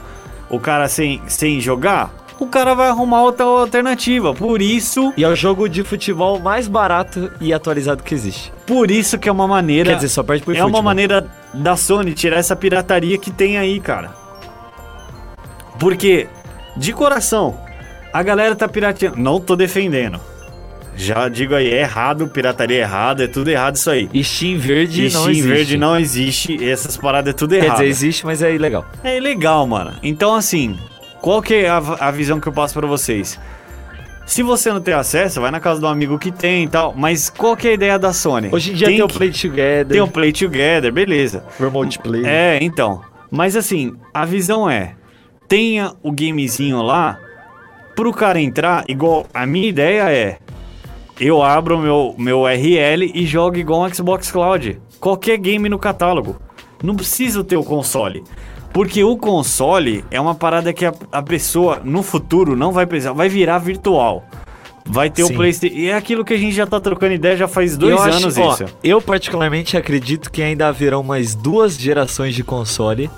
[0.49, 2.13] o cara sem, sem jogar?
[2.37, 4.33] O cara vai arrumar outra alternativa.
[4.33, 8.51] Por isso, E é o jogo de futebol mais barato e atualizado que existe.
[8.67, 9.91] por isso que é uma maneira.
[9.91, 10.83] Quer dizer, só perde pro é uma eFootball.
[10.83, 14.13] maneira da Sony tirar essa pirataria que tem aí, cara.
[15.79, 16.27] Porque,
[16.75, 17.57] de coração,
[18.11, 19.17] a galera tá pirateando.
[19.17, 20.19] Não tô defendendo.
[20.95, 24.09] Já digo aí, é errado, pirataria é errado, é tudo errado isso aí.
[24.13, 25.47] E Steam Verde E não Steam existe.
[25.47, 27.77] Verde não existe, essas paradas é tudo Quer errado.
[27.79, 28.85] dizer, existe, mas é ilegal.
[29.03, 29.93] É legal, mano.
[30.01, 30.77] Então, assim,
[31.21, 33.39] qual que é a, a visão que eu passo pra vocês?
[34.25, 36.93] Se você não tem acesso, vai na casa do amigo que tem e tal.
[36.97, 38.49] Mas qual que é a ideia da Sony?
[38.51, 41.43] Hoje em dia tem, o que- Play Together, Tem o Play Together, beleza.
[41.59, 42.23] Remote Play.
[42.25, 43.01] É, então.
[43.29, 44.95] Mas assim, a visão é:
[45.47, 47.19] tenha o gamezinho lá
[47.95, 50.37] pro cara entrar, igual a minha ideia é.
[51.19, 54.79] Eu abro meu, meu URL e jogo igual um Xbox Cloud.
[54.99, 56.37] Qualquer game no catálogo.
[56.83, 58.23] Não preciso ter o console.
[58.73, 63.13] Porque o console é uma parada que a, a pessoa no futuro não vai precisar,
[63.13, 64.25] vai virar virtual.
[64.87, 65.33] Vai ter Sim.
[65.33, 65.75] o PlayStation.
[65.75, 68.17] E é aquilo que a gente já tá trocando ideia já faz dois eu acho-
[68.17, 68.65] anos ó, isso.
[68.83, 73.09] Eu particularmente acredito que ainda haverão mais duas gerações de console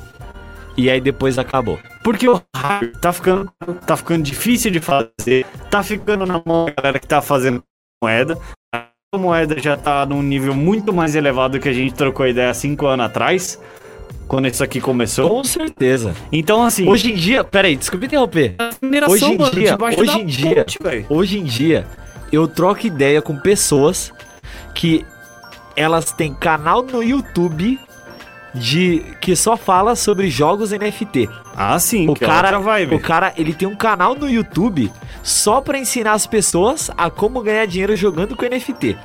[0.77, 1.79] e aí depois acabou.
[2.03, 3.51] Porque o hardware tá ficando,
[3.85, 7.61] tá ficando difícil de fazer, tá ficando na mão da galera que tá fazendo
[8.03, 8.37] moeda.
[8.73, 12.85] A moeda já tá num nível muito mais elevado que a gente trocou ideia cinco
[12.85, 13.59] anos atrás,
[14.27, 15.29] quando isso aqui começou.
[15.29, 16.13] Com certeza.
[16.31, 18.55] Então, assim, Hoje em dia, peraí, desculpa interromper.
[19.07, 21.05] hoje em mano, dia- hoje em dia- ponte.
[21.09, 21.87] Hoje em dia,
[22.31, 24.11] eu troco ideia com pessoas
[24.75, 25.05] que
[25.75, 27.79] elas têm canal no YouTube
[28.57, 31.29] de que só fala sobre jogos NFT.
[31.55, 32.95] Ah, sim, O é cara, outra vibe.
[32.95, 34.91] o cara, ele tem um canal no YouTube
[35.23, 38.97] só pra ensinar as pessoas a como ganhar dinheiro jogando com NFT.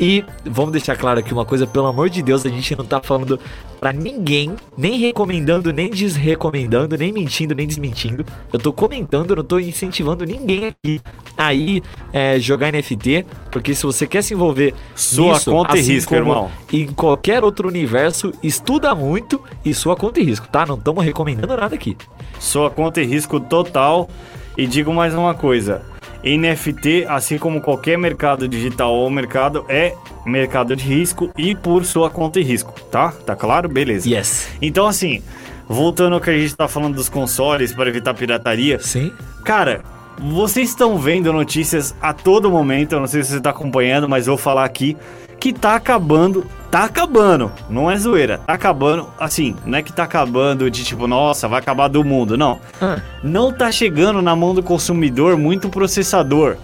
[0.00, 3.02] E vamos deixar claro aqui uma coisa, pelo amor de Deus, a gente não tá
[3.02, 3.38] falando
[3.78, 8.24] pra ninguém, nem recomendando, nem desrecomendando, nem mentindo, nem desmentindo.
[8.50, 11.02] Eu tô comentando, não tô incentivando ninguém aqui
[11.36, 11.82] a ir
[12.14, 16.14] é, jogar NFT, porque se você quer se envolver Sua nisso, conta e assim risco,
[16.14, 16.50] como irmão.
[16.72, 20.64] Em qualquer outro universo, estuda muito e sua conta e risco, tá?
[20.64, 21.94] Não estamos recomendando nada aqui.
[22.38, 24.08] Sua conta e risco total.
[24.56, 25.82] E digo mais uma coisa:
[26.24, 29.94] NFT, assim como qualquer mercado digital ou mercado, é
[30.24, 33.12] mercado de risco e por sua conta e risco, tá?
[33.24, 33.68] Tá claro?
[33.68, 34.08] Beleza.
[34.08, 34.48] Yes.
[34.60, 35.22] Então, assim,
[35.68, 39.12] voltando ao que a gente tá falando dos consoles para evitar pirataria, Sim.
[39.44, 39.82] cara.
[40.22, 44.26] Vocês estão vendo notícias a todo momento, eu não sei se você tá acompanhando, mas
[44.26, 44.94] vou falar aqui
[45.38, 50.04] que tá acabando, tá acabando, não é zoeira, tá acabando, assim, não é que tá
[50.04, 52.98] acabando de tipo, nossa, vai acabar do mundo, não Ah.
[53.22, 56.56] não tá chegando na mão do consumidor muito processador.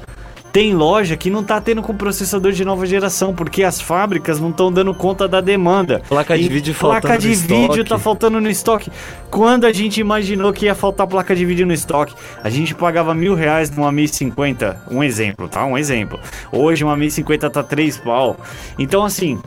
[0.53, 4.49] Tem loja que não tá tendo com processador de nova geração, porque as fábricas não
[4.49, 6.01] estão dando conta da demanda.
[6.09, 7.89] Placa de E vídeo Placa faltando de no vídeo estoque.
[7.91, 8.91] tá faltando no estoque.
[9.31, 13.15] Quando a gente imaginou que ia faltar placa de vídeo no estoque, a gente pagava
[13.15, 14.81] mil reais numa 1050.
[14.91, 15.63] Um exemplo, tá?
[15.67, 16.19] Um exemplo.
[16.51, 18.39] Hoje uma 1050 tá três pau.
[18.79, 19.39] Então, assim,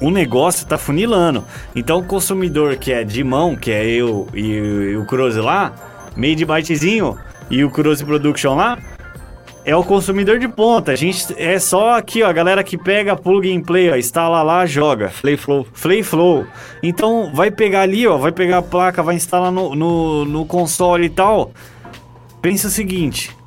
[0.00, 1.44] o negócio tá funilando.
[1.74, 5.72] Então o consumidor que é de mão, que é eu e, e o Cruze lá,
[6.16, 7.16] Made Bytezinho
[7.50, 8.78] e o Cruze Production lá,
[9.64, 10.92] é o consumidor de ponta.
[10.92, 14.42] A gente é só aqui, ó, a galera que pega plug and play, ó, instala
[14.42, 15.12] lá, joga.
[15.20, 15.66] Play Flow.
[15.82, 16.46] Play Flow.
[16.82, 21.06] Então vai pegar ali, ó, vai pegar a placa, vai instalar no, no, no console
[21.06, 21.52] e tal.
[22.40, 23.37] Pensa o seguinte.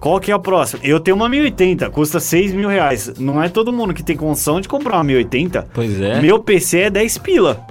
[0.00, 0.80] Qual que é a próxima?
[0.82, 3.12] Eu tenho uma 1080, custa 6 mil reais.
[3.18, 5.68] Não é todo mundo que tem condição de comprar uma 1080.
[5.74, 6.22] Pois é.
[6.22, 7.66] Meu PC é 10 pila.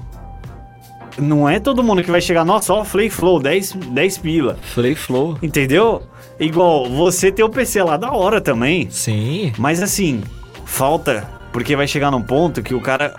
[1.18, 4.58] Não é todo mundo que vai chegar, nossa, ó, Play Flow, 10, 10 pila.
[4.76, 5.38] Play Flow.
[5.42, 6.04] Entendeu?
[6.40, 8.88] Igual, você tem o PC lá da hora também.
[8.92, 9.52] Sim.
[9.58, 10.22] Mas assim,
[10.66, 13.16] falta, porque vai chegar num ponto que o cara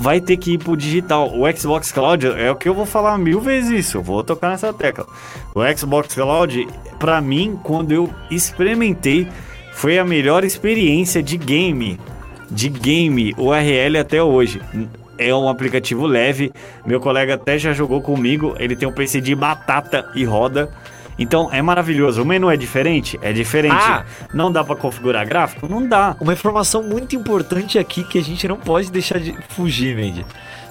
[0.00, 1.30] vai ter que ir pro digital.
[1.38, 4.48] O Xbox Cloud é o que eu vou falar mil vezes isso, eu vou tocar
[4.48, 5.06] nessa tecla.
[5.54, 6.66] O Xbox Cloud,
[6.98, 9.28] pra mim, quando eu experimentei,
[9.72, 12.00] foi a melhor experiência de game,
[12.50, 14.62] de game URL até hoje.
[15.18, 16.50] É um aplicativo leve,
[16.86, 20.70] meu colega até já jogou comigo, ele tem um PC de batata e roda.
[21.20, 22.22] Então é maravilhoso.
[22.22, 23.18] O menu é diferente?
[23.20, 23.76] É diferente.
[23.76, 24.04] Ah!
[24.32, 25.68] Não dá pra configurar gráfico?
[25.68, 26.16] Não dá.
[26.18, 30.24] Uma informação muito importante aqui que a gente não pode deixar de fugir, Mandy.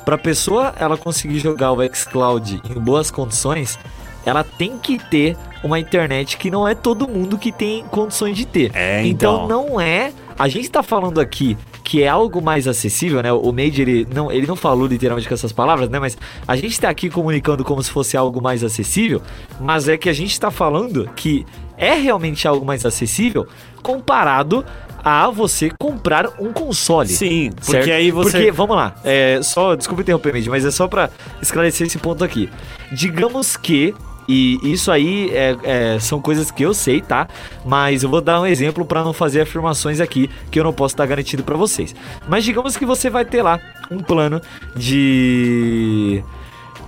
[0.04, 3.78] Pra pessoa ela conseguir jogar o xCloud em boas condições,
[4.26, 8.48] ela tem que ter uma internet que não é todo mundo que tem condições de
[8.48, 8.72] ter.
[8.74, 9.48] É, então então.
[9.48, 10.12] não é.
[10.38, 11.56] A gente tá falando aqui
[11.90, 13.34] que é algo mais acessível, né?
[13.34, 15.98] O Made ele não, ele não falou literalmente com essas palavras, né?
[15.98, 16.16] Mas
[16.48, 19.24] a gente tá aqui comunicando como se fosse algo mais acessível,
[19.60, 23.48] mas é que a gente tá falando que é realmente algo mais acessível
[23.82, 24.64] comparado
[25.04, 27.10] a você comprar um console.
[27.10, 27.92] Sim, porque Certo?
[27.92, 28.38] aí você.
[28.38, 31.10] Porque, vamos lá, é, só, desculpa interromper, mas é só pra
[31.42, 32.52] esclarecer esse ponto aqui.
[32.92, 33.96] Digamos que,
[34.30, 37.28] e isso aí é- é, são coisas que eu sei, tá?
[37.66, 40.94] Mas eu vou dar um exemplo pra não fazer afirmações aqui que eu não posso
[40.94, 41.96] estar garantido pra vocês.
[42.28, 44.40] Mas digamos que você vai ter lá um plano
[44.76, 46.24] de.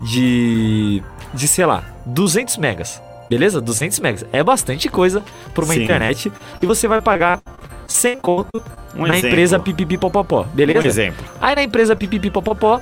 [0.01, 1.01] de.
[1.33, 3.01] de sei lá, 200 megas.
[3.29, 3.61] Beleza?
[3.61, 4.25] 200 megas.
[4.33, 5.23] É bastante coisa
[5.53, 5.83] pra uma Sim.
[5.83, 6.31] internet.
[6.61, 7.41] E você vai pagar
[7.87, 8.49] 100 conto
[8.93, 9.29] Um na exemplo.
[9.29, 10.43] empresa Pipipipopopó.
[10.53, 10.79] Beleza?
[10.79, 11.25] Um exemplo.
[11.39, 12.81] Aí na empresa Pipipipopopó,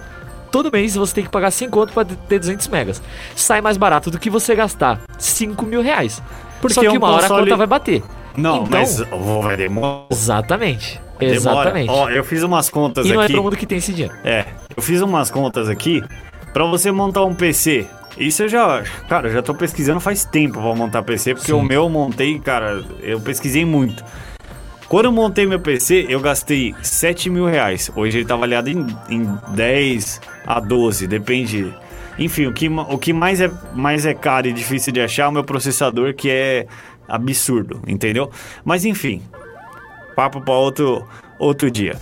[0.52, 3.02] todo mês você tem que pagar 100 conto pra ter 200 megas.
[3.36, 6.22] Sai mais barato do que você gastar 5 mil reais.
[6.62, 8.04] Porque Só que um uma hora a console- conta vai bater.
[8.36, 8.98] Não, Então- mas
[9.44, 10.06] vai demorar.
[10.12, 11.02] Exatamente.
[11.20, 11.36] Demora.
[11.36, 11.90] Exatamente.
[11.90, 13.34] Ó, eu fiz umas contas e não é aqui.
[13.34, 14.16] todo mundo que tem esse dinheiro.
[14.24, 14.46] É,
[14.76, 16.02] eu fiz umas contas aqui
[16.54, 17.86] pra você montar um PC.
[18.18, 21.58] Isso eu já, cara, eu já tô pesquisando faz tempo pra montar PC, porque Sim.
[21.58, 24.04] o meu eu montei, cara, eu pesquisei muito.
[24.88, 27.92] Quando eu montei meu PC, eu gastei 7 mil reais.
[27.96, 30.20] Hoje ele tá avaliado em, em 10
[30.50, 31.72] a 12, depende.
[32.18, 35.28] Enfim, o que, o que mais, é, mais é caro e difícil de achar é
[35.28, 36.66] o meu processador, que é
[37.08, 38.32] absurdo, entendeu?
[38.66, 39.22] Mas enfim,
[40.16, 41.08] papo para outro,
[41.38, 41.98] outro dia.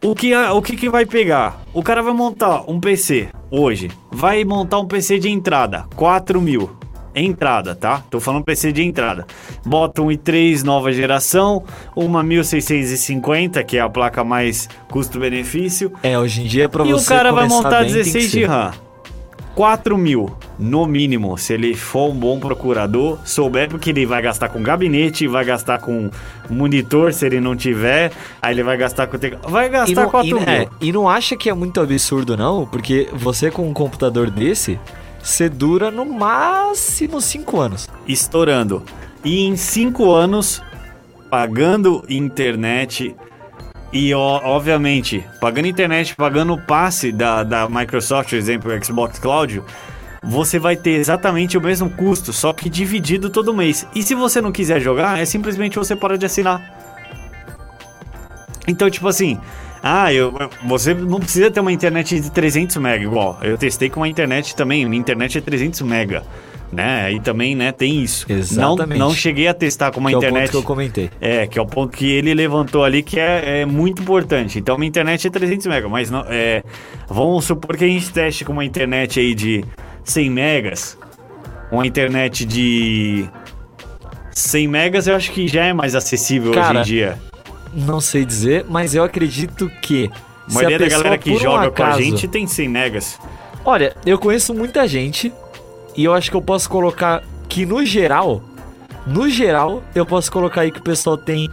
[0.00, 1.60] O que, o que que vai pegar?
[1.74, 3.90] O cara vai montar um PC hoje.
[4.12, 6.75] Vai montar um PC de entrada, 4 mil.
[7.18, 8.02] Entrada, tá?
[8.10, 9.26] Tô falando PC de entrada.
[9.64, 11.64] Bota um i3 nova geração,
[11.96, 15.90] uma 1650, que é a placa mais custo-benefício.
[16.02, 18.30] É, hoje em dia, pra E você o cara vai montar bem, tem que 16
[18.30, 18.44] de.
[18.44, 18.72] RAM.
[19.54, 24.50] 4 mil, no mínimo, se ele for um bom procurador, souber porque ele vai gastar
[24.50, 26.10] com gabinete, vai gastar com
[26.50, 28.12] monitor se ele não tiver,
[28.42, 29.50] aí ele vai gastar com teclado.
[29.50, 30.42] Vai E gastar não, 4 e, mil.
[30.42, 32.66] é, e não acha que é muito absurdo, não?
[32.66, 34.78] Porque você com um computador desse,
[35.26, 37.88] você dura no máximo 5 anos.
[38.06, 38.82] estourando.
[39.24, 40.62] E em 5 anos,
[41.28, 43.14] pagando internet
[43.92, 49.62] e, ó, obviamente, pagando internet, pagando o passe da, da Microsoft, por exemplo, Xbox Cloud,
[50.22, 53.84] você vai ter exatamente o mesmo custo, só que dividido todo mês.
[53.94, 56.72] E se você não quiser jogar, é simplesmente você para de assinar.
[58.68, 59.40] Então, tipo assim,
[59.82, 60.32] ah, eu,
[60.64, 63.38] você não precisa ter uma internet de 300 mega igual.
[63.42, 66.22] Eu testei com uma internet também, minha internet é 300 mega,
[66.72, 67.12] né?
[67.12, 68.26] E também, né, tem isso.
[68.30, 68.98] Exatamente.
[68.98, 70.42] Não, não cheguei a testar com uma que é o internet.
[70.42, 71.10] ponto que eu comentei.
[71.20, 74.58] É, que é o ponto que ele levantou ali que é, é muito importante.
[74.58, 76.62] Então, minha internet é 300 mega, mas não, é,
[77.08, 79.64] vamos supor que a gente teste com uma internet aí de
[80.04, 80.98] 100 megas,
[81.70, 83.28] uma internet de
[84.30, 87.18] 100 megas, eu acho que já é mais acessível Cara, hoje em dia.
[87.76, 90.10] Não sei dizer, mas eu acredito que.
[90.48, 93.18] A maioria da pessoa, galera que um joga com a acaso- gente tem 100 megas.
[93.64, 95.32] Olha, eu conheço muita gente
[95.96, 98.40] e eu acho que eu posso colocar que no geral,
[99.06, 101.50] no geral, eu posso colocar aí que o pessoal tem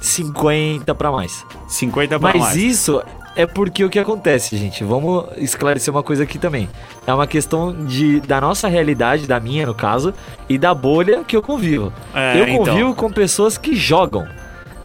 [0.00, 1.44] 50 pra mais.
[1.68, 2.56] 50 pra Mas mais.
[2.56, 3.02] isso
[3.36, 4.84] é porque o que acontece, gente?
[4.84, 6.68] Vamos esclarecer uma coisa aqui também.
[7.06, 10.12] É uma questão de, da nossa realidade, da minha no caso,
[10.48, 11.92] e da bolha que eu convivo.
[12.14, 12.64] É, eu então.
[12.64, 14.26] convivo com pessoas que jogam.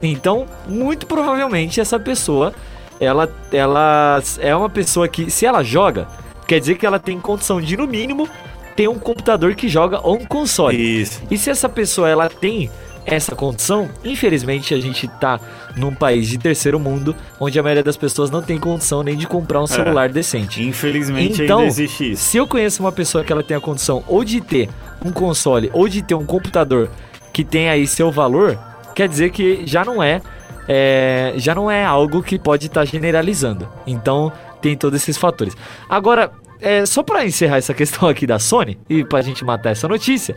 [0.02, 2.54] Então, muito provavelmente essa pessoa,
[3.00, 6.08] ela, ela é uma pessoa que, se ela joga,
[6.48, 8.28] quer dizer que ela tem condição de, no mínimo,
[8.76, 11.02] ter um computador que joga ou um console.
[11.02, 11.22] Isso.
[11.30, 12.70] E se essa pessoa ela tem
[13.06, 15.40] essa condição, infelizmente a gente tá
[15.76, 19.26] num país de terceiro mundo, onde a maioria das pessoas não tem condição nem de
[19.26, 20.64] comprar um celular decente.
[20.64, 22.24] Infelizmente Então, ainda existe isso.
[22.24, 24.70] Se eu conheço uma pessoa que ela tem a condição ou de ter
[25.04, 26.90] um console ou de ter um computador
[27.34, 28.60] que tem aí seu valor,
[29.00, 30.22] quer dizer que já não é,
[30.68, 33.66] é, já não é algo que pode estar generalizando.
[33.88, 34.30] Então
[34.62, 35.56] tem todos esses fatores.
[35.90, 39.88] Agora, é, só para encerrar essa questão aqui da Sony e pra gente matar essa
[39.88, 40.36] notícia,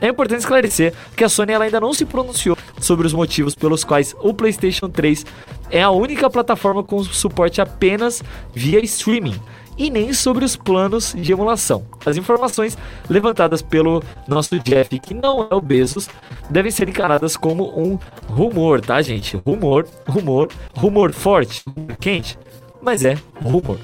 [0.00, 4.12] é importante esclarecer que a Sony ainda não se pronunciou sobre os motivos pelos quais
[4.18, 5.24] o PlayStation 3
[5.70, 9.40] é a única plataforma com suporte apenas via streaming
[9.80, 11.86] e nem sobre os planos de emulação.
[12.04, 12.76] As informações
[13.08, 16.06] levantadas pelo nosso Jeff, que não é o Bezos,
[16.50, 17.98] devem ser encaradas como um
[18.28, 19.38] rumor, tá, gente?
[19.38, 21.64] Rumor, rumor, rumor forte,
[21.98, 22.38] quente,
[22.82, 23.78] mas é rumor.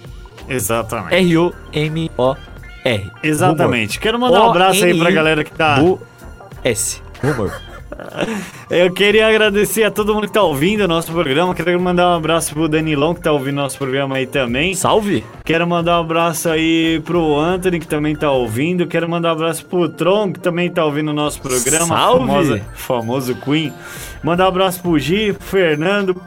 [0.47, 1.15] Exatamente.
[1.15, 3.11] R-U-M-O-R.
[3.23, 3.99] Exatamente.
[3.99, 5.83] Quero mandar um abraço aí pra galera que tá.
[5.83, 7.01] O-S.
[7.23, 7.59] Rumor.
[8.71, 11.55] Eu queria agradecer a todo mundo que tá ouvindo o nosso programa.
[11.55, 14.75] Quero mandar um abraço pro Danilão que tá ouvindo nosso programa aí também.
[14.75, 15.25] Salve!
[15.45, 18.87] Quero mandar um abraço aí pro Anthony que também tá ouvindo.
[18.87, 21.87] Quero mandar um abraço pro Tron que também tá ouvindo o nosso programa.
[21.87, 22.27] Salve!
[22.27, 23.73] Famosa, famoso Queen.
[24.23, 26.21] Mandar um abraço pro Gi, pro Fernando,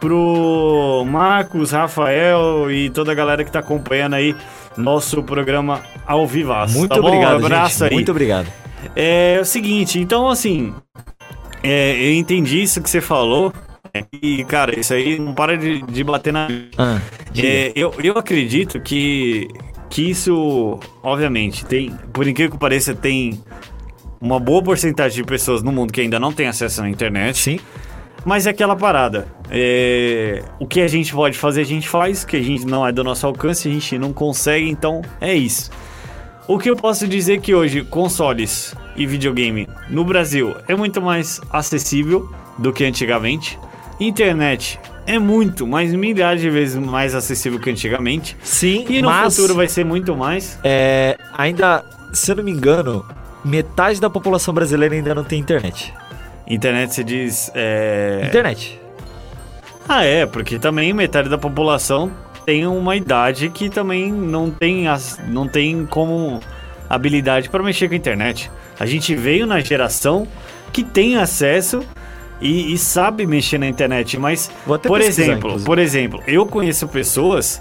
[0.00, 4.34] pro Marcos, Rafael e toda a galera que tá acompanhando aí
[4.76, 6.76] nosso programa ao vivaço.
[6.78, 7.84] Muito tá obrigado, um abraço gente.
[7.84, 7.94] aí.
[7.94, 8.65] Muito obrigado.
[8.98, 10.72] É o seguinte, então assim,
[11.62, 13.52] é, eu entendi isso que você falou.
[13.92, 16.48] é, E, cara, isso aí não para de, de bater na.
[16.78, 16.98] Ah.
[17.36, 19.48] É, eu, eu acredito que,
[19.90, 21.90] que isso, obviamente, tem.
[22.12, 23.38] Por incrível que pareça, tem
[24.20, 27.36] uma boa porcentagem de pessoas no mundo que ainda não tem acesso à internet.
[27.38, 27.60] Sim.
[28.24, 29.28] Mas é aquela parada.
[29.50, 32.22] é, o que a gente pode fazer, a gente faz.
[32.22, 34.68] O que a gente não é do nosso alcance, a gente não consegue.
[34.68, 35.70] Então, é isso.
[36.48, 41.40] O que eu posso dizer que hoje consoles e videogame no Brasil é muito mais
[41.50, 43.58] acessível do que antigamente.
[43.98, 48.36] Internet é muito, mas milhares de vezes mais acessível que antigamente.
[48.42, 50.58] Sim, E no mas futuro vai ser muito mais.
[50.62, 53.04] é, ainda, se eu não me engano,
[53.44, 55.92] metade da população brasileira ainda não tem internet.
[56.46, 57.50] Internet se diz.
[57.54, 58.80] é, Internet.
[59.88, 62.10] Ah, é, porque também metade da população
[62.46, 66.40] tem uma idade que também não tem, as, não tem como
[66.88, 68.50] habilidade para mexer com a internet.
[68.78, 70.28] A gente veio na geração
[70.72, 71.82] que tem acesso
[72.40, 75.64] e, e sabe mexer na internet, mas por exemplo, inclusive.
[75.64, 77.60] por exemplo, eu conheço pessoas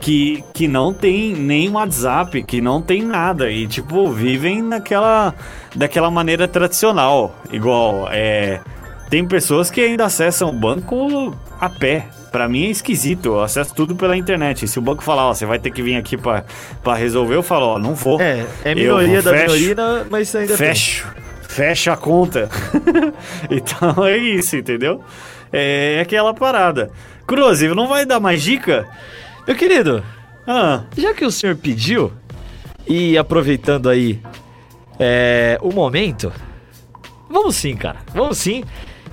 [0.00, 5.34] que, que não tem nem WhatsApp, que não tem nada e tipo vivem naquela
[5.74, 8.60] daquela maneira tradicional, igual é
[9.08, 12.08] tem pessoas que ainda acessam o banco a pé.
[12.30, 14.68] Pra mim é esquisito, eu acesso tudo pela internet.
[14.68, 16.44] Se o banco falar, ó, você vai ter que vir aqui pra,
[16.82, 18.20] pra resolver, eu falo, ó, não vou.
[18.20, 19.54] É, é Eu minoria da fecho.
[19.54, 20.74] minoria, mas ainda tem.
[20.74, 21.90] Fecho.
[21.90, 22.48] A conta.
[23.50, 25.02] então é isso, entendeu?
[25.52, 26.90] É aquela parada.
[27.26, 28.86] Cruz, não vai dar mais dica?
[29.46, 30.04] Meu querido,
[30.46, 32.12] Ah, já que o senhor pediu,
[32.86, 34.20] e aproveitando aí
[34.98, 36.32] é, o momento,
[37.28, 37.98] vamos sim, cara.
[38.14, 38.62] Vamos sim.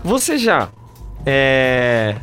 [0.04, 0.70] Você já.
[1.26, 2.16] É,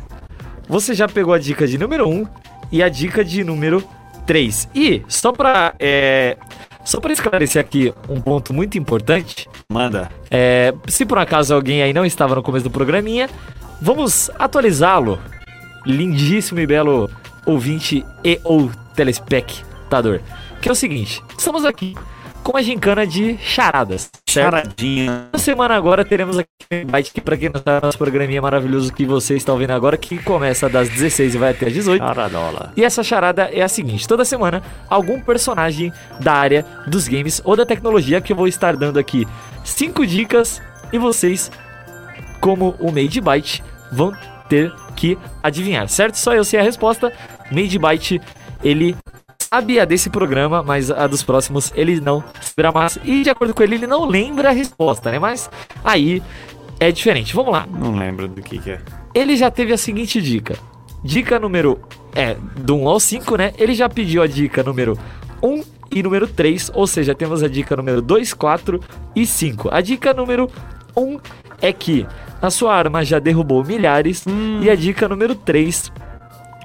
[0.67, 2.25] você já pegou a dica de número 1
[2.71, 3.83] e a dica de número
[4.25, 4.69] 3.
[4.73, 5.73] E, só pra.
[5.79, 6.37] É,
[6.83, 9.47] só pra esclarecer aqui um ponto muito importante.
[9.69, 10.09] manda.
[10.29, 13.29] É, se por acaso alguém aí não estava no começo do programinha,
[13.81, 15.19] vamos atualizá-lo.
[15.85, 17.09] Lindíssimo e belo
[17.45, 20.19] ouvinte e ou telespectador.
[20.61, 21.95] Que é o seguinte, estamos aqui
[22.43, 24.51] com a gincana de charadas, certo?
[24.51, 25.29] Charadinha.
[25.33, 28.41] Essa semana agora teremos aqui um Byte, que pra quem não sabe, é nosso programinha
[28.41, 32.03] maravilhoso que você está ouvindo agora, que começa das 16 e vai até as 18.
[32.03, 32.73] Charadola.
[32.75, 37.55] E essa charada é a seguinte: toda semana, algum personagem da área dos games ou
[37.55, 39.25] da tecnologia que eu vou estar dando aqui
[39.63, 40.61] cinco dicas
[40.91, 41.49] e vocês,
[42.41, 44.13] como o Made Byte, vão
[44.49, 46.15] ter que adivinhar, certo?
[46.15, 47.11] Só eu sei a resposta.
[47.51, 48.21] Made Byte,
[48.63, 48.95] ele
[49.57, 52.97] a desse programa, mas a dos próximos ele não saberá mais.
[53.03, 55.19] E de acordo com ele, ele não lembra a resposta, né?
[55.19, 55.49] Mas
[55.83, 56.21] aí
[56.79, 57.35] é diferente.
[57.35, 58.81] Vamos lá Não lembro do que que é.
[59.13, 60.57] ele já teve a seguinte dica.
[61.03, 61.79] Dica número.
[62.15, 63.53] É, do 1 ao 5, né?
[63.57, 64.97] Ele já pediu a dica número
[65.41, 68.79] 1 e número 3, ou seja, temos a dica número 2, 4
[69.15, 69.69] e 5.
[69.71, 70.49] A dica número
[70.95, 71.19] 1
[71.61, 72.05] é que
[72.41, 74.25] a sua arma já derrubou milhares,
[74.61, 75.91] e a dica número 3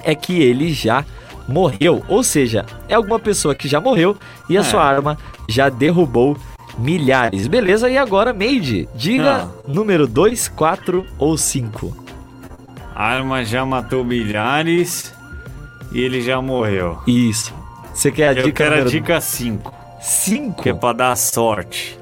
[0.02, 1.04] é que ele já
[1.48, 2.04] morreu.
[2.08, 4.16] Ou seja, é alguma pessoa que já morreu
[4.48, 4.64] e a É.
[4.64, 5.16] sua arma
[5.48, 6.36] já derrubou
[6.78, 7.46] milhares.
[7.48, 7.88] Beleza?
[7.90, 9.48] E agora, Made, diga Ah.
[9.66, 11.96] número 2, 4 ou 5.
[12.94, 15.14] A arma já matou milhares
[15.92, 16.98] e ele já morreu.
[17.06, 17.54] Isso.
[17.94, 20.62] Você quer a Eu dica quero a dica 5, 5?
[20.62, 21.98] que é pra dar sorte.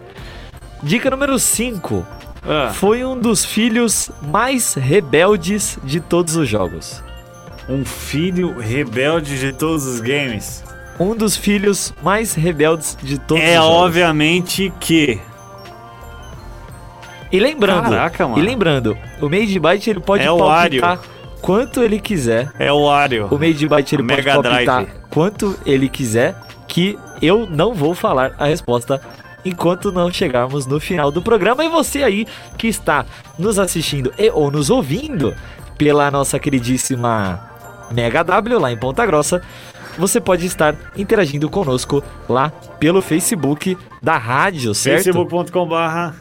[0.83, 2.07] Dica número 5.
[2.49, 7.03] Ah, Foi um dos filhos mais rebeldes de todos os jogos.
[7.69, 10.63] Um filho rebelde de todos os games.
[10.99, 13.83] Um dos filhos mais rebeldes de todos É os jogos.
[13.83, 15.21] obviamente que
[17.31, 20.99] E lembrando, Caraca, e lembrando, o Made Byte ele pode É palpitar
[21.43, 22.51] quanto ele quiser.
[22.59, 23.27] é o Wario.
[23.31, 25.01] O Made Byte ele pode Mega palpitar Drive.
[25.11, 26.35] quanto ele quiser,
[26.69, 29.01] que eu não vou falar a resposta
[29.45, 31.65] enquanto não chegarmos no final do programa.
[31.65, 32.27] E você aí
[32.57, 33.05] que está
[33.39, 35.35] nos assistindo e ou nos ouvindo
[35.77, 37.39] pela nossa queridíssima
[37.91, 39.41] Mega W lá em Ponta Grossa,
[39.99, 45.05] você pode estar interagindo conosco lá pelo Facebook da rádio, certo?
[45.05, 46.15] facebook.com/barra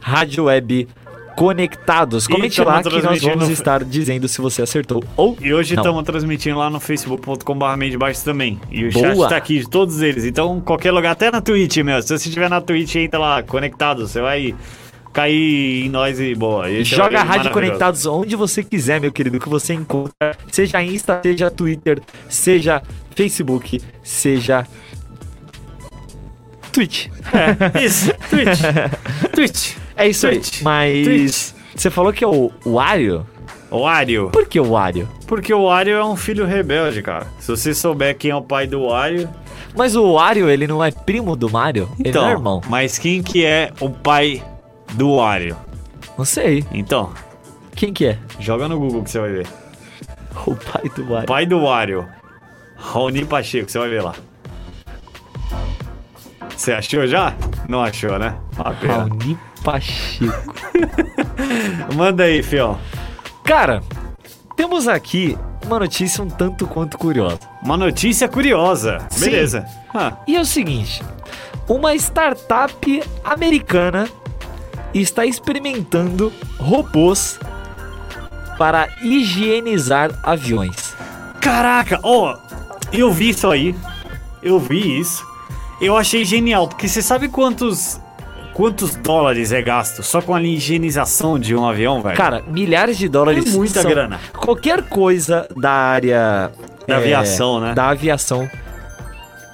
[0.00, 0.88] Rádio Web
[1.36, 2.26] Conectados.
[2.26, 6.02] Comente lá que nós vamos no- estar dizendo se você acertou ou E hoje estamos
[6.02, 8.60] transmitindo lá no facebook.com.br Baixo também.
[8.70, 9.14] E o Boa.
[9.16, 10.24] chat tá aqui de todos eles.
[10.24, 12.02] Então, qualquer lugar, até na Twitch, meu.
[12.02, 14.06] Se você estiver na Twitch, entra lá, conectado.
[14.06, 14.54] Você vai
[15.12, 16.70] cair em nós e boa.
[16.70, 17.50] Esse é Joga o a Rádio.
[17.50, 20.36] Conectados onde você quiser, meu querido, que você encontra.
[20.50, 22.82] Seja Insta, seja Twitter, seja
[23.14, 24.66] Facebook, seja
[26.72, 27.08] Twitch.
[27.82, 28.60] Isso, Twitch.
[29.34, 29.76] Twitch.
[29.96, 30.56] É isso Twitch.
[30.56, 30.62] aí.
[30.62, 31.52] Mas Twitch.
[31.74, 33.26] você falou que é o Wario?
[33.70, 34.30] Wario.
[34.30, 35.08] Por que o Wario?
[35.26, 37.26] Porque o Wario é um filho rebelde, cara.
[37.38, 39.28] Se você souber quem é o pai do Wario...
[39.76, 41.88] Mas o Wario, ele não é primo do Mario?
[42.00, 42.60] ele Então, não é irmão?
[42.68, 44.42] mas quem que é o pai
[44.94, 45.56] do Wario?
[46.18, 46.64] Não sei.
[46.72, 47.12] Então,
[47.74, 48.18] Quem que é?
[48.38, 49.46] joga no Google que você vai ver.
[50.46, 51.26] O pai do Wario.
[51.26, 52.08] Pai do Wario.
[52.76, 54.14] Raoni Pacheco, você vai ver lá.
[56.56, 57.34] Você achou já?
[57.68, 58.36] Não achou, né?
[58.56, 60.54] Raoni Pacheco.
[61.94, 62.78] Manda aí, fião.
[63.44, 63.82] Cara,
[64.56, 67.38] temos aqui uma notícia um tanto quanto curiosa.
[67.62, 68.98] Uma notícia curiosa.
[69.10, 69.26] Sim.
[69.30, 69.66] Beleza.
[69.94, 71.02] Ah, E é o seguinte:
[71.68, 74.06] uma startup americana
[74.94, 77.38] está experimentando robôs
[78.58, 80.94] para higienizar aviões.
[81.40, 82.36] caraca, ó,
[82.92, 83.74] eu vi isso aí.
[84.42, 85.24] Eu vi isso.
[85.80, 88.00] Eu achei genial, porque você sabe quantos
[88.52, 92.16] quantos dólares é gasto só com a higienização de um avião, velho?
[92.16, 93.46] Cara, milhares de dólares.
[93.46, 94.20] É muita grana.
[94.34, 96.50] Qualquer coisa da área
[96.86, 97.72] Da aviação, né?
[97.72, 98.50] Da aviação,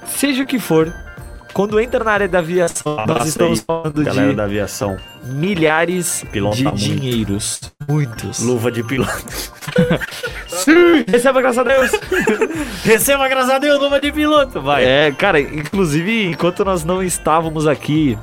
[0.05, 0.93] seja o que for.
[1.57, 4.95] Quando entra na área da aviação, nós estamos falando galera de da aviação.
[5.25, 6.77] milhares Pilota de muito.
[6.77, 7.61] dinheiros.
[7.89, 8.39] muitos.
[8.43, 9.25] Luva de piloto.
[11.11, 11.91] Receba, graças a Deus.
[12.85, 14.61] Receba, graças a Deus, luva de piloto.
[14.61, 14.85] Vai.
[14.85, 18.15] É, cara, inclusive, enquanto nós não estávamos aqui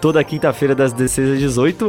[0.00, 1.84] toda quinta-feira das 16 às 18,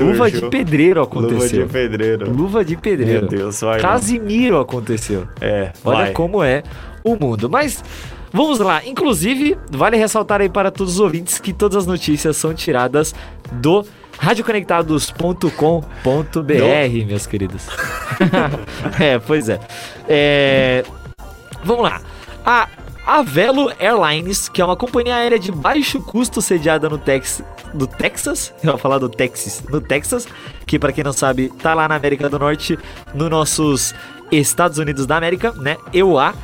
[0.00, 0.40] luva Surgiu.
[0.40, 1.64] de pedreiro Luva aconteceu.
[1.64, 2.28] de pedreiro.
[2.28, 3.20] Luva de pedreiro.
[3.20, 3.78] Meu Deus, vai.
[3.78, 5.28] Casimiro aconteceu.
[5.40, 6.12] É, Olha vai.
[6.12, 6.64] como é
[7.04, 7.48] o mundo.
[7.48, 7.84] Mas
[8.32, 8.84] vamos lá.
[8.84, 13.14] Inclusive, vale ressaltar aí para todos os ouvintes que todas as notícias são tiradas
[13.52, 13.84] do
[14.18, 17.66] radioconectados.com.br, meus queridos.
[19.00, 19.58] é, pois é.
[20.08, 20.84] É,
[21.64, 22.00] Vamos lá.
[22.44, 22.68] A
[23.06, 27.42] Avelo Airlines, que é uma companhia aérea de baixo custo sediada no Tex
[27.74, 30.26] do Texas, eu ia falar do Texas, no Texas,
[30.66, 32.78] que para quem não sabe, tá lá na América do Norte,
[33.14, 33.94] nos nossos
[34.30, 35.76] Estados Unidos da América, né?
[35.92, 36.34] EUA.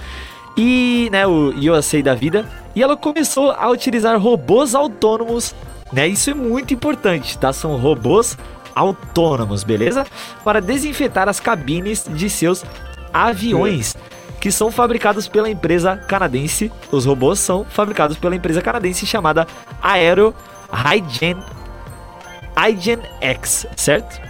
[0.57, 2.47] E, né, o USA da vida.
[2.75, 5.55] E ela começou a utilizar robôs autônomos,
[5.93, 6.07] né?
[6.09, 7.53] Isso é muito importante, tá?
[7.53, 8.37] São robôs
[8.75, 10.07] autônomos, beleza?
[10.45, 12.65] Para desinfetar as cabines de seus
[13.13, 13.97] aviões
[14.41, 16.71] que são fabricados pela empresa canadense.
[16.93, 19.47] Os robôs são fabricados pela empresa canadense chamada
[19.83, 20.35] Aero
[20.71, 21.43] Hygiene,
[22.57, 24.21] Hygiene X, certo?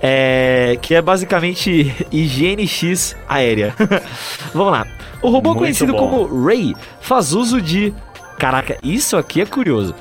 [0.00, 3.74] É, que é basicamente higiene X aérea.
[4.52, 4.86] Vamos lá.
[5.22, 5.98] O robô Muito conhecido bom.
[5.98, 7.94] como Ray faz uso de.
[8.38, 9.94] Caraca, isso aqui é curioso.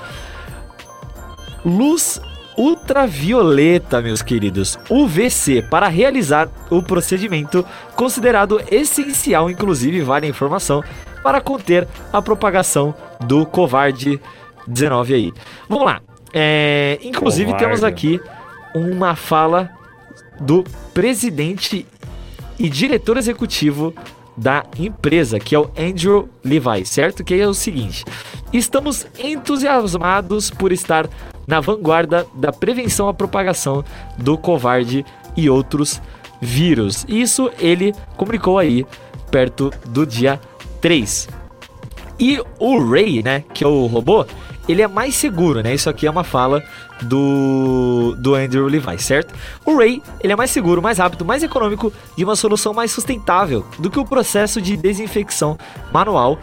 [1.64, 2.20] Luz
[2.58, 7.66] ultravioleta, meus queridos, UVC, para realizar o procedimento
[7.96, 10.84] considerado essencial, inclusive vale a informação,
[11.24, 15.34] para conter a propagação do Covarde-19 aí.
[15.70, 16.02] Vamos lá.
[16.34, 17.66] É, inclusive Covarde.
[17.66, 18.20] temos aqui
[18.74, 19.70] uma fala
[20.40, 21.86] do presidente
[22.58, 23.94] e diretor executivo
[24.36, 27.24] da empresa, que é o Andrew Levi, certo?
[27.24, 28.06] Que é o seguinte:
[28.52, 31.10] estamos entusiasmados por estar
[31.48, 33.84] na vanguarda da prevenção à propagação
[34.18, 35.06] do covarde
[35.36, 36.02] e outros
[36.42, 37.06] vírus.
[37.08, 38.86] Isso ele comunicou aí
[39.30, 40.40] perto do dia
[40.80, 41.30] 3.
[42.20, 44.26] E o Ray, né, que é o robô,
[44.68, 45.74] ele é mais seguro, né?
[45.74, 46.64] Isso aqui é uma fala
[47.02, 49.34] do, do Andrew Levi, certo?
[49.66, 53.66] O Ray, ele é mais seguro, mais rápido, mais econômico e uma solução mais sustentável
[53.80, 55.58] do que o processo de desinfecção
[55.92, 56.40] manual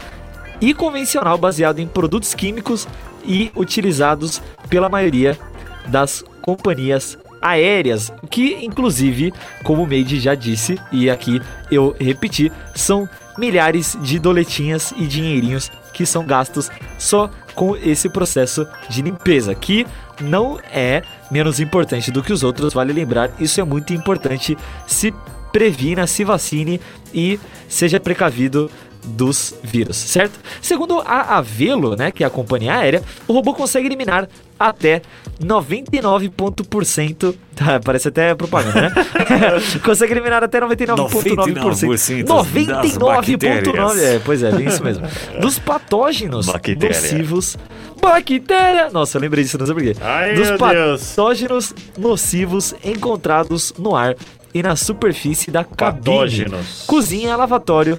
[0.60, 2.86] e convencional baseado em produtos químicos
[3.24, 5.38] e utilizados pela maioria
[5.86, 9.32] das companhias aéreas, que inclusive,
[9.62, 11.40] como o Made já disse, e aqui
[11.70, 18.66] eu repeti, são milhares de doletinhas e dinheirinhos que são gastos só com esse processo
[18.88, 19.86] de limpeza, que
[20.20, 24.56] não é menos importante do que os outros, vale lembrar, isso é muito importante.
[24.86, 25.12] Se
[25.52, 26.80] previna, se vacine
[27.12, 27.38] e
[27.68, 28.70] seja precavido
[29.08, 30.38] dos vírus, certo?
[30.60, 34.28] Segundo a Avelo, né, que é a companhia aérea, o robô consegue eliminar
[34.58, 35.02] até
[35.40, 38.92] 99%, tá, parece até propaganda, né?
[39.84, 42.24] consegue eliminar até 99,9%.
[42.24, 42.98] 99% das bactérias.
[42.98, 43.98] 99,9%.
[43.98, 45.06] É, pois é, bem isso mesmo.
[45.40, 46.88] Dos patógenos Bactéria.
[46.88, 47.56] nocivos.
[48.00, 48.90] Bactéria!
[48.90, 49.94] Nossa, eu lembrei disso, não sei porquê.
[50.34, 51.00] Dos meu Deus.
[51.10, 54.16] patógenos nocivos encontrados no ar
[54.52, 56.84] e na superfície da cabine, Patógenos.
[56.86, 57.98] cozinha, lavatório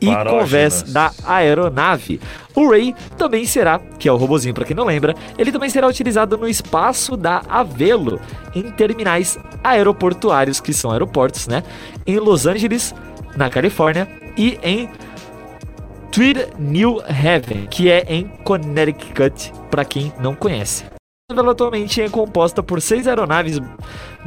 [0.00, 2.20] e convés da aeronave.
[2.54, 5.86] O Ray também será, que é o robozinho para quem não lembra, ele também será
[5.86, 8.20] utilizado no espaço da Avelo,
[8.54, 11.62] em terminais aeroportuários, que são aeroportos, né?
[12.06, 12.94] Em Los Angeles,
[13.36, 14.88] na Califórnia, e em
[16.10, 20.84] Tweed New Haven, que é em Connecticut, para quem não conhece.
[21.30, 23.60] A Avelo atualmente é composta por seis aeronaves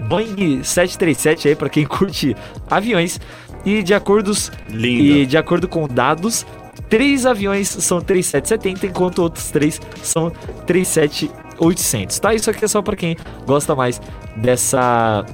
[0.07, 2.35] Boeing 737 aí para quem curte
[2.69, 3.19] aviões
[3.65, 5.03] e de acordos Lindo.
[5.03, 6.45] e de acordo com dados,
[6.89, 10.31] três aviões são 3770 enquanto outros três são
[10.65, 12.33] 37800, tá?
[12.33, 14.01] Isso aqui é só para quem gosta mais
[14.35, 15.25] dessa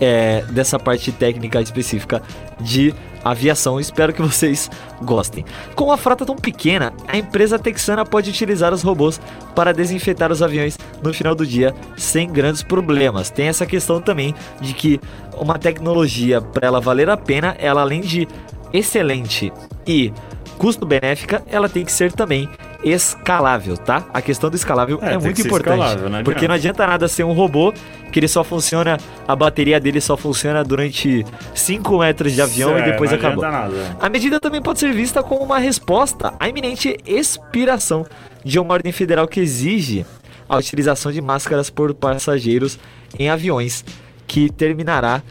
[0.00, 2.22] é, dessa parte técnica específica
[2.60, 2.94] de
[3.30, 3.78] aviação.
[3.80, 4.70] Espero que vocês
[5.02, 5.44] gostem.
[5.74, 9.20] Com a frota tão pequena, a empresa texana pode utilizar os robôs
[9.54, 13.30] para desinfetar os aviões no final do dia sem grandes problemas.
[13.30, 15.00] Tem essa questão também de que
[15.38, 18.26] uma tecnologia, para ela valer a pena, ela além de
[18.72, 19.52] excelente
[19.86, 20.12] e
[20.58, 22.48] custo-benéfica, ela tem que ser também
[22.88, 24.04] escalável, tá?
[24.14, 26.48] A questão do escalável É, é, muito importante, escalável, não porque adianta.
[26.48, 27.72] não adianta nada ser um robô
[28.12, 28.96] que ele só funciona,
[29.26, 33.44] a bateria dele só funciona durante 5 metros de avião É, e depois não acabou.
[33.44, 33.96] adianta nada.
[34.00, 38.06] A medida também pode ser vista como uma resposta à iminente expiração
[38.44, 40.06] de uma ordem federal que exige
[40.48, 42.78] a utilização de máscaras por passageiros
[43.18, 43.84] em aviões,
[44.28, 45.22] que terminará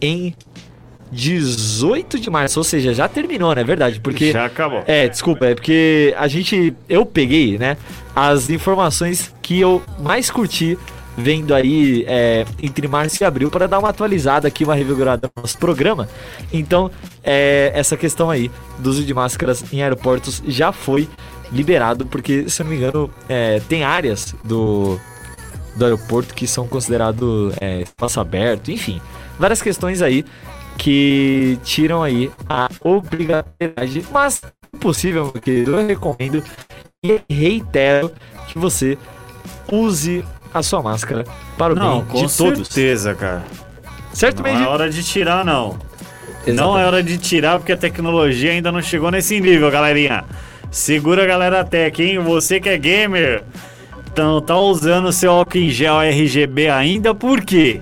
[0.00, 0.34] em
[1.12, 4.00] 18 de março, ou seja, já terminou, não é verdade?
[4.00, 4.82] Porque Já acabou.
[4.86, 6.74] é, desculpa, é porque a gente.
[6.88, 7.76] Eu peguei, né?
[8.16, 10.78] As informações que eu mais curti
[11.14, 15.42] vendo aí é, entre março e abril para dar uma atualizada aqui, uma revigorada no
[15.42, 16.08] nosso programa.
[16.50, 16.90] Então,
[17.22, 21.06] é, essa questão aí do uso de máscaras em aeroportos já foi
[21.52, 24.98] liberado, porque, se eu não me engano, é, tem áreas do,
[25.76, 28.98] do aeroporto que são considerados é, espaço aberto, enfim,
[29.38, 30.24] várias questões aí
[30.78, 34.42] que tiram aí a obrigatoriedade, mas se
[34.80, 36.42] possível, meu querido, eu recomendo
[37.04, 38.12] e reitero
[38.48, 38.98] que você
[39.70, 41.24] use a sua máscara
[41.56, 42.68] para o Não, bem de todos.
[42.68, 43.42] certeza, cara.
[44.12, 45.68] Certo, Não é hora de tirar, não.
[45.68, 45.76] Não
[46.46, 46.86] é Exatamente.
[46.86, 50.24] hora de tirar porque a tecnologia ainda não chegou nesse nível, galerinha.
[50.70, 52.18] Segura a galera tech, hein?
[52.18, 53.44] Você que é gamer,
[54.12, 57.80] então tá usando seu álcool em gel RGB ainda, por quê?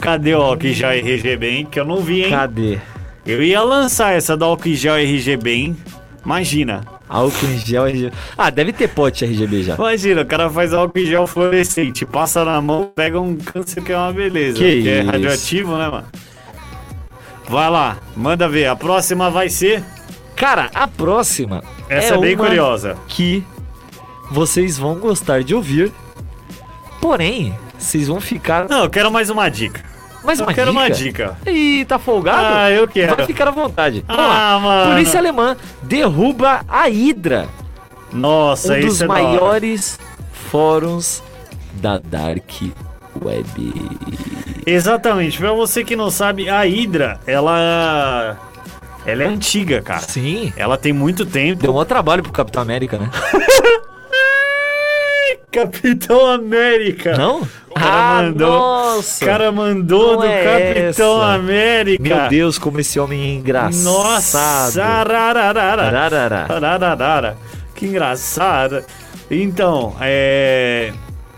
[0.00, 1.68] Cadê o álcool gel RGB, hein?
[1.70, 2.30] Que eu não vi, hein?
[2.30, 2.78] Cadê?
[3.26, 5.76] Eu ia lançar essa do álcool gel RGB, hein?
[6.24, 6.84] Imagina.
[7.08, 8.12] Álcool em gel RGB.
[8.36, 9.74] Ah, deve ter pote RGB já.
[9.74, 13.92] Imagina, o cara faz álcool em gel fluorescente, passa na mão, pega um câncer que
[13.92, 14.58] é uma beleza.
[14.58, 16.06] Que porque é radioativo, né, mano?
[17.48, 18.66] Vai lá, manda ver.
[18.66, 19.82] A próxima vai ser.
[20.34, 22.96] Cara, a próxima Essa é, bem uma curiosa.
[23.08, 23.42] que
[24.30, 25.92] vocês vão gostar de ouvir.
[27.00, 28.68] Porém, vocês vão ficar.
[28.68, 29.82] Não, eu quero mais uma dica.
[30.24, 30.80] Mais eu uma quero dica?
[30.82, 31.38] uma dica.
[31.46, 32.54] Ih, tá folgado?
[32.56, 33.14] Ah, eu quero.
[33.16, 34.04] Vai ficar à vontade.
[34.08, 34.58] Vamos Ah, lá.
[34.60, 34.90] mano.
[34.92, 37.46] Polícia alemã derruba a Hydra,
[38.12, 39.98] Nossa, um dos isso é maiores
[40.50, 41.22] fóruns
[41.74, 42.50] da Dark
[43.24, 43.74] Web.
[44.66, 45.38] Exatamente.
[45.38, 48.36] Pra você que não sabe, a Hydra, ela.
[49.04, 50.00] Ela é antiga, cara.
[50.00, 50.52] Sim.
[50.56, 51.62] Ela tem muito tempo.
[51.62, 53.08] Deu um trabalho pro Capitão América, né?
[55.60, 57.16] Capitão América.
[57.16, 57.42] Não?
[57.70, 58.50] O cara mandou.
[58.50, 59.24] Nossa!
[59.24, 61.32] O cara mandou Não do é Capitão essa.
[61.34, 62.02] América.
[62.02, 63.82] Meu Deus, como esse homem é engraçado.
[63.84, 64.84] Nossa!
[66.48, 67.36] Arararara.
[67.74, 68.82] Que engraçado.
[69.30, 70.92] Então, é.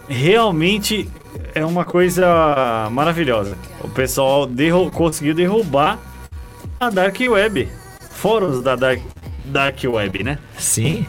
[0.09, 1.09] Realmente
[1.55, 3.57] é uma coisa maravilhosa.
[3.83, 5.99] O pessoal derru- conseguiu derrubar
[6.81, 7.69] a Dark Web.
[8.11, 9.01] Fóruns da Dark,
[9.45, 10.39] Dark Web, né?
[10.57, 11.07] Sim.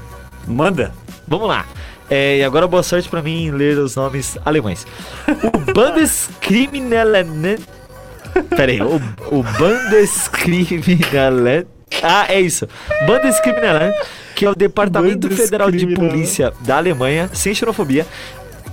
[0.48, 0.94] Manda.
[1.28, 1.66] Vamos lá.
[2.10, 4.86] É, e agora boa sorte pra mim em ler os nomes alemães.
[5.28, 7.58] O Bundeskriminalen...
[8.56, 8.96] Pera aí, o,
[9.32, 11.66] o Bundeskriminalen...
[12.04, 12.68] Ah, é isso.
[13.06, 13.92] Bundeskriminalen,
[14.36, 15.88] que é o Departamento Federal de.
[15.96, 18.06] Polícia da Alemanha, sem xenofobia,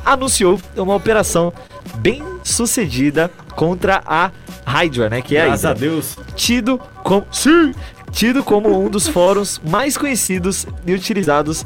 [0.05, 1.53] anunciou uma operação
[1.97, 4.31] bem sucedida contra a
[4.65, 5.23] Hydra, né?
[5.23, 6.17] Que é Graças a Deus.
[6.35, 7.75] tido como sim,
[8.13, 11.65] tido como um dos fóruns mais conhecidos e utilizados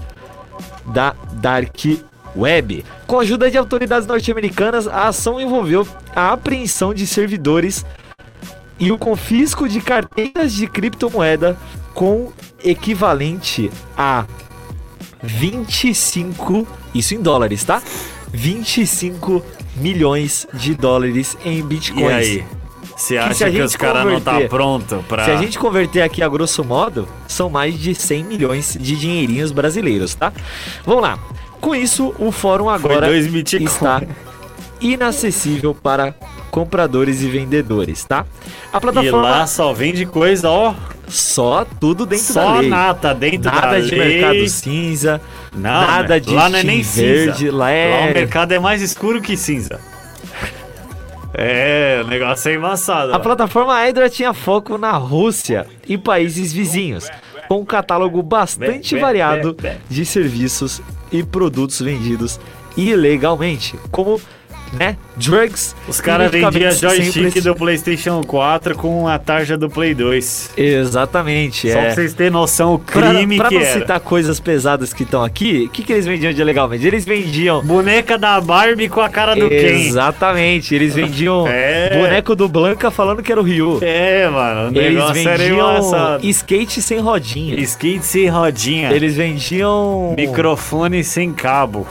[0.93, 1.85] da Dark
[2.37, 2.85] Web.
[3.07, 7.85] Com a ajuda de autoridades norte-americanas, a ação envolveu a apreensão de servidores
[8.79, 11.57] e o confisco de carteiras de criptomoeda
[11.95, 12.33] com
[12.65, 14.25] equivalente a
[15.23, 17.83] 25, isso em dólares, tá?
[18.33, 19.45] 25
[19.77, 22.27] milhões de dólares em bitcoins.
[22.27, 22.60] E aí?
[23.01, 25.24] Você acha que, gente os caras não tá pronto pra.
[25.24, 29.52] Se a gente converter aqui a grosso modo, são mais de 100 milhões de dinheirinhos
[29.52, 30.32] brasileiros, tá?
[30.85, 31.18] Vamos lá.
[31.60, 34.02] Com isso, o fórum agora está
[34.81, 36.14] inacessível para
[36.51, 38.24] compradores e vendedores, tá?
[38.72, 40.74] A E plataforma lá só vende coisa, ó.
[41.06, 42.68] só tudo dentro só da lei.
[42.70, 44.20] nata dentro Nada da de lei.
[44.20, 45.20] mercado cinza,
[45.55, 46.20] Não, nada né?
[46.20, 47.52] de lá não é nem verde, cinza.
[47.56, 49.81] lá é- Lá o mercado é mais escuro que cinza.
[51.43, 53.12] É, o negócio é embaçado.
[53.12, 53.19] A lá.
[53.19, 57.09] plataforma Hydra tinha foco na Rússia e países vizinhos,
[57.49, 59.57] com um catálogo bastante variado
[59.89, 62.39] de serviços e produtos vendidos
[62.77, 64.21] ilegalmente, como,
[64.73, 65.75] né, drugs.
[65.89, 70.51] Os caras vendiam joystick do PlayStation 4 com a tarja do Play 2.
[70.57, 71.83] Exatamente, Só é.
[71.87, 73.81] pra vocês terem noção o Pra, crime pra que não era.
[73.81, 76.87] citar coisas pesadas que estão aqui, o que, que eles vendiam de ilegalmente?
[76.87, 79.87] Eles vendiam Boneca da Barbie com a cara do Ken.
[79.87, 81.97] Exatamente, eles vendiam É.
[81.97, 83.79] boneco do Blanca falando que era o Ryu.
[83.83, 87.59] É, mano, Eles vendiam skate sem rodinha.
[87.61, 88.91] Skate sem rodinha.
[88.93, 90.15] Eles vendiam.
[90.17, 91.87] Microfone sem cabo.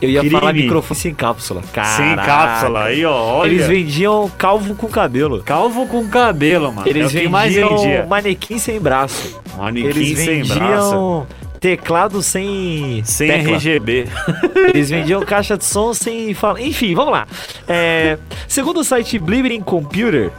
[0.00, 1.60] Eu ia falar microfone sem cápsula.
[1.62, 1.72] Sem
[2.16, 2.22] Caraca.
[2.26, 2.84] cápsula.
[2.84, 3.50] Aí, ó, olha.
[3.50, 5.42] Eles vendiam calvo com cabelo.
[5.42, 6.88] Calvo com cabelo, mano.
[6.88, 8.06] Eles é que mais vendiam vendia.
[8.08, 9.40] manequim sem braço.
[9.56, 10.54] Manequim Eles sem braço.
[10.60, 11.26] vendiam
[11.58, 13.02] teclado sem.
[13.04, 13.56] Sem tecla.
[13.56, 14.06] RGB.
[14.72, 16.60] Eles vendiam caixa de som sem falar.
[16.60, 17.26] Enfim, vamos lá.
[17.66, 20.30] É, segundo o site Blibbering Computer,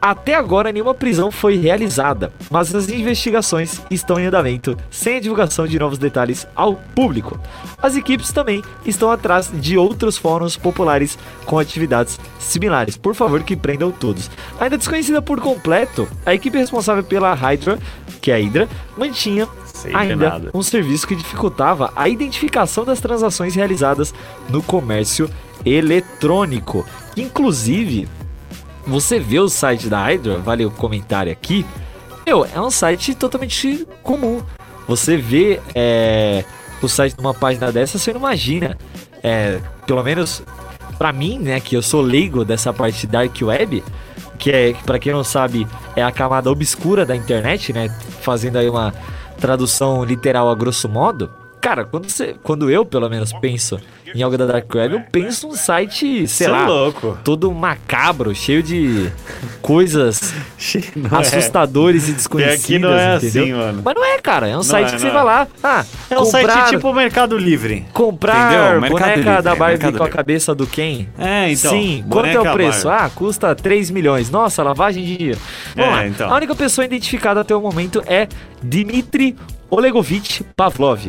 [0.00, 5.66] até agora nenhuma prisão foi realizada, mas as investigações estão em andamento, sem a divulgação
[5.66, 7.38] de novos detalhes ao público.
[7.82, 12.96] As equipes também estão atrás de outros fóruns populares com atividades similares.
[12.96, 14.30] Por favor, que prendam todos.
[14.60, 17.78] Ainda desconhecida por completo, a equipe responsável pela Hydra,
[18.20, 19.48] que é a Hydra, mantinha
[19.78, 24.12] Sei ainda um serviço que dificultava a identificação das transações realizadas
[24.48, 25.30] no comércio
[25.64, 26.84] eletrônico.
[27.16, 28.08] Inclusive,
[28.88, 31.64] você vê o site da Hydra, vale o comentário aqui,
[32.26, 34.42] meu, é um site totalmente comum.
[34.86, 36.44] Você vê é,
[36.82, 38.76] o site numa página dessa, você não imagina.
[39.22, 40.42] É, pelo menos
[40.98, 43.84] pra mim, né, que eu sou leigo dessa parte dark web,
[44.38, 47.88] que é, para quem não sabe, é a camada obscura da internet, né,
[48.20, 48.92] fazendo aí uma
[49.38, 51.30] tradução literal a grosso modo.
[51.60, 53.78] Cara, quando, você, quando eu, pelo menos, penso
[54.14, 57.18] em algo da Dark Web, eu penso num site, sei é lá, louco.
[57.22, 59.10] todo macabro, cheio de
[59.60, 60.32] coisas
[60.96, 61.20] Não é.
[61.20, 63.42] assustadores e E desconhecidas, aqui não é entendeu?
[63.42, 63.82] assim, mano.
[63.84, 64.48] Mas não é, cara.
[64.48, 65.24] É um site é, que você não vai é.
[65.24, 65.48] lá.
[65.62, 67.84] Ah, É um comprar, site tipo Mercado Livre.
[67.92, 71.06] comprar boneca Livre, da é, Barbie com a cabeça do Ken.
[71.18, 71.70] É, então.
[71.72, 72.86] Sim, quanto é o preço?
[72.88, 73.04] Barbie.
[73.04, 74.30] Ah, custa 3 milhões.
[74.30, 75.38] Nossa, lavagem de dinheiro.
[75.76, 76.06] Vamos É, lá.
[76.06, 76.32] então.
[76.32, 78.26] A única pessoa identificada até o momento é
[78.62, 79.36] Dmitry
[79.70, 81.00] Olegovich Pavlov.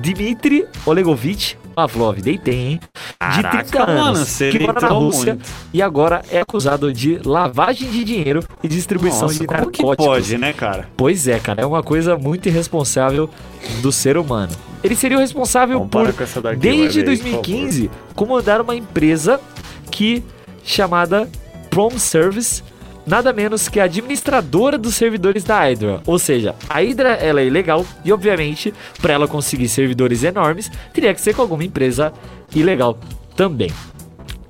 [0.00, 2.80] Dmitry Olegovich Pavlov, deitei, hein?
[2.82, 5.48] De Caraca, 30 anos, mano, que mora na Rússia muito.
[5.72, 10.06] e agora é acusado de lavagem de dinheiro e distribuição Nossa, de como que narcóticos.
[10.06, 10.88] pode, né, cara?
[10.96, 13.30] Pois é, cara, é uma coisa muito irresponsável
[13.80, 14.52] do ser humano.
[14.82, 19.40] Ele seria o responsável Compara por, Dark desde Web aí, por 2015, comandar uma empresa
[19.88, 20.24] que
[20.64, 21.28] chamada
[21.70, 22.64] Prom Service,
[23.08, 26.00] nada menos que a administradora dos servidores da Hydra.
[26.06, 31.12] Ou seja, a Hydra ela é ilegal e, obviamente, para ela conseguir servidores enormes, teria
[31.14, 32.12] que ser com alguma empresa
[32.54, 32.98] ilegal
[33.36, 33.70] também.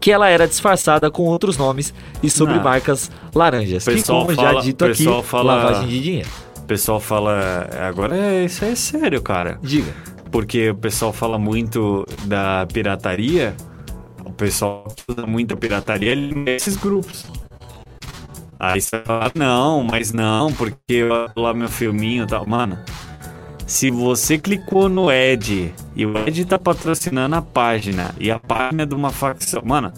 [0.01, 2.63] Que ela era disfarçada com outros nomes e sob Não.
[2.63, 3.85] marcas laranjas.
[3.85, 6.29] Que, Pessoal como já fala- dito aqui, fala- lavagem de dinheiro.
[6.59, 7.69] O pessoal fala.
[7.89, 9.59] Agora é, isso é sério, cara.
[9.63, 9.93] Diga.
[10.31, 13.55] Porque o pessoal fala muito da pirataria.
[14.25, 17.25] O pessoal usa muito a pirataria nesses grupos.
[18.59, 22.45] Aí você vai falar, não, mas não, porque eu lá meu filminho e tal.
[22.47, 22.79] Mano,
[23.67, 28.83] se você clicou no Ed e o Ed tá patrocinando a página e a página
[28.83, 29.63] é de uma facção.
[29.65, 29.93] Mano,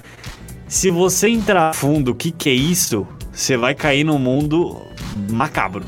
[0.69, 4.83] se você entrar fundo o que, que é isso, você vai cair num mundo
[5.31, 5.85] macabro.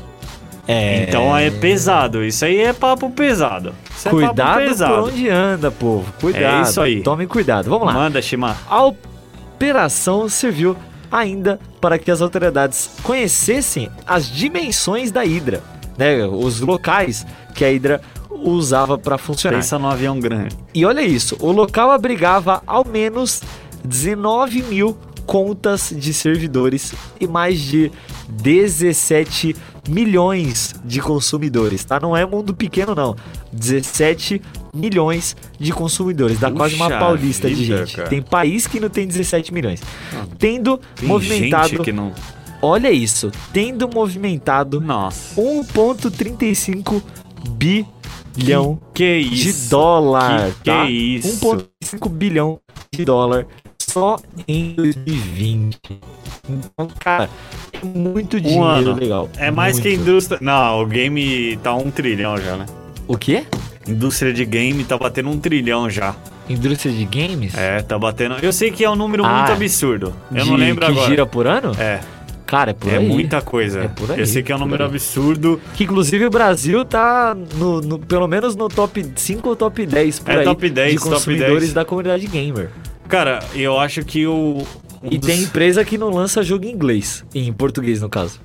[0.67, 1.03] É.
[1.03, 2.23] Então é pesado.
[2.23, 3.73] Isso aí é papo pesado.
[3.95, 4.93] Isso é Cuidado pesado.
[4.93, 6.11] por onde anda, povo.
[6.19, 6.59] Cuidado.
[6.59, 7.01] É isso aí.
[7.01, 7.69] Tome cuidado.
[7.69, 7.93] Vamos lá.
[7.93, 8.57] Manda, Shima.
[8.67, 10.75] A operação serviu
[11.13, 15.61] ainda para que as autoridades conhecessem as dimensões da Hidra,
[15.95, 16.25] né?
[16.25, 17.23] Os locais
[17.53, 19.57] que a Hidra usava para funcionar.
[19.57, 20.57] Pensa no avião grande.
[20.73, 23.43] E olha isso, o local abrigava ao menos
[23.85, 27.91] 19 mil contas de servidores e mais de
[28.27, 29.55] 17
[29.87, 31.99] milhões de consumidores, tá?
[31.99, 33.15] Não é mundo pequeno, não.
[33.51, 34.41] 17
[34.73, 36.39] milhões de consumidores.
[36.39, 37.95] Dá quase uma Puxa paulista de vida, gente.
[37.97, 38.09] cara.
[38.09, 39.81] Tem país que não tem 17 milhões.
[40.39, 41.69] Tendo Tem movimentado.
[41.69, 42.11] gente que não.
[42.61, 43.31] Olha isso.
[43.51, 45.39] Tendo movimentado Nossa.
[45.39, 47.01] 1,35
[48.35, 49.69] bilhão Que de isso?
[49.69, 50.89] dólar, Que- que tá?
[50.89, 51.27] isso?
[51.39, 52.59] 1,5 bilhão
[52.93, 53.45] de dólar
[53.79, 54.17] só
[54.47, 55.77] em 2020.
[56.49, 57.29] Então, cara,
[57.73, 58.93] é muito dinheiro ano.
[58.95, 59.29] legal.
[59.37, 60.01] É mais que a Muito.
[60.09, 60.39] indústria.
[60.41, 62.65] Não, o game tá um trilhão já, né?
[63.07, 63.45] O quê?
[63.87, 66.15] Indústria de game tá batendo um trilhão já.
[66.49, 67.53] Indústria de games?
[67.55, 68.35] É, tá batendo.
[68.41, 70.13] Eu sei que é um número Ah, muito absurdo.
[70.33, 71.07] Eu De- não lembro que agora.
[71.09, 71.71] gira por ano?
[71.77, 71.99] É,
[72.45, 73.07] Cara, é por é aí.
[73.07, 73.81] muita coisa.
[73.81, 75.59] É por aí, Eu sei que é um número absurdo.
[75.73, 80.19] Que inclusive o Brasil tá no, no- pelo menos no top 5 ou top 10
[80.19, 81.73] por É aí top 10, de top consumidores 10.
[81.73, 82.69] da comunidade gamer.
[83.09, 84.59] Cara, eu acho que o.
[85.01, 88.39] um E dos- tem empresa que não lança jogo em inglês, em português no caso.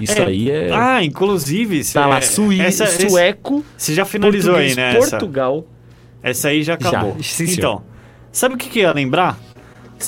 [0.00, 0.70] Isso aí é...
[0.72, 1.82] Ah, inclusive.
[1.92, 4.96] tá lá, é- sui, essa, sueco, Você já finalizou aí, né?
[4.96, 5.66] Essa, Portugal.
[6.22, 7.16] essa aí já acabou.
[7.22, 7.58] sim, senhor.
[7.58, 7.82] então,
[8.30, 9.38] sabe o que, que eu ia lembrar?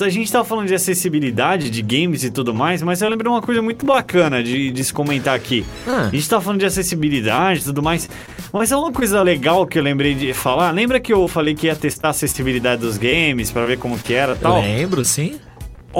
[0.01, 3.41] A gente tava falando de acessibilidade, de games e tudo mais, mas eu lembrei uma
[3.41, 5.65] coisa muito bacana de, de se comentar aqui.
[5.85, 6.07] Ah.
[6.11, 8.07] A gente tava falando de acessibilidade e tudo mais,
[8.53, 10.71] mas é uma coisa legal que eu lembrei de falar.
[10.71, 14.13] Lembra que eu falei que ia testar a acessibilidade dos games pra ver como que
[14.13, 14.61] era e tal?
[14.61, 15.39] Lembro, sim.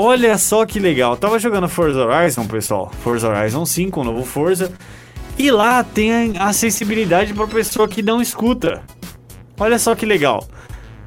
[0.01, 1.11] Olha só que legal.
[1.11, 2.89] Eu tava jogando Forza Horizon, pessoal.
[3.03, 4.71] Forza Horizon 5, o novo Forza.
[5.37, 8.81] E lá tem a acessibilidade pra pessoa que não escuta.
[9.59, 10.47] Olha só que legal.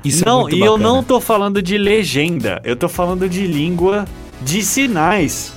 [0.04, 3.46] Isso é não, muito e eu não tô falando de legenda, eu tô falando de
[3.46, 4.04] língua
[4.42, 5.54] de sinais.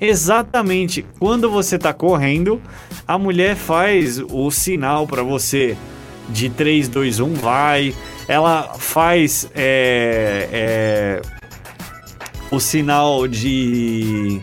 [0.00, 1.04] Exatamente.
[1.18, 2.58] Quando você tá correndo,
[3.06, 5.76] a mulher faz o sinal pra você
[6.30, 7.94] de 3, 2, 1, vai.
[8.26, 11.41] Ela faz é, é,
[12.52, 14.40] o sinal de.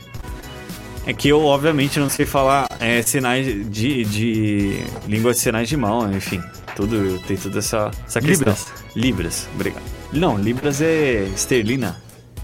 [1.05, 4.83] É que eu, obviamente, não sei falar é, sinais de, de.
[5.07, 6.41] língua de sinais de mão, enfim.
[6.75, 8.47] Tudo, tem toda essa, essa questão.
[8.47, 8.73] Libras.
[8.95, 9.83] Libras, obrigado.
[10.11, 12.01] Não, Libras é esterlina.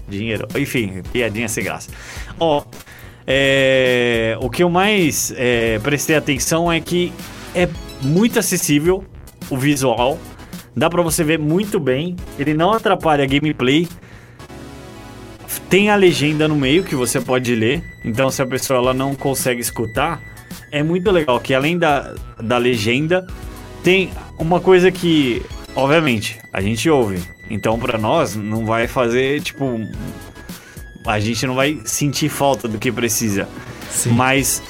[0.08, 0.46] Dinheiro.
[0.56, 1.90] Enfim, piadinha sem graça.
[2.38, 2.62] Ó,
[3.26, 7.12] é, o que eu mais é, prestei atenção é que
[7.54, 7.68] é
[8.00, 9.04] muito acessível
[9.50, 10.16] o visual.
[10.76, 12.14] Dá pra você ver muito bem.
[12.38, 13.88] Ele não atrapalha a gameplay.
[15.68, 17.82] Tem a legenda no meio que você pode ler.
[18.04, 20.22] Então, se a pessoa ela não consegue escutar,
[20.70, 23.26] é muito legal que além da, da legenda,
[23.82, 25.42] tem uma coisa que,
[25.74, 27.20] obviamente, a gente ouve.
[27.50, 29.80] Então, pra nós, não vai fazer, tipo.
[31.06, 33.48] A gente não vai sentir falta do que precisa.
[33.90, 34.10] Sim.
[34.10, 34.60] Mas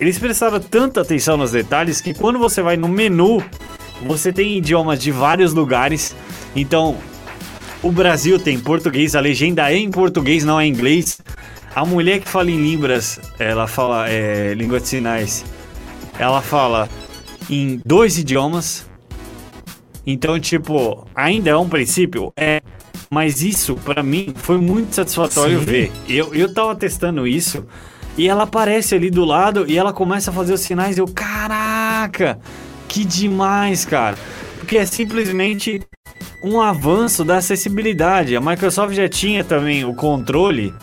[0.00, 3.42] eles prestaram tanta atenção nos detalhes que quando você vai no menu,
[4.02, 6.14] você tem idiomas de vários lugares.
[6.54, 6.96] Então,
[7.82, 11.20] o Brasil tem português, a legenda é em português, não é em inglês.
[11.74, 15.44] A mulher que fala em Libras, ela fala é, língua de sinais,
[16.18, 16.88] ela fala
[17.48, 18.86] em dois idiomas.
[20.04, 22.32] Então, tipo, ainda é um princípio?
[22.36, 22.60] É.
[23.10, 25.64] Mas isso, pra mim, foi muito satisfatório Sim.
[25.64, 25.92] ver.
[26.08, 27.64] Eu, eu tava testando isso
[28.16, 31.06] e ela aparece ali do lado e ela começa a fazer os sinais e eu,
[31.06, 32.38] caraca,
[32.86, 34.18] que demais, cara.
[34.58, 35.80] Porque é simplesmente
[36.42, 38.36] um avanço da acessibilidade.
[38.36, 40.74] A Microsoft já tinha também o controle.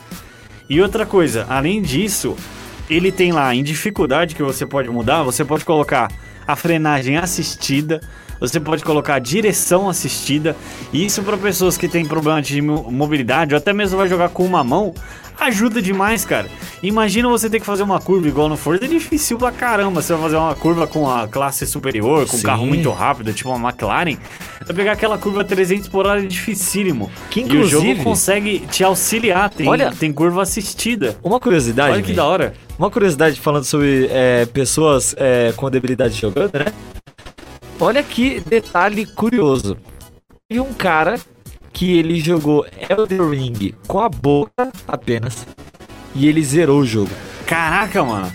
[0.70, 2.36] E outra coisa, além disso,
[2.90, 6.12] ele tem lá em dificuldade que você pode mudar, você pode colocar
[6.48, 8.02] a frenagem assistida,
[8.40, 10.56] você pode colocar a direção assistida.
[10.92, 14.30] E isso para pessoas que têm problema de mo- mobilidade ou até mesmo vai jogar
[14.30, 14.94] com uma mão,
[15.40, 16.48] ajuda demais, cara.
[16.84, 20.02] Imagina você ter que fazer uma curva igual no Forza, é difícil pra caramba.
[20.02, 22.46] Você vai fazer uma curva com a classe superior, com um Sim.
[22.46, 24.18] carro muito rápido, tipo uma McLaren.
[24.66, 27.10] Vai pegar aquela curva 300 por hora é dificílimo.
[27.30, 31.18] Que, e o jogo inclusive- consegue te auxiliar, tem, Olha- tem curva assistida.
[31.24, 31.94] Uma curiosidade.
[31.94, 32.54] Olha que da hora.
[32.78, 36.66] Uma curiosidade falando sobre é, pessoas é, com debilidade jogando, né?
[37.80, 39.78] Olha que detalhe curioso.
[40.48, 41.20] Teve um cara
[41.76, 45.46] que ele jogou Elden Ring com a boca apenas
[46.16, 47.12] e ele zerou o jogo.
[47.46, 48.32] Caraca, mano.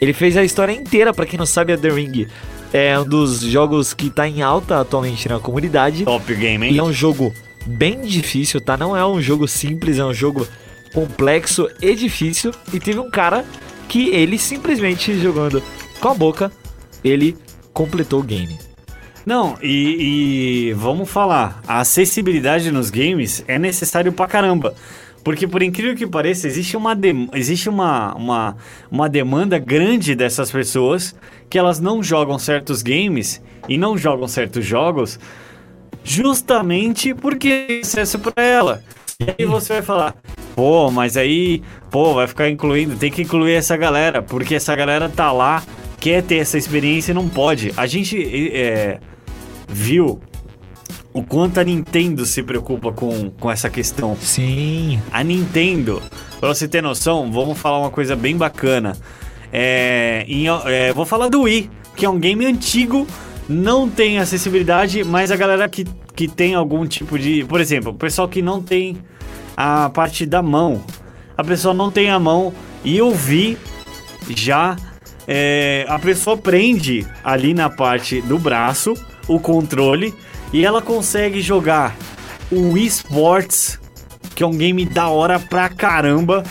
[0.00, 2.26] Ele fez a história inteira, pra quem não sabe, Elden Ring
[2.72, 6.04] é um dos jogos que tá em alta atualmente na comunidade.
[6.04, 6.78] Top game, E hein?
[6.78, 7.34] é um jogo
[7.66, 8.76] bem difícil, tá?
[8.76, 10.46] Não é um jogo simples, é um jogo
[10.92, 12.52] complexo e difícil.
[12.72, 13.44] E teve um cara
[13.88, 15.60] que ele simplesmente jogando
[16.00, 16.52] com a boca,
[17.02, 17.36] ele
[17.72, 18.56] completou o game.
[19.26, 24.74] Não, e, e vamos falar, a acessibilidade nos games é necessário pra caramba.
[25.22, 28.56] Porque por incrível que pareça, existe uma, dem- existe uma, uma,
[28.90, 31.14] uma demanda grande dessas pessoas
[31.48, 35.18] que elas não jogam certos games e não jogam certos jogos
[36.02, 38.82] justamente porque tem acesso pra ela.
[39.18, 40.14] E aí você vai falar,
[40.54, 45.08] pô, mas aí, pô, vai ficar incluindo, tem que incluir essa galera, porque essa galera
[45.08, 45.62] tá lá,
[45.98, 47.72] quer ter essa experiência e não pode.
[47.78, 48.18] A gente
[48.52, 48.98] é,
[49.68, 50.20] viu
[51.12, 54.16] o quanto a Nintendo se preocupa com, com essa questão.
[54.20, 55.00] Sim.
[55.12, 56.02] A Nintendo,
[56.40, 58.96] pra você ter noção, vamos falar uma coisa bem bacana.
[59.52, 63.06] É, em- é, vou falar do Wii, que é um game antigo,
[63.48, 65.84] não tem acessibilidade, mas a galera que,
[66.16, 67.44] que tem algum tipo de.
[67.44, 68.98] Por exemplo, o pessoal que não tem
[69.56, 70.82] a parte da mão.
[71.36, 72.52] A pessoa não tem a mão
[72.84, 73.56] e eu vi
[74.30, 74.76] já.
[75.28, 78.94] é, a pessoa prende ali na parte do braço
[79.28, 80.14] o controle
[80.52, 81.96] e ela consegue jogar
[82.50, 83.78] o Wii Sports
[84.34, 86.42] que é um game da hora pra caramba.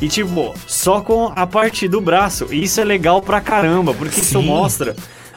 [0.00, 2.48] E tipo, só com a parte do braço.
[2.50, 4.46] E isso é legal pra caramba, porque isso Sim.
[4.46, 4.94] mostra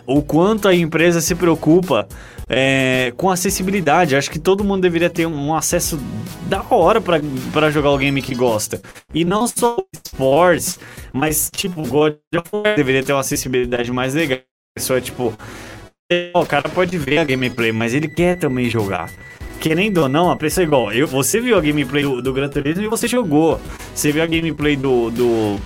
[0.07, 2.07] o quanto a empresa se preocupa
[2.49, 4.15] é, com acessibilidade.
[4.15, 5.99] Acho que todo mundo deveria ter um acesso
[6.47, 7.19] da hora pra,
[7.53, 8.81] pra jogar o game que gosta.
[9.13, 10.79] E não só sports,
[11.13, 14.39] mas tipo, God of War deveria ter uma acessibilidade mais legal.
[14.75, 15.33] Pessoa, tipo,
[16.35, 19.09] o cara pode ver a gameplay, mas ele quer também jogar.
[19.59, 20.91] Querendo ou não, a pessoa é igual.
[20.93, 23.59] Eu, você viu a gameplay do, do Gran Turismo e você jogou.
[23.91, 25.59] Você viu a gameplay do, do,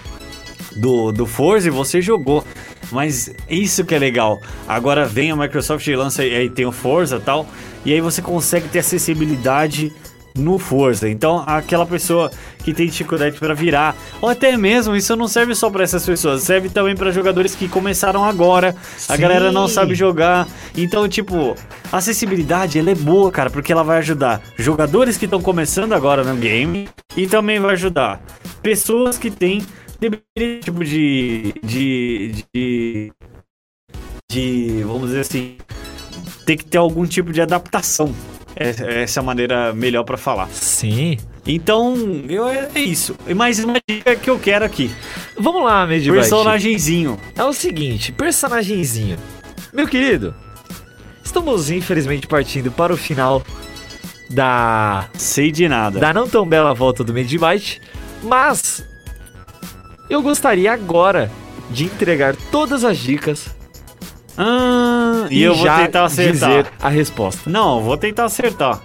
[0.78, 2.46] do, do Forza e você jogou.
[2.90, 4.40] Mas isso que é legal.
[4.66, 7.46] Agora vem a Microsoft e lança e aí tem o Forza e tal.
[7.84, 9.92] E aí você consegue ter acessibilidade
[10.40, 11.10] no Forza.
[11.10, 12.32] Então, aquela pessoa
[12.64, 16.44] que tem dificuldade para virar, ou até mesmo isso não serve só para essas pessoas,
[16.44, 18.76] serve também para jogadores que começaram agora.
[19.08, 19.22] A Sim.
[19.22, 20.48] galera não sabe jogar.
[20.76, 21.56] Então, tipo,
[21.92, 26.24] a acessibilidade ela é boa, cara, porque ela vai ajudar jogadores que estão começando agora
[26.24, 28.22] no game e também vai ajudar
[28.62, 29.66] pessoas que têm
[30.64, 33.12] tipo de de, de
[34.32, 35.58] de vamos dizer assim,
[36.46, 38.14] tem que ter algum tipo de adaptação.
[38.56, 40.48] É- Essa é a maneira melhor pra falar.
[40.50, 41.18] Sim.
[41.48, 41.96] Então,
[42.28, 43.16] eu, é é isso.
[43.36, 44.92] Mais uma dica que eu quero aqui.
[45.38, 46.20] Vamos lá, Medibite.
[46.22, 47.20] Personagenzinho.
[47.36, 49.18] É o seguinte, personagenzinho.
[49.74, 50.34] Meu querido,
[51.24, 53.42] estamos infelizmente partindo para o final
[54.30, 56.00] da Sei de nada.
[56.00, 57.82] da não tão bela volta do Medibite,
[58.24, 58.84] mas
[60.10, 61.32] eu gostaria agora
[61.72, 63.48] de entregar todas as dicas
[64.42, 66.32] Ah, e, eu vou tentar acertar.
[66.50, 67.50] dizer a resposta.
[67.50, 68.80] Não, eu vou tentar acertar.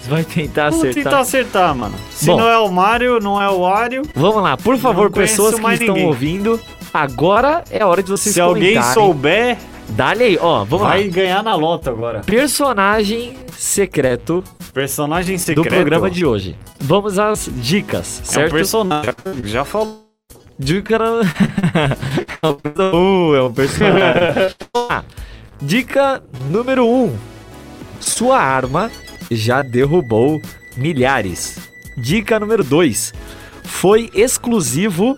[0.00, 1.02] Você vai tentar Vou acertar.
[1.04, 1.94] tentar acertar, mano.
[2.10, 2.36] Se Bom.
[2.38, 4.02] não é o Mario, não é o Wario.
[4.14, 6.06] Vamos lá, por favor, pessoas que estão ninguém.
[6.06, 6.60] ouvindo,
[6.94, 8.94] agora é a hora de vocês Se alguém comentarem.
[8.94, 9.58] souber,
[9.90, 11.10] Dá-lhe aí, ó, vamos vai lá.
[11.10, 12.20] ganhar na loto agora.
[12.20, 14.42] Personagem secreto
[14.72, 15.68] Personagem do secreto.
[15.68, 16.56] programa de hoje.
[16.80, 18.52] Vamos às dicas, É um certo?
[18.52, 19.12] personagem.
[19.44, 20.00] Já falou.
[20.58, 20.98] Dica.
[22.42, 24.54] uh, é um personagem.
[24.88, 25.04] Ah,
[25.60, 27.04] dica número 1.
[27.04, 27.16] Um.
[28.00, 28.90] Sua arma
[29.30, 30.40] já derrubou
[30.76, 31.58] milhares.
[31.96, 33.12] Dica número 2.
[33.64, 35.16] Foi exclusivo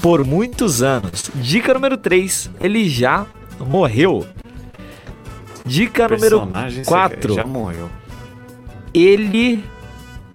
[0.00, 1.30] por muitos anos.
[1.34, 2.50] Dica número 3.
[2.60, 3.26] Ele já
[3.58, 4.26] morreu.
[5.64, 7.16] Dica número Personagem 4.
[7.16, 7.34] secreto.
[7.34, 7.90] Já morreu.
[8.94, 9.64] Ele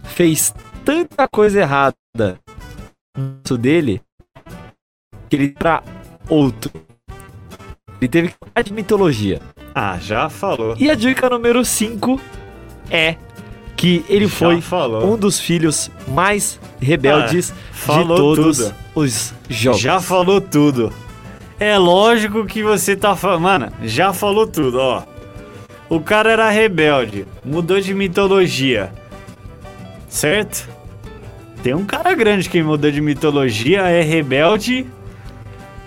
[0.04, 0.54] fez
[0.84, 2.40] tanta coisa errada
[3.50, 4.02] no dele
[5.38, 5.84] que ele pra
[6.30, 6.72] outro.
[8.02, 9.42] Ele teve que falar de mitologia.
[9.74, 10.76] Ah, já falou.
[10.78, 12.20] E a dica número 5
[12.90, 13.16] é
[13.76, 15.14] que ele Já foi falou.
[15.14, 18.76] um dos filhos mais rebeldes de falou todos tudo.
[18.96, 19.82] os jogos.
[19.82, 20.94] Já falou tudo.
[21.60, 23.42] É lógico que você tá falando.
[23.42, 25.04] Mano, já falou tudo, ó.
[25.90, 28.92] O cara era rebelde, mudou de mitologia.
[30.10, 30.68] Certo?
[31.62, 34.86] Tem um cara grande que mudou de mitologia, é rebelde,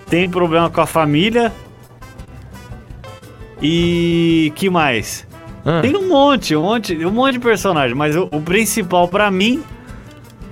[0.09, 1.53] tem problema com a família.
[3.61, 5.27] E que mais?
[5.65, 9.31] Ah, Tem um monte, um monte, um monte de personagem, mas o, o principal pra
[9.31, 9.63] mim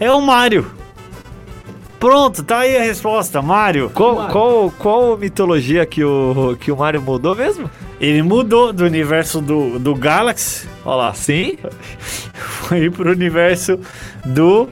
[0.00, 0.66] é o Mario.
[2.00, 3.90] Pronto, tá aí a resposta, Mario.
[3.94, 7.70] qual, qual, qual mitologia que o, que o Mario mudou mesmo?
[7.98, 11.56] Ele mudou do universo do, do Galaxy, ó lá, Sim?
[12.34, 13.80] foi pro universo
[14.24, 14.68] do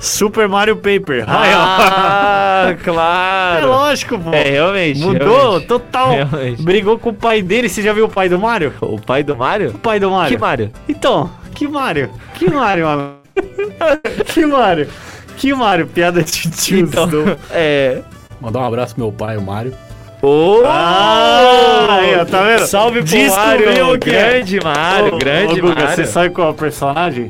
[0.00, 1.24] Super Mario Paper.
[1.28, 3.68] Ah, é claro.
[3.68, 4.32] lógico, pô.
[4.32, 4.98] É, realmente.
[4.98, 5.66] Mudou realmente.
[5.66, 6.10] total.
[6.10, 6.62] Realmente.
[6.62, 7.68] Brigou com o pai dele.
[7.68, 8.72] Você já viu o pai do Mario?
[8.80, 9.70] O pai do Mario?
[9.70, 10.36] O pai do Mario.
[10.36, 10.72] Que Mario?
[10.88, 12.10] Então, que Mario?
[12.34, 13.14] Que Mario, mano?
[14.26, 14.88] que Mario?
[15.36, 15.86] Que Mario?
[15.86, 17.04] Piada de tiozão.
[17.04, 18.00] Então, é.
[18.40, 19.74] Mandar um abraço pro meu pai, o Mário.
[20.22, 20.62] Ô!
[20.66, 22.66] Ah, aí, ó, tá vendo?
[22.66, 23.86] Salve pro Descobriu Mário!
[23.86, 23.98] o é.
[23.98, 25.96] Grande Mário, Ô, grande ô, Guga, Mário.
[25.96, 27.28] Você sabe qual é o personagem?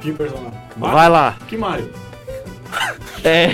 [0.00, 0.59] Que personagem?
[0.80, 1.36] Vai lá.
[1.46, 1.90] Que Mário?
[3.22, 3.48] É,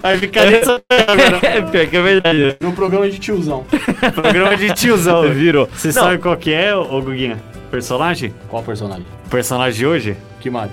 [0.00, 1.40] Vai ficar nessa agora.
[1.42, 2.56] é pior que é verdade.
[2.60, 3.64] No programa de tiozão.
[4.14, 5.28] Programa de tiozão.
[5.32, 5.68] Virou.
[5.72, 5.94] Você Não.
[5.94, 7.42] sabe qual que é, ô Guguinha?
[7.70, 8.34] Personagem?
[8.48, 9.04] Qual personagem?
[9.26, 10.16] O personagem de hoje?
[10.40, 10.72] Que Mário?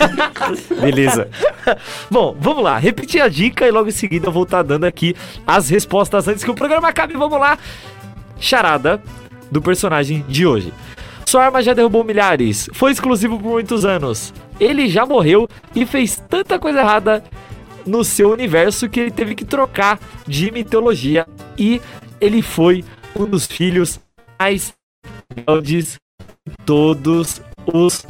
[0.80, 1.28] Beleza.
[2.10, 2.78] Bom, vamos lá.
[2.78, 5.14] Repetir a dica e logo em seguida eu vou estar dando aqui
[5.46, 7.14] as respostas antes que o programa acabe.
[7.14, 7.58] Vamos lá.
[8.40, 9.00] Charada
[9.50, 10.72] do personagem de hoje.
[11.32, 12.68] Sua arma já derrubou milhares.
[12.74, 14.34] Foi exclusivo por muitos anos.
[14.60, 17.24] Ele já morreu e fez tanta coisa errada
[17.86, 19.98] no seu universo que ele teve que trocar
[20.28, 21.26] de mitologia.
[21.56, 21.80] E
[22.20, 22.84] ele foi
[23.18, 23.98] um dos filhos
[24.38, 24.74] mais
[25.34, 25.96] rebeldes
[26.46, 28.06] de todos os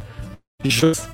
[0.64, 1.08] jogos.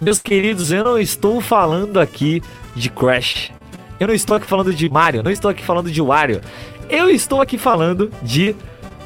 [0.00, 2.42] Meus queridos, eu não estou falando aqui
[2.74, 3.52] de Crash.
[4.00, 6.40] Eu não estou aqui falando de Mario, não estou aqui falando de Wario.
[6.90, 8.56] Eu estou aqui falando de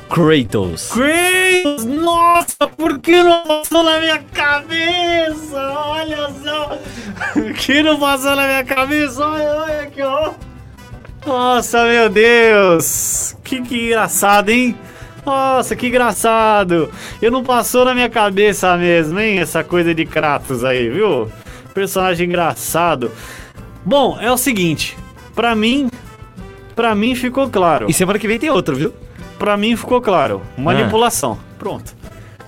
[0.09, 0.93] Kratos.
[0.93, 1.85] Kratos!
[1.85, 5.57] Nossa, por que não passou na minha cabeça?
[5.57, 6.79] Olha só!
[7.57, 9.27] que não passou na minha cabeça?
[9.27, 10.33] Olha, olha aqui, ó!
[11.27, 13.37] Nossa, meu Deus!
[13.43, 14.77] Que, que engraçado, hein?
[15.25, 16.89] Nossa, que engraçado!
[17.21, 19.41] Eu não passou na minha cabeça mesmo, hein?
[19.41, 21.31] Essa coisa de Kratos aí, viu?
[21.75, 23.11] Personagem engraçado.
[23.85, 24.97] Bom, é o seguinte,
[25.35, 25.91] pra mim,
[26.75, 27.87] pra mim ficou claro.
[27.89, 28.93] E semana que vem tem outro, viu?
[29.39, 30.43] Pra mim ficou claro.
[30.57, 30.61] Ah.
[30.61, 31.39] Manipulação.
[31.59, 31.95] Pronto.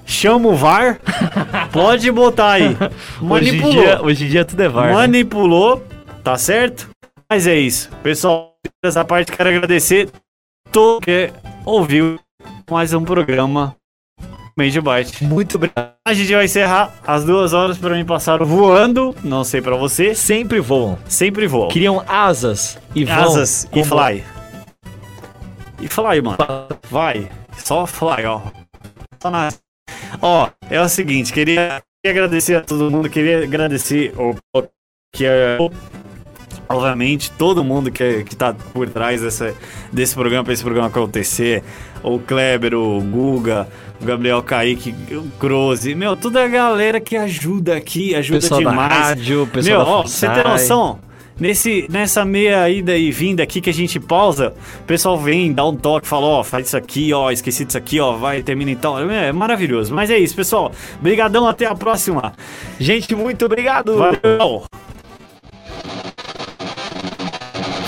[0.06, 1.00] Chama o VAR.
[1.72, 2.64] pode botar aí.
[2.68, 2.76] Hoje
[3.20, 3.72] em, Manipulou.
[3.72, 4.86] dia, hoje em dia tudo é VAR.
[4.88, 4.92] né?
[4.94, 5.84] Manipulou.
[6.24, 6.88] Tá certo?
[7.30, 7.90] Mas é isso.
[8.02, 10.08] Pessoal, dessa parte quero agradecer
[10.72, 11.30] todo que
[11.64, 12.18] ouviu
[12.70, 13.74] mais um programa
[14.56, 15.22] Major Byte.
[15.24, 15.92] Muito obrigado.
[16.06, 19.14] A gente vai encerrar as duas horas pra mim passaram voando.
[19.22, 20.14] Não sei pra você.
[20.14, 20.98] Sempre voam.
[21.06, 21.68] Sempre vou.
[21.68, 23.18] Criam asas e voam.
[23.20, 24.24] Asas e fly.
[25.80, 26.36] E fly, mano.
[26.90, 27.28] Vai.
[27.56, 28.40] Só fly, ó.
[29.20, 29.48] Só na...
[30.22, 34.34] Ó, é o seguinte, queria, queria agradecer a todo mundo, queria agradecer o
[35.14, 35.56] que é
[36.68, 39.54] obviamente todo mundo que, é- que tá por trás dessa,
[39.92, 41.62] desse programa para esse programa acontecer.
[42.02, 43.66] O Kleber, o Guga,
[44.00, 48.70] o Gabriel Kaique, o Croze, meu, toda a galera que ajuda aqui, ajuda Pessoal da
[48.70, 48.92] demais.
[48.92, 50.44] rádio, pessoal Meu, da ó, você FUNSAI.
[50.44, 50.98] noção,
[51.38, 55.64] nesse, nessa meia ida e vinda aqui que a gente pausa, o pessoal vem, dá
[55.66, 58.98] um toque, fala, ó, faz isso aqui, ó, esqueci disso aqui, ó, vai, termina então.
[59.10, 59.94] É maravilhoso.
[59.94, 60.72] Mas é isso, pessoal.
[61.00, 62.32] Brigadão, até a próxima.
[62.78, 63.96] Gente, muito obrigado.
[63.96, 64.64] Valeu.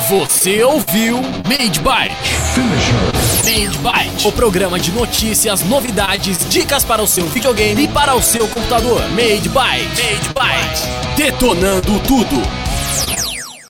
[0.09, 1.19] Você ouviu
[1.49, 2.41] Made Byte.
[3.45, 8.23] Made Byte, o programa de notícias, novidades, dicas para o seu videogame e para o
[8.23, 9.01] seu computador.
[9.11, 10.03] Made Byte.
[10.03, 11.17] Made Byte.
[11.17, 12.70] Detonando tudo